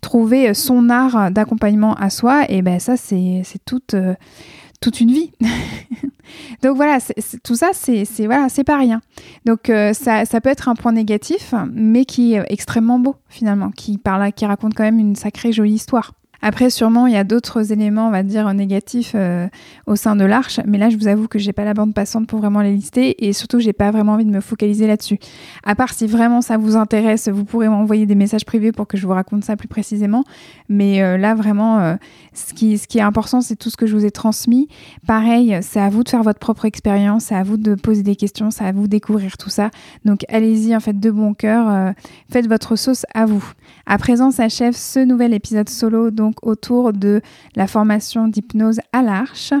Trouver 0.00 0.54
son 0.54 0.90
art 0.90 1.30
d'accompagnement 1.30 1.94
à 1.94 2.10
soi, 2.10 2.44
et 2.48 2.62
ben 2.62 2.78
ça 2.78 2.96
c'est 2.96 3.42
toute, 3.64 3.94
toute 4.80 5.00
une 5.00 5.10
vie. 5.10 5.32
Donc 6.62 6.76
voilà, 6.76 6.98
tout 7.42 7.54
ça, 7.54 7.70
c'est 7.72 8.04
voilà, 8.26 8.48
c'est 8.48 8.64
pas 8.64 8.76
rien. 8.76 9.00
Donc 9.46 9.72
ça, 9.94 10.24
ça, 10.24 10.40
peut 10.40 10.50
être 10.50 10.68
un 10.68 10.74
point 10.74 10.92
négatif, 10.92 11.54
mais 11.72 12.04
qui 12.04 12.34
est 12.34 12.44
extrêmement 12.48 12.98
beau 12.98 13.16
finalement, 13.28 13.70
qui 13.70 13.98
parle, 13.98 14.32
qui 14.32 14.44
raconte 14.44 14.74
quand 14.74 14.84
même 14.84 14.98
une 14.98 15.16
sacrée 15.16 15.52
jolie 15.52 15.74
histoire. 15.74 16.17
Après, 16.40 16.70
sûrement, 16.70 17.06
il 17.06 17.14
y 17.14 17.16
a 17.16 17.24
d'autres 17.24 17.72
éléments, 17.72 18.06
on 18.06 18.10
va 18.10 18.22
dire, 18.22 18.52
négatifs 18.54 19.12
euh, 19.14 19.48
au 19.86 19.96
sein 19.96 20.14
de 20.14 20.24
l'arche, 20.24 20.60
mais 20.66 20.78
là, 20.78 20.88
je 20.88 20.96
vous 20.96 21.08
avoue 21.08 21.26
que 21.26 21.38
j'ai 21.38 21.52
pas 21.52 21.64
la 21.64 21.74
bande 21.74 21.94
passante 21.94 22.28
pour 22.28 22.38
vraiment 22.38 22.60
les 22.60 22.72
lister 22.72 23.26
et 23.26 23.32
surtout, 23.32 23.58
j'ai 23.58 23.72
pas 23.72 23.90
vraiment 23.90 24.12
envie 24.12 24.24
de 24.24 24.30
me 24.30 24.40
focaliser 24.40 24.86
là-dessus. 24.86 25.18
À 25.64 25.74
part 25.74 25.92
si 25.92 26.06
vraiment 26.06 26.40
ça 26.40 26.56
vous 26.56 26.76
intéresse, 26.76 27.28
vous 27.28 27.44
pourrez 27.44 27.68
m'envoyer 27.68 28.06
des 28.06 28.14
messages 28.14 28.44
privés 28.44 28.70
pour 28.70 28.86
que 28.86 28.96
je 28.96 29.06
vous 29.06 29.12
raconte 29.12 29.44
ça 29.44 29.56
plus 29.56 29.66
précisément. 29.66 30.22
Mais 30.68 31.02
euh, 31.02 31.18
là, 31.18 31.34
vraiment, 31.34 31.80
euh, 31.80 31.96
ce, 32.34 32.54
qui, 32.54 32.78
ce 32.78 32.86
qui 32.86 32.98
est 32.98 33.02
important, 33.02 33.40
c'est 33.40 33.56
tout 33.56 33.70
ce 33.70 33.76
que 33.76 33.86
je 33.86 33.96
vous 33.96 34.04
ai 34.04 34.12
transmis. 34.12 34.68
Pareil, 35.08 35.58
c'est 35.62 35.80
à 35.80 35.88
vous 35.88 36.04
de 36.04 36.08
faire 36.08 36.22
votre 36.22 36.38
propre 36.38 36.66
expérience, 36.66 37.24
c'est 37.24 37.34
à 37.34 37.42
vous 37.42 37.56
de 37.56 37.74
poser 37.74 38.04
des 38.04 38.14
questions, 38.14 38.52
c'est 38.52 38.64
à 38.64 38.70
vous 38.70 38.82
de 38.82 38.86
découvrir 38.86 39.38
tout 39.38 39.50
ça. 39.50 39.70
Donc, 40.04 40.24
allez-y, 40.28 40.76
en 40.76 40.80
fait, 40.80 40.98
de 40.98 41.10
bon 41.10 41.34
cœur, 41.34 41.94
faites 42.30 42.46
votre 42.46 42.76
sauce 42.76 43.04
à 43.14 43.26
vous. 43.26 43.44
À 43.86 43.98
présent 43.98 44.30
s'achève 44.30 44.76
ce 44.76 45.00
nouvel 45.00 45.34
épisode 45.34 45.68
solo. 45.68 46.10
Autour 46.42 46.92
de 46.92 47.20
la 47.56 47.66
formation 47.66 48.28
d'hypnose 48.28 48.80
à 48.92 49.02
l'arche. 49.02 49.52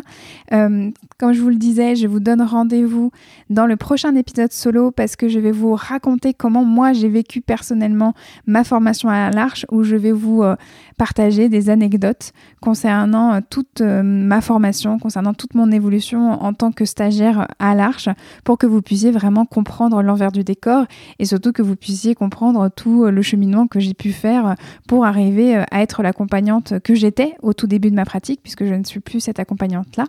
Euh, 0.52 0.90
comme 1.18 1.32
je 1.32 1.42
vous 1.42 1.48
le 1.48 1.56
disais, 1.56 1.96
je 1.96 2.06
vous 2.06 2.20
donne 2.20 2.40
rendez-vous 2.40 3.10
dans 3.50 3.66
le 3.66 3.76
prochain 3.76 4.14
épisode 4.14 4.52
solo 4.52 4.92
parce 4.92 5.16
que 5.16 5.28
je 5.28 5.40
vais 5.40 5.50
vous 5.50 5.74
raconter 5.74 6.32
comment 6.32 6.64
moi 6.64 6.92
j'ai 6.92 7.08
vécu 7.08 7.40
personnellement 7.40 8.14
ma 8.46 8.62
formation 8.62 9.08
à 9.08 9.30
l'arche 9.30 9.66
où 9.72 9.82
je 9.82 9.96
vais 9.96 10.12
vous 10.12 10.44
euh, 10.44 10.54
partager 10.96 11.48
des 11.48 11.70
anecdotes 11.70 12.32
concernant 12.60 13.34
euh, 13.34 13.40
toute 13.50 13.80
ma 13.80 14.40
formation, 14.40 14.98
concernant 14.98 15.34
toute 15.34 15.54
mon 15.54 15.72
évolution 15.72 16.42
en 16.42 16.52
tant 16.52 16.70
que 16.70 16.84
stagiaire 16.84 17.48
à 17.58 17.74
l'arche 17.74 18.08
pour 18.44 18.56
que 18.56 18.66
vous 18.66 18.82
puissiez 18.82 19.10
vraiment 19.10 19.44
comprendre 19.44 20.02
l'envers 20.02 20.30
du 20.30 20.44
décor 20.44 20.86
et 21.18 21.24
surtout 21.24 21.52
que 21.52 21.62
vous 21.62 21.76
puissiez 21.76 22.14
comprendre 22.14 22.68
tout 22.68 23.06
le 23.06 23.22
cheminement 23.22 23.66
que 23.66 23.80
j'ai 23.80 23.94
pu 23.94 24.12
faire 24.12 24.54
pour 24.86 25.04
arriver 25.04 25.56
à 25.70 25.82
être 25.82 26.02
l'accompagnante 26.02 26.78
que 26.80 26.94
j'étais 26.94 27.34
au 27.42 27.52
tout 27.52 27.66
début 27.66 27.90
de 27.90 27.96
ma 27.96 28.04
pratique, 28.04 28.40
puisque 28.42 28.64
je 28.64 28.74
ne 28.74 28.84
suis 28.84 29.00
plus 29.00 29.20
cette 29.20 29.40
accompagnante-là. 29.40 30.04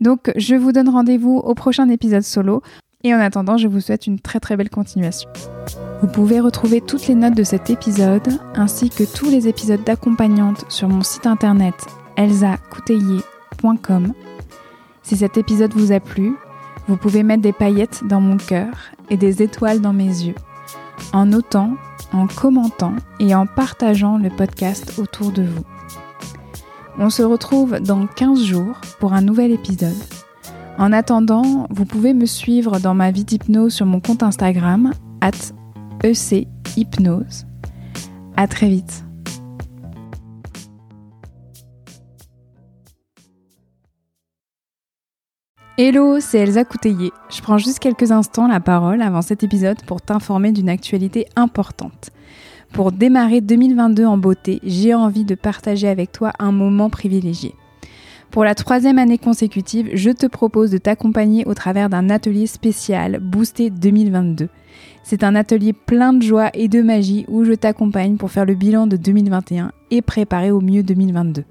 Donc, 0.00 0.32
je 0.36 0.51
vous 0.56 0.72
donne 0.72 0.88
rendez-vous 0.88 1.38
au 1.38 1.54
prochain 1.54 1.88
épisode 1.88 2.22
solo. 2.22 2.62
Et 3.04 3.14
en 3.14 3.18
attendant, 3.18 3.56
je 3.56 3.68
vous 3.68 3.80
souhaite 3.80 4.06
une 4.06 4.20
très 4.20 4.40
très 4.40 4.56
belle 4.56 4.70
continuation. 4.70 5.28
Vous 6.00 6.08
pouvez 6.08 6.40
retrouver 6.40 6.80
toutes 6.80 7.06
les 7.06 7.14
notes 7.14 7.36
de 7.36 7.44
cet 7.44 7.70
épisode, 7.70 8.40
ainsi 8.54 8.90
que 8.90 9.04
tous 9.04 9.30
les 9.30 9.48
épisodes 9.48 9.84
d'accompagnante 9.84 10.64
sur 10.68 10.88
mon 10.88 11.02
site 11.02 11.26
internet 11.26 11.74
elsacouteiller.com. 12.16 14.12
Si 15.02 15.16
cet 15.16 15.36
épisode 15.36 15.72
vous 15.74 15.92
a 15.92 16.00
plu, 16.00 16.34
vous 16.88 16.96
pouvez 16.96 17.22
mettre 17.22 17.42
des 17.42 17.52
paillettes 17.52 18.02
dans 18.04 18.20
mon 18.20 18.36
cœur 18.36 18.72
et 19.10 19.16
des 19.16 19.42
étoiles 19.42 19.80
dans 19.80 19.92
mes 19.92 20.06
yeux, 20.06 20.34
en 21.12 21.26
notant, 21.26 21.74
en 22.12 22.26
commentant 22.26 22.94
et 23.20 23.34
en 23.34 23.46
partageant 23.46 24.18
le 24.18 24.30
podcast 24.30 24.98
autour 24.98 25.30
de 25.32 25.42
vous. 25.42 25.64
On 26.98 27.10
se 27.10 27.22
retrouve 27.22 27.80
dans 27.80 28.06
15 28.06 28.42
jours 28.42 28.80
pour 28.98 29.12
un 29.12 29.22
nouvel 29.22 29.50
épisode. 29.50 29.96
En 30.78 30.90
attendant, 30.90 31.66
vous 31.70 31.84
pouvez 31.84 32.14
me 32.14 32.26
suivre 32.26 32.80
dans 32.80 32.94
ma 32.94 33.10
vie 33.10 33.24
d'hypnose 33.24 33.74
sur 33.74 33.86
mon 33.86 34.00
compte 34.00 34.22
Instagram, 34.22 34.92
at 35.20 35.30
echypnose. 36.02 37.46
À 38.36 38.46
très 38.46 38.68
vite. 38.68 39.04
Hello, 45.78 46.20
c'est 46.20 46.38
Elsa 46.38 46.64
Couteillé. 46.64 47.12
Je 47.30 47.42
prends 47.42 47.58
juste 47.58 47.78
quelques 47.78 48.10
instants 48.10 48.46
la 48.46 48.60
parole 48.60 49.02
avant 49.02 49.22
cet 49.22 49.42
épisode 49.42 49.82
pour 49.86 50.00
t'informer 50.00 50.52
d'une 50.52 50.68
actualité 50.68 51.26
importante. 51.36 52.10
Pour 52.72 52.92
démarrer 52.92 53.42
2022 53.42 54.06
en 54.06 54.16
beauté, 54.16 54.60
j'ai 54.64 54.94
envie 54.94 55.24
de 55.24 55.34
partager 55.34 55.88
avec 55.88 56.12
toi 56.12 56.32
un 56.38 56.52
moment 56.52 56.88
privilégié. 56.88 57.54
Pour 58.32 58.44
la 58.44 58.54
troisième 58.54 58.98
année 58.98 59.18
consécutive, 59.18 59.90
je 59.92 60.10
te 60.10 60.26
propose 60.26 60.70
de 60.70 60.78
t'accompagner 60.78 61.46
au 61.46 61.52
travers 61.52 61.90
d'un 61.90 62.08
atelier 62.08 62.46
spécial 62.46 63.20
Boosté 63.20 63.68
2022. 63.68 64.48
C'est 65.02 65.22
un 65.22 65.34
atelier 65.34 65.74
plein 65.74 66.14
de 66.14 66.22
joie 66.22 66.50
et 66.54 66.68
de 66.68 66.80
magie 66.80 67.26
où 67.28 67.44
je 67.44 67.52
t'accompagne 67.52 68.16
pour 68.16 68.30
faire 68.30 68.46
le 68.46 68.54
bilan 68.54 68.86
de 68.86 68.96
2021 68.96 69.72
et 69.90 70.00
préparer 70.00 70.50
au 70.50 70.62
mieux 70.62 70.82
2022. 70.82 71.44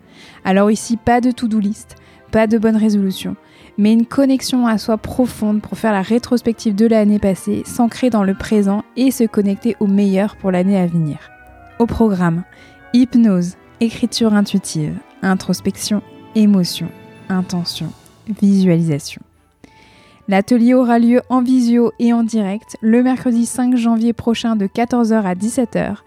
Alors 0.43 0.71
ici, 0.71 0.97
pas 0.97 1.21
de 1.21 1.29
to-do 1.29 1.59
list, 1.59 1.97
pas 2.31 2.47
de 2.47 2.57
bonne 2.57 2.77
résolution 2.77 3.35
mais 3.77 3.93
une 3.93 4.05
connexion 4.05 4.67
à 4.67 4.77
soi 4.77 4.97
profonde 4.97 5.61
pour 5.61 5.77
faire 5.77 5.91
la 5.91 6.01
rétrospective 6.01 6.75
de 6.75 6.85
l'année 6.85 7.19
passée, 7.19 7.63
s'ancrer 7.65 8.09
dans 8.09 8.23
le 8.23 8.33
présent 8.33 8.83
et 8.95 9.11
se 9.11 9.23
connecter 9.23 9.75
au 9.79 9.87
meilleur 9.87 10.35
pour 10.35 10.51
l'année 10.51 10.77
à 10.77 10.87
venir. 10.87 11.17
Au 11.79 11.85
programme, 11.85 12.43
hypnose, 12.93 13.55
écriture 13.79 14.33
intuitive, 14.33 14.95
introspection, 15.21 16.01
émotion, 16.35 16.87
intention, 17.29 17.91
visualisation. 18.41 19.21
L'atelier 20.27 20.73
aura 20.73 20.99
lieu 20.99 21.21
en 21.29 21.41
visio 21.41 21.93
et 21.99 22.11
en 22.13 22.23
direct 22.23 22.77
le 22.81 23.03
mercredi 23.03 23.45
5 23.45 23.75
janvier 23.75 24.13
prochain 24.13 24.55
de 24.55 24.65
14h 24.67 25.23
à 25.23 25.35
17h. 25.35 25.97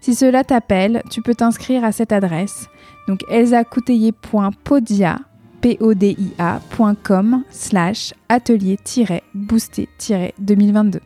Si 0.00 0.14
cela 0.14 0.42
t'appelle, 0.44 1.02
tu 1.10 1.20
peux 1.20 1.34
t'inscrire 1.34 1.84
à 1.84 1.92
cette 1.92 2.12
adresse, 2.12 2.70
donc 3.08 3.20
elsacouteiller.podia 3.28 5.18
podia.com 5.60 7.44
slash 7.50 8.14
atelier-boosté-2022. 8.28 11.00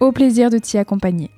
Au 0.00 0.12
plaisir 0.12 0.50
de 0.50 0.58
t'y 0.58 0.78
accompagner. 0.78 1.30